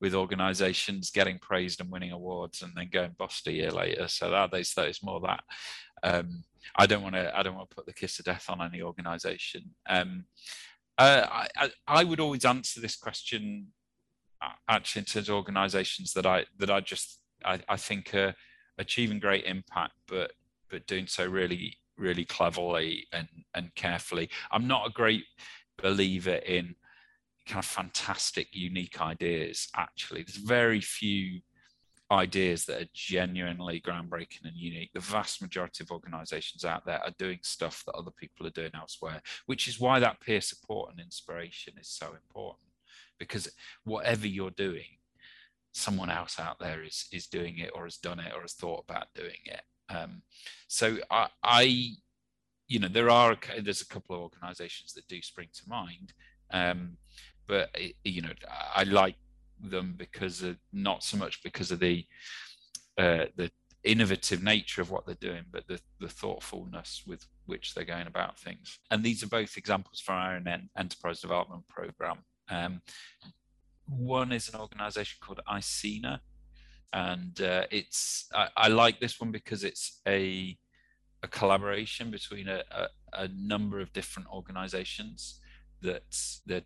with 0.00 0.14
organisations 0.14 1.10
getting 1.10 1.38
praised 1.38 1.80
and 1.80 1.90
winning 1.90 2.12
awards 2.12 2.62
and 2.62 2.72
then 2.74 2.88
going 2.90 3.14
bust 3.18 3.46
a 3.46 3.52
year 3.52 3.70
later. 3.70 4.08
So 4.08 4.30
that 4.30 4.50
they 4.50 4.62
say 4.62 4.88
it's 4.88 5.02
more 5.02 5.20
that. 5.20 5.44
Um, 6.02 6.44
I 6.76 6.86
don't 6.86 7.02
want 7.02 7.14
to. 7.14 7.36
I 7.36 7.42
don't 7.42 7.54
want 7.54 7.70
to 7.70 7.74
put 7.76 7.86
the 7.86 7.92
kiss 7.92 8.18
of 8.18 8.24
death 8.24 8.46
on 8.48 8.60
any 8.60 8.82
organisation. 8.82 9.74
Um, 9.88 10.26
uh, 10.98 11.44
I, 11.56 11.70
I 11.86 12.04
would 12.04 12.20
always 12.20 12.44
answer 12.44 12.80
this 12.80 12.96
question 12.96 13.68
uh, 14.42 14.50
actually 14.68 15.00
in 15.00 15.06
terms 15.06 15.28
of 15.28 15.34
organisations 15.34 16.12
that 16.14 16.26
I 16.26 16.46
that 16.58 16.70
I 16.70 16.80
just 16.80 17.20
I, 17.44 17.60
I 17.68 17.76
think 17.76 18.14
are 18.14 18.34
achieving 18.78 19.20
great 19.20 19.44
impact, 19.44 19.94
but 20.08 20.32
but 20.70 20.86
doing 20.86 21.06
so 21.06 21.26
really, 21.26 21.76
really 21.96 22.24
cleverly 22.24 23.06
and, 23.12 23.28
and 23.54 23.74
carefully. 23.74 24.28
I'm 24.50 24.66
not 24.66 24.86
a 24.86 24.92
great 24.92 25.24
believer 25.80 26.34
in 26.34 26.74
kind 27.46 27.60
of 27.60 27.64
fantastic, 27.64 28.48
unique 28.52 29.00
ideas, 29.00 29.68
actually. 29.76 30.22
There's 30.22 30.36
very 30.36 30.80
few 30.80 31.40
ideas 32.10 32.64
that 32.66 32.82
are 32.82 32.88
genuinely 32.94 33.80
groundbreaking 33.80 34.44
and 34.44 34.56
unique. 34.56 34.90
The 34.94 35.00
vast 35.00 35.42
majority 35.42 35.82
of 35.82 35.90
organizations 35.90 36.64
out 36.64 36.86
there 36.86 37.00
are 37.00 37.14
doing 37.18 37.38
stuff 37.42 37.82
that 37.86 37.94
other 37.94 38.12
people 38.12 38.46
are 38.46 38.50
doing 38.50 38.70
elsewhere, 38.74 39.20
which 39.46 39.66
is 39.66 39.80
why 39.80 39.98
that 40.00 40.20
peer 40.20 40.40
support 40.40 40.90
and 40.90 41.00
inspiration 41.00 41.74
is 41.80 41.88
so 41.88 42.14
important. 42.14 42.70
Because 43.18 43.48
whatever 43.84 44.26
you're 44.26 44.50
doing, 44.50 44.98
someone 45.72 46.10
else 46.10 46.38
out 46.38 46.58
there 46.58 46.82
is 46.82 47.06
is 47.12 47.26
doing 47.26 47.58
it 47.58 47.70
or 47.74 47.84
has 47.84 47.98
done 47.98 48.18
it 48.18 48.32
or 48.34 48.40
has 48.40 48.54
thought 48.54 48.84
about 48.88 49.08
doing 49.14 49.40
it 49.44 49.60
um, 49.88 50.22
so 50.68 50.96
I, 51.10 51.28
I, 51.42 51.92
you 52.68 52.78
know, 52.78 52.88
there 52.88 53.10
are 53.10 53.36
there's 53.60 53.82
a 53.82 53.86
couple 53.86 54.16
of 54.16 54.22
organisations 54.22 54.92
that 54.94 55.08
do 55.08 55.22
spring 55.22 55.48
to 55.54 55.68
mind, 55.68 56.12
um, 56.50 56.96
but 57.46 57.70
you 58.04 58.22
know, 58.22 58.32
I 58.74 58.84
like 58.84 59.16
them 59.60 59.94
because 59.96 60.42
of, 60.42 60.56
not 60.72 61.02
so 61.02 61.16
much 61.16 61.42
because 61.42 61.70
of 61.70 61.80
the 61.80 62.04
uh, 62.98 63.26
the 63.36 63.50
innovative 63.84 64.42
nature 64.42 64.80
of 64.80 64.90
what 64.90 65.06
they're 65.06 65.14
doing, 65.14 65.44
but 65.50 65.66
the, 65.68 65.80
the 66.00 66.08
thoughtfulness 66.08 67.02
with 67.06 67.24
which 67.46 67.74
they're 67.74 67.84
going 67.84 68.06
about 68.06 68.38
things. 68.38 68.78
And 68.90 69.04
these 69.04 69.22
are 69.22 69.28
both 69.28 69.56
examples 69.56 70.00
from 70.00 70.16
our 70.16 70.36
own 70.36 70.68
enterprise 70.76 71.20
development 71.20 71.68
program. 71.68 72.18
Um, 72.50 72.80
one 73.86 74.32
is 74.32 74.48
an 74.48 74.60
organization 74.60 75.18
called 75.20 75.40
ICENA, 75.48 76.20
and 76.92 77.40
uh, 77.40 77.66
it's 77.70 78.26
I, 78.34 78.48
I, 78.56 78.68
like 78.68 78.98
this 78.98 79.20
one 79.20 79.30
because 79.30 79.62
it's 79.64 80.00
a 80.06 80.56
a 81.22 81.28
collaboration 81.28 82.10
between 82.10 82.48
a, 82.48 82.62
a, 82.70 82.88
a 83.12 83.28
number 83.28 83.80
of 83.80 83.92
different 83.92 84.28
organizations 84.32 85.40
that 85.82 86.04
that 86.46 86.64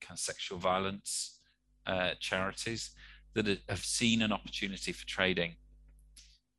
kind 0.00 0.16
of 0.16 0.18
sexual 0.18 0.58
violence 0.58 1.33
uh, 1.86 2.10
charities 2.20 2.90
that 3.34 3.46
have 3.68 3.84
seen 3.84 4.22
an 4.22 4.32
opportunity 4.32 4.92
for 4.92 5.06
trading 5.06 5.54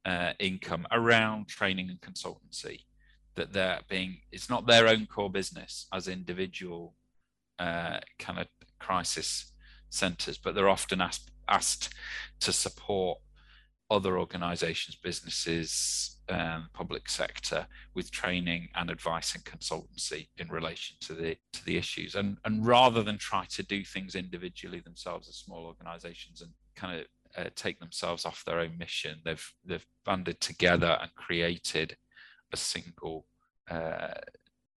uh, 0.06 0.34
income 0.40 0.86
around 0.92 1.48
training 1.48 1.90
and 1.90 2.02
consultancy 2.02 2.82
that 3.36 3.54
they're 3.54 3.80
being 3.90 4.18
it's 4.32 4.50
not 4.50 4.68
their 4.68 4.88
own 4.88 5.06
core 5.06 5.30
business 5.30 5.88
as 5.92 6.08
individual 6.08 6.94
uh, 7.60 8.00
kind 8.20 8.40
of 8.40 8.48
crisis 8.80 9.52
centers 9.90 10.38
but 10.38 10.54
they're 10.54 10.70
often 10.70 11.02
asked 11.02 11.32
asked 11.48 11.94
to 12.40 12.52
support 12.52 13.20
other 13.90 14.18
organizations, 14.18 14.96
businesses, 14.96 16.15
um, 16.30 16.70
public 16.74 17.10
sector 17.10 17.68
with 17.94 18.12
training 18.12 18.70
and 18.76 18.90
advice 18.90 19.36
and 19.36 19.44
consultancy 19.44 20.28
in 20.38 20.48
relation 20.50 20.96
to 21.02 21.14
the 21.14 21.38
to 21.54 21.66
the 21.66 21.78
issues. 21.78 22.16
And 22.16 22.38
and 22.46 22.66
rather 22.66 23.04
than 23.04 23.18
try 23.18 23.46
to 23.50 23.64
do 23.64 23.84
things 23.84 24.16
individually 24.16 24.80
themselves 24.80 25.28
as 25.28 25.36
small 25.36 25.66
organizations 25.66 26.42
and 26.42 26.52
kind 26.76 27.00
of 27.00 27.06
uh, 27.38 27.50
take 27.56 27.80
themselves 27.80 28.26
off 28.26 28.44
their 28.46 28.60
own 28.60 28.78
mission, 28.78 29.20
they've 29.24 29.54
they've 29.64 29.86
banded 30.06 30.40
together 30.42 30.98
and 31.02 31.14
created 31.16 31.98
a 32.52 32.58
single 32.58 33.26
uh, 33.70 34.14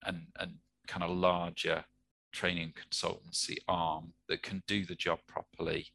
and 0.04 0.26
and 0.38 0.54
kind 0.86 1.04
of 1.04 1.10
larger 1.10 1.84
training 2.32 2.72
consultancy 2.72 3.56
arm 3.66 4.12
that 4.28 4.42
can 4.42 4.62
do 4.66 4.84
the 4.84 4.94
job 4.94 5.18
properly 5.26 5.86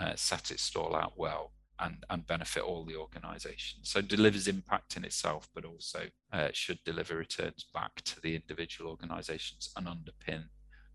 uh, 0.00 0.14
set 0.16 0.50
its 0.50 0.62
stall 0.62 0.96
out 0.96 1.12
well 1.16 1.51
and, 1.80 2.04
and 2.10 2.26
benefit 2.26 2.62
all 2.62 2.84
the 2.84 2.96
organizations. 2.96 3.90
So 3.90 4.00
delivers 4.00 4.48
impact 4.48 4.96
in 4.96 5.04
itself, 5.04 5.48
but 5.54 5.64
also 5.64 6.00
uh, 6.32 6.48
should 6.52 6.78
deliver 6.84 7.16
returns 7.16 7.66
back 7.74 8.02
to 8.02 8.20
the 8.20 8.36
individual 8.36 8.90
organizations 8.90 9.70
and 9.76 9.86
underpin 9.86 10.44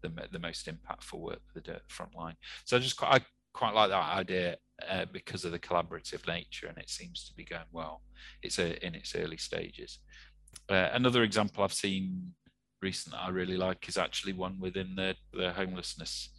the, 0.01 0.11
the 0.32 0.39
most 0.39 0.67
impactful 0.67 1.19
work 1.19 1.41
that 1.53 1.65
for 1.65 1.73
the 1.73 1.82
front 1.88 2.15
line. 2.15 2.36
So 2.65 2.78
I 2.78 2.80
just 2.80 2.97
quite, 2.97 3.21
I 3.21 3.25
quite 3.53 3.73
like 3.73 3.89
that 3.89 4.13
idea 4.17 4.57
uh, 4.88 5.05
because 5.11 5.43
of 5.43 5.51
the 5.51 5.59
collaborative 5.59 6.28
nature, 6.28 6.67
and 6.67 6.78
it 6.78 6.89
seems 6.89 7.28
to 7.28 7.34
be 7.34 7.43
going 7.43 7.63
well. 7.71 8.01
It's 8.43 8.59
a, 8.59 8.86
in 8.86 8.95
its 8.95 9.15
early 9.15 9.38
stages. 9.38 9.99
Uh, 10.69 10.89
another 10.93 11.23
example 11.23 11.63
I've 11.63 11.73
seen 11.73 12.34
recently 12.82 13.17
I 13.19 13.30
really 13.30 13.57
like 13.57 13.89
is 13.89 13.97
actually 13.97 14.34
one 14.34 14.59
within 14.59 14.95
the, 14.95 15.15
the 15.34 15.51
homelessness 15.51 16.30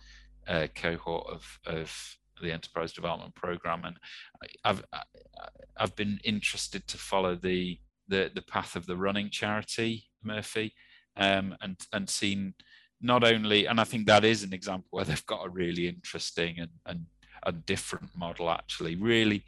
uh, 0.46 0.68
cohort 0.74 1.26
of, 1.28 1.58
of 1.66 2.17
the 2.42 2.52
enterprise 2.52 2.92
development 2.92 3.34
program, 3.34 3.84
and 3.84 3.96
I've 4.64 4.84
I've 5.76 5.96
been 5.96 6.18
interested 6.24 6.86
to 6.88 6.98
follow 6.98 7.34
the 7.34 7.78
the, 8.08 8.30
the 8.34 8.42
path 8.42 8.74
of 8.74 8.86
the 8.86 8.96
running 8.96 9.30
charity 9.30 10.04
Murphy, 10.22 10.74
um, 11.16 11.56
and 11.60 11.76
and 11.92 12.08
seen 12.08 12.54
not 13.00 13.22
only 13.22 13.66
and 13.66 13.80
I 13.80 13.84
think 13.84 14.06
that 14.06 14.24
is 14.24 14.42
an 14.42 14.52
example 14.52 14.88
where 14.90 15.04
they've 15.04 15.26
got 15.26 15.46
a 15.46 15.50
really 15.50 15.88
interesting 15.88 16.58
and 16.58 16.70
and 16.86 17.06
a 17.44 17.52
different 17.52 18.10
model 18.16 18.50
actually 18.50 18.96
really 18.96 19.44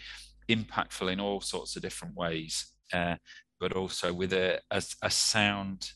impactful 0.49 1.11
in 1.13 1.21
all 1.21 1.41
sorts 1.41 1.77
of 1.77 1.83
different 1.83 2.15
ways, 2.17 2.73
uh, 2.93 3.17
but 3.59 3.73
also 3.73 4.13
with 4.13 4.33
a, 4.33 4.61
a, 4.71 4.83
a 5.03 5.11
sound 5.11 5.93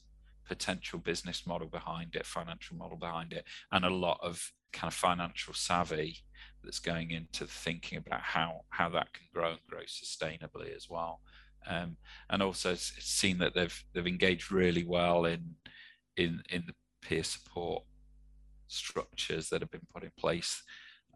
potential 0.47 0.99
business 0.99 1.47
model 1.47 1.69
behind 1.69 2.15
it, 2.15 2.27
financial 2.27 2.77
model 2.77 2.97
behind 2.97 3.33
it, 3.33 3.45
and 3.73 3.85
a 3.85 3.91
lot 3.91 4.19
of 4.23 4.53
kind 4.73 4.91
of 4.91 4.95
financial 4.95 5.55
savvy 5.55 6.19
that's 6.65 6.81
going 6.81 7.11
into 7.11 7.47
thinking 7.47 7.99
about 7.99 8.21
how 8.21 8.63
how 8.71 8.89
that 8.91 9.13
can 9.13 9.27
grow 9.33 9.51
and 9.51 9.61
grow 9.69 9.83
sustainably 9.83 10.75
as 10.75 10.89
well. 10.89 11.21
Um, 11.67 11.97
and 12.29 12.43
also 12.43 12.75
seen 12.75 13.39
that 13.39 13.55
they've 13.55 13.85
they've 13.93 14.07
engaged 14.07 14.53
really 14.53 14.85
well 14.85 15.25
in 15.25 15.55
in 16.17 16.43
in 16.51 16.65
the 16.67 16.75
peer 17.03 17.25
support 17.25 17.85
structures 18.69 19.49
that 19.49 19.61
have 19.61 19.71
been 19.71 19.87
put 19.93 20.03
in 20.05 20.13
place 20.19 20.63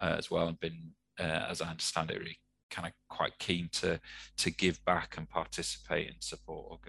uh, 0.01 0.15
as 0.19 0.31
well, 0.31 0.49
and 0.49 0.61
been 0.61 0.93
uh, 1.19 1.47
as 1.49 1.61
I 1.61 1.71
understand 1.71 2.11
it, 2.11 2.19
really 2.19 2.39
kind 2.71 2.87
of 2.87 2.93
quite 3.09 3.39
keen 3.39 3.69
to 3.73 4.01
to 4.37 4.51
give 4.51 4.85
back 4.85 5.17
and 5.17 5.29
participate 5.29 6.09
and 6.09 6.23
support 6.23 6.81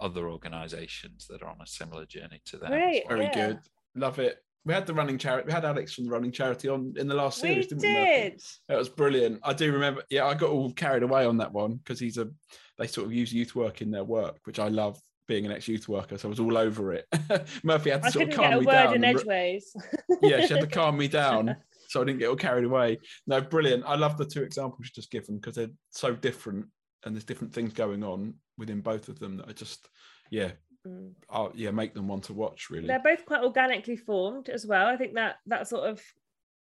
other 0.00 0.28
organisations 0.28 1.26
that 1.28 1.42
are 1.42 1.48
on 1.48 1.60
a 1.62 1.66
similar 1.66 2.06
journey 2.06 2.40
to 2.46 2.56
them. 2.56 2.72
Right, 2.72 3.04
Very 3.08 3.24
yeah. 3.24 3.46
good. 3.46 3.58
Love 3.94 4.18
it. 4.18 4.42
We 4.64 4.74
had 4.74 4.86
the 4.86 4.94
running 4.94 5.18
charity. 5.18 5.46
We 5.46 5.52
had 5.52 5.64
Alex 5.64 5.94
from 5.94 6.04
the 6.04 6.10
running 6.10 6.32
charity 6.32 6.68
on 6.68 6.94
in 6.96 7.08
the 7.08 7.14
last 7.14 7.42
We 7.42 7.48
series, 7.50 7.66
didn't 7.68 7.82
we? 7.82 7.88
did. 7.88 8.32
Murphy? 8.34 8.44
That 8.68 8.78
was 8.78 8.88
brilliant. 8.88 9.40
I 9.42 9.52
do 9.54 9.72
remember. 9.72 10.02
Yeah, 10.10 10.26
I 10.26 10.34
got 10.34 10.50
all 10.50 10.72
carried 10.72 11.02
away 11.02 11.24
on 11.24 11.38
that 11.38 11.52
one 11.52 11.76
because 11.76 11.98
he's 12.00 12.18
a. 12.18 12.28
They 12.76 12.86
sort 12.86 13.06
of 13.06 13.12
use 13.12 13.32
youth 13.32 13.54
work 13.54 13.80
in 13.82 13.90
their 13.90 14.04
work, 14.04 14.38
which 14.44 14.58
I 14.58 14.68
love. 14.68 14.98
Being 15.26 15.44
an 15.44 15.52
ex-youth 15.52 15.90
worker, 15.90 16.16
so 16.16 16.26
I 16.26 16.30
was 16.30 16.40
all 16.40 16.56
over 16.56 16.94
it. 16.94 17.04
Murphy 17.62 17.90
had 17.90 18.00
to 18.00 18.08
I 18.08 18.10
sort 18.12 18.30
of 18.30 18.34
calm 18.34 18.60
me 18.60 18.64
down. 18.64 18.94
in 18.94 19.04
edgeways. 19.04 19.76
yeah, 20.22 20.46
she 20.46 20.54
had 20.54 20.62
to 20.62 20.66
calm 20.66 20.96
me 20.96 21.06
down 21.22 21.54
so 21.88 22.00
I 22.00 22.04
didn't 22.04 22.20
get 22.20 22.28
all 22.28 22.36
carried 22.36 22.64
away. 22.64 22.98
No, 23.26 23.40
brilliant. 23.42 23.84
I 23.86 23.96
love 23.96 24.16
the 24.16 24.24
two 24.24 24.42
examples 24.42 24.86
you 24.86 24.90
just 24.94 25.10
given 25.10 25.36
because 25.36 25.56
they're 25.56 25.68
so 25.90 26.14
different 26.14 26.66
and 27.04 27.14
there's 27.14 27.24
different 27.24 27.52
things 27.52 27.74
going 27.74 28.02
on 28.02 28.34
within 28.56 28.80
both 28.80 29.08
of 29.08 29.18
them 29.18 29.36
that 29.36 29.50
are 29.50 29.54
just, 29.54 29.88
yeah, 30.30 30.52
Mm. 30.86 31.12
I'll, 31.28 31.52
yeah, 31.54 31.70
make 31.70 31.94
them 31.94 32.08
want 32.08 32.24
to 32.24 32.32
watch 32.32 32.70
really. 32.70 32.86
They're 32.86 33.02
both 33.02 33.24
quite 33.24 33.42
organically 33.42 33.96
formed 33.96 34.48
as 34.48 34.66
well. 34.66 34.86
I 34.86 34.96
think 34.96 35.14
that 35.14 35.36
that 35.46 35.68
sort 35.68 35.88
of 35.88 36.02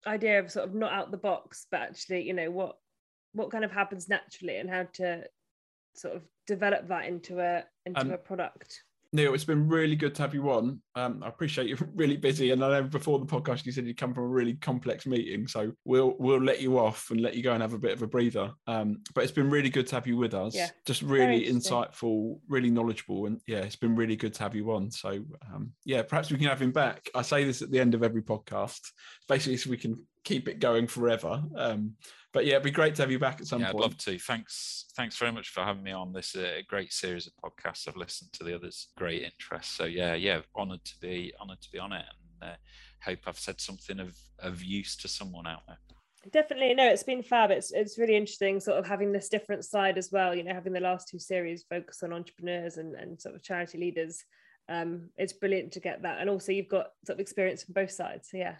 idea 0.06 0.40
of 0.40 0.52
sort 0.52 0.68
of 0.68 0.76
not 0.76 0.92
out 0.92 1.12
the 1.12 1.18
box, 1.18 1.68
but 1.72 1.82
actually, 1.82 2.24
you 2.24 2.34
know, 2.34 2.52
what 2.52 2.78
what 3.34 3.50
kind 3.50 3.66
of 3.66 3.72
happens 3.72 4.10
naturally 4.10 4.58
and 4.58 4.70
how 4.70 4.84
to 4.94 5.24
sort 5.96 6.16
of 6.16 6.24
develop 6.48 6.88
that 6.88 7.06
into 7.06 7.40
a 7.40 7.64
into 7.86 8.02
Um, 8.02 8.12
a 8.12 8.18
product. 8.18 8.84
Neil, 9.14 9.36
it's 9.36 9.44
been 9.44 9.68
really 9.68 9.96
good 9.96 10.16
to 10.16 10.24
have 10.24 10.34
you 10.34 10.50
on. 10.50 10.82
Um, 10.96 11.22
I 11.24 11.28
appreciate 11.28 11.68
you're 11.68 11.78
really 11.96 12.18
busy, 12.18 12.50
and 12.50 12.66
I 12.66 12.70
know 12.70 12.84
before 12.84 13.20
the 13.20 13.28
podcast 13.28 13.64
you 13.64 13.72
said 13.72 13.86
you'd 13.86 13.98
come 13.98 14.12
from 14.12 14.24
a 14.24 14.28
really 14.28 14.56
complex 14.56 15.06
meeting, 15.06 15.48
so 15.48 15.72
we'll 15.86 16.16
we'll 16.18 16.42
let 16.42 16.62
you 16.62 16.80
off 16.80 17.12
and 17.12 17.22
let 17.22 17.36
you 17.36 17.44
go 17.44 17.54
and 17.54 17.62
have 17.62 17.74
a 17.74 17.80
bit 17.80 17.94
of 17.94 18.02
a 18.02 18.08
breather. 18.08 18.52
Um, 18.66 19.04
but 19.14 19.24
it's 19.24 19.32
been 19.32 19.52
really 19.52 19.70
good 19.70 19.86
to 19.88 19.96
have 19.96 20.08
you 20.08 20.18
with 20.18 20.34
us. 20.34 20.56
Yeah, 20.56 20.70
just 20.88 21.04
really 21.04 21.46
insightful, 21.46 22.40
really 22.48 22.72
knowledgeable, 22.72 23.28
and 23.28 23.40
yeah, 23.46 23.60
it's 23.60 23.76
been 23.76 23.96
really 23.96 24.16
good 24.16 24.34
to 24.34 24.44
have 24.44 24.56
you 24.56 24.72
on. 24.72 24.90
So 24.90 25.24
um, 25.54 25.72
yeah, 25.86 26.02
perhaps 26.02 26.32
we 26.32 26.38
can 26.38 26.48
have 26.48 26.62
him 26.62 26.72
back. 26.72 27.08
I 27.14 27.22
say 27.22 27.44
this 27.44 27.62
at 27.62 27.70
the 27.70 27.80
end 27.80 27.94
of 27.94 28.02
every 28.02 28.24
podcast, 28.24 28.82
basically, 29.30 29.58
so 29.58 29.70
we 29.70 29.78
can 29.78 30.04
keep 30.24 30.48
it 30.48 30.60
going 30.60 30.88
forever. 30.88 31.44
Um, 31.56 31.96
but 32.34 32.46
yeah, 32.46 32.54
it'd 32.54 32.64
be 32.64 32.72
great 32.72 32.96
to 32.96 33.04
have 33.04 33.12
you 33.12 33.20
back 33.20 33.40
at 33.40 33.48
some 33.48 33.62
yeah, 33.62 33.70
I'd 33.70 33.74
point. 33.74 33.84
love 33.84 33.98
to. 34.00 34.18
Thanks, 34.18 34.86
thanks 34.96 35.18
very 35.18 35.32
much 35.32 35.50
for 35.50 35.62
having 35.62 35.84
me 35.84 35.92
on 35.92 36.12
this 36.12 36.36
uh, 36.36 36.62
great 36.68 36.92
series 36.92 37.28
of 37.28 37.34
podcasts. 37.44 37.88
I've 37.88 37.96
listened 37.96 38.34
to 38.34 38.44
the 38.44 38.56
others, 38.56 38.88
great 38.98 39.22
interest. 39.22 39.78
So 39.78 39.86
yeah, 39.86 40.16
yeah, 40.16 40.42
honoured 40.56 40.84
to 40.84 41.00
be 41.00 41.32
honoured 41.40 41.62
to 41.62 41.72
be 41.72 41.78
on 41.78 41.94
it, 41.94 42.06
and 42.42 42.52
uh, 42.52 42.56
hope 43.04 43.20
I've 43.28 43.40
said 43.40 43.62
something 43.62 44.00
of 44.00 44.18
of 44.40 44.64
use 44.64 44.96
to 44.98 45.08
someone 45.08 45.46
out 45.46 45.62
there. 45.68 45.78
Definitely, 46.32 46.74
no, 46.74 46.88
it's 46.88 47.04
been 47.04 47.22
fab. 47.22 47.52
It's 47.52 47.72
it's 47.72 48.00
really 48.00 48.16
interesting, 48.16 48.60
sort 48.60 48.80
of 48.80 48.88
having 48.88 49.12
this 49.12 49.30
different 49.30 49.64
side 49.64 49.98
as 50.00 50.10
well. 50.12 50.34
You 50.34 50.44
know, 50.44 50.54
having 50.54 50.74
the 50.74 50.80
last 50.80 51.10
two 51.10 51.20
series 51.20 51.66
focus 51.70 52.02
on 52.02 52.14
entrepreneurs 52.14 52.78
and 52.78 52.96
and 52.96 53.22
sort 53.22 53.36
of 53.36 53.44
charity 53.44 53.78
leaders. 53.78 54.24
Um, 54.70 55.10
it's 55.18 55.34
brilliant 55.34 55.74
to 55.74 55.82
get 55.82 56.02
that, 56.02 56.20
and 56.20 56.30
also 56.30 56.52
you've 56.52 56.70
got 56.70 56.88
sort 57.06 57.18
of 57.18 57.20
experience 57.20 57.64
from 57.64 57.74
both 57.74 57.92
sides. 57.92 58.30
So 58.32 58.38
yeah, 58.38 58.56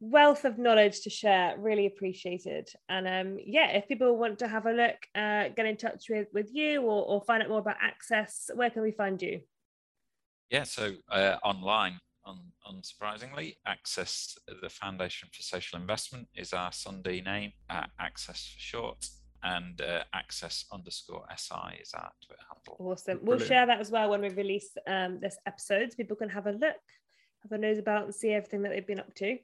wealth 0.00 0.44
of 0.44 0.58
knowledge 0.58 1.00
to 1.02 1.10
share. 1.10 1.56
Really 1.58 1.86
appreciated. 1.86 2.68
And 2.88 3.06
um, 3.08 3.38
yeah, 3.44 3.70
if 3.70 3.88
people 3.88 4.16
want 4.16 4.38
to 4.40 4.48
have 4.48 4.66
a 4.66 4.72
look, 4.72 4.96
uh, 5.14 5.48
get 5.56 5.66
in 5.66 5.76
touch 5.76 6.06
with 6.08 6.28
with 6.32 6.50
you 6.52 6.82
or 6.82 7.04
or 7.04 7.22
find 7.22 7.42
out 7.42 7.48
more 7.48 7.58
about 7.58 7.76
Access, 7.80 8.50
where 8.54 8.70
can 8.70 8.82
we 8.82 8.92
find 8.92 9.20
you? 9.20 9.40
Yeah, 10.50 10.62
so 10.62 10.92
uh, 11.10 11.36
online, 11.44 11.98
un, 12.24 12.38
unsurprisingly, 12.66 13.56
Access, 13.66 14.38
the 14.62 14.70
Foundation 14.70 15.28
for 15.30 15.42
Social 15.42 15.78
Investment, 15.78 16.26
is 16.34 16.54
our 16.54 16.72
Sunday 16.72 17.20
name, 17.20 17.52
uh, 17.68 17.84
Access 18.00 18.54
for 18.54 18.60
short, 18.60 19.06
and 19.42 19.78
uh, 19.82 20.04
Access 20.14 20.64
underscore 20.72 21.26
SI 21.36 21.82
is 21.82 21.92
our 21.92 22.10
Twitter 22.26 22.42
handle. 22.48 22.76
Awesome. 22.78 23.18
We'll 23.18 23.36
Brilliant. 23.36 23.48
share 23.48 23.66
that 23.66 23.80
as 23.80 23.90
well 23.90 24.08
when 24.08 24.22
we 24.22 24.30
release 24.30 24.70
um, 24.86 25.20
this 25.20 25.36
episode. 25.46 25.90
So 25.90 25.96
people 25.96 26.16
can 26.16 26.30
have 26.30 26.46
a 26.46 26.52
look, 26.52 26.80
have 27.42 27.52
a 27.52 27.58
nose 27.58 27.78
about, 27.78 28.04
and 28.04 28.14
see 28.14 28.30
everything 28.30 28.62
that 28.62 28.70
they've 28.70 28.86
been 28.86 29.00
up 29.00 29.14
to. 29.16 29.36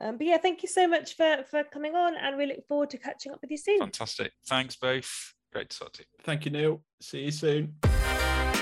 Um, 0.00 0.16
but 0.16 0.26
yeah, 0.26 0.38
thank 0.38 0.62
you 0.62 0.68
so 0.68 0.86
much 0.86 1.16
for 1.16 1.44
for 1.50 1.64
coming 1.64 1.94
on, 1.94 2.16
and 2.16 2.36
we 2.36 2.46
look 2.46 2.66
forward 2.66 2.90
to 2.90 2.98
catching 2.98 3.32
up 3.32 3.40
with 3.40 3.50
you 3.50 3.58
soon. 3.58 3.78
Fantastic. 3.80 4.32
Thanks 4.46 4.76
both. 4.76 5.34
Great 5.52 5.70
to 5.70 5.78
talk 5.78 5.92
to 5.94 6.02
you. 6.02 6.06
Thank 6.22 6.44
you, 6.44 6.50
Neil. 6.50 6.82
See 7.00 7.24
you 7.24 7.30
soon. 7.30 7.74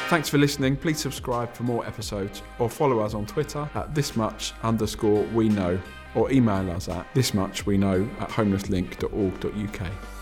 Thanks 0.09 0.29
for 0.31 0.39
listening. 0.39 0.75
Please 0.75 0.99
subscribe 0.99 1.53
for 1.53 1.65
more 1.65 1.87
episodes 1.87 2.43
or 2.59 2.71
follow 2.71 3.01
us 3.01 3.13
on 3.13 3.27
Twitter 3.27 3.69
at 3.75 3.95
this 3.95 4.17
much 4.17 4.55
underscore 4.63 5.23
we 5.35 5.51
know 5.51 5.79
or 6.15 6.33
email 6.33 6.71
us 6.71 6.89
at 6.89 7.07
this 7.15 7.35
much 7.35 7.67
we 7.67 7.77
know 7.77 8.09
at 8.19 8.31
homelesslink.org.uk. 8.31 10.18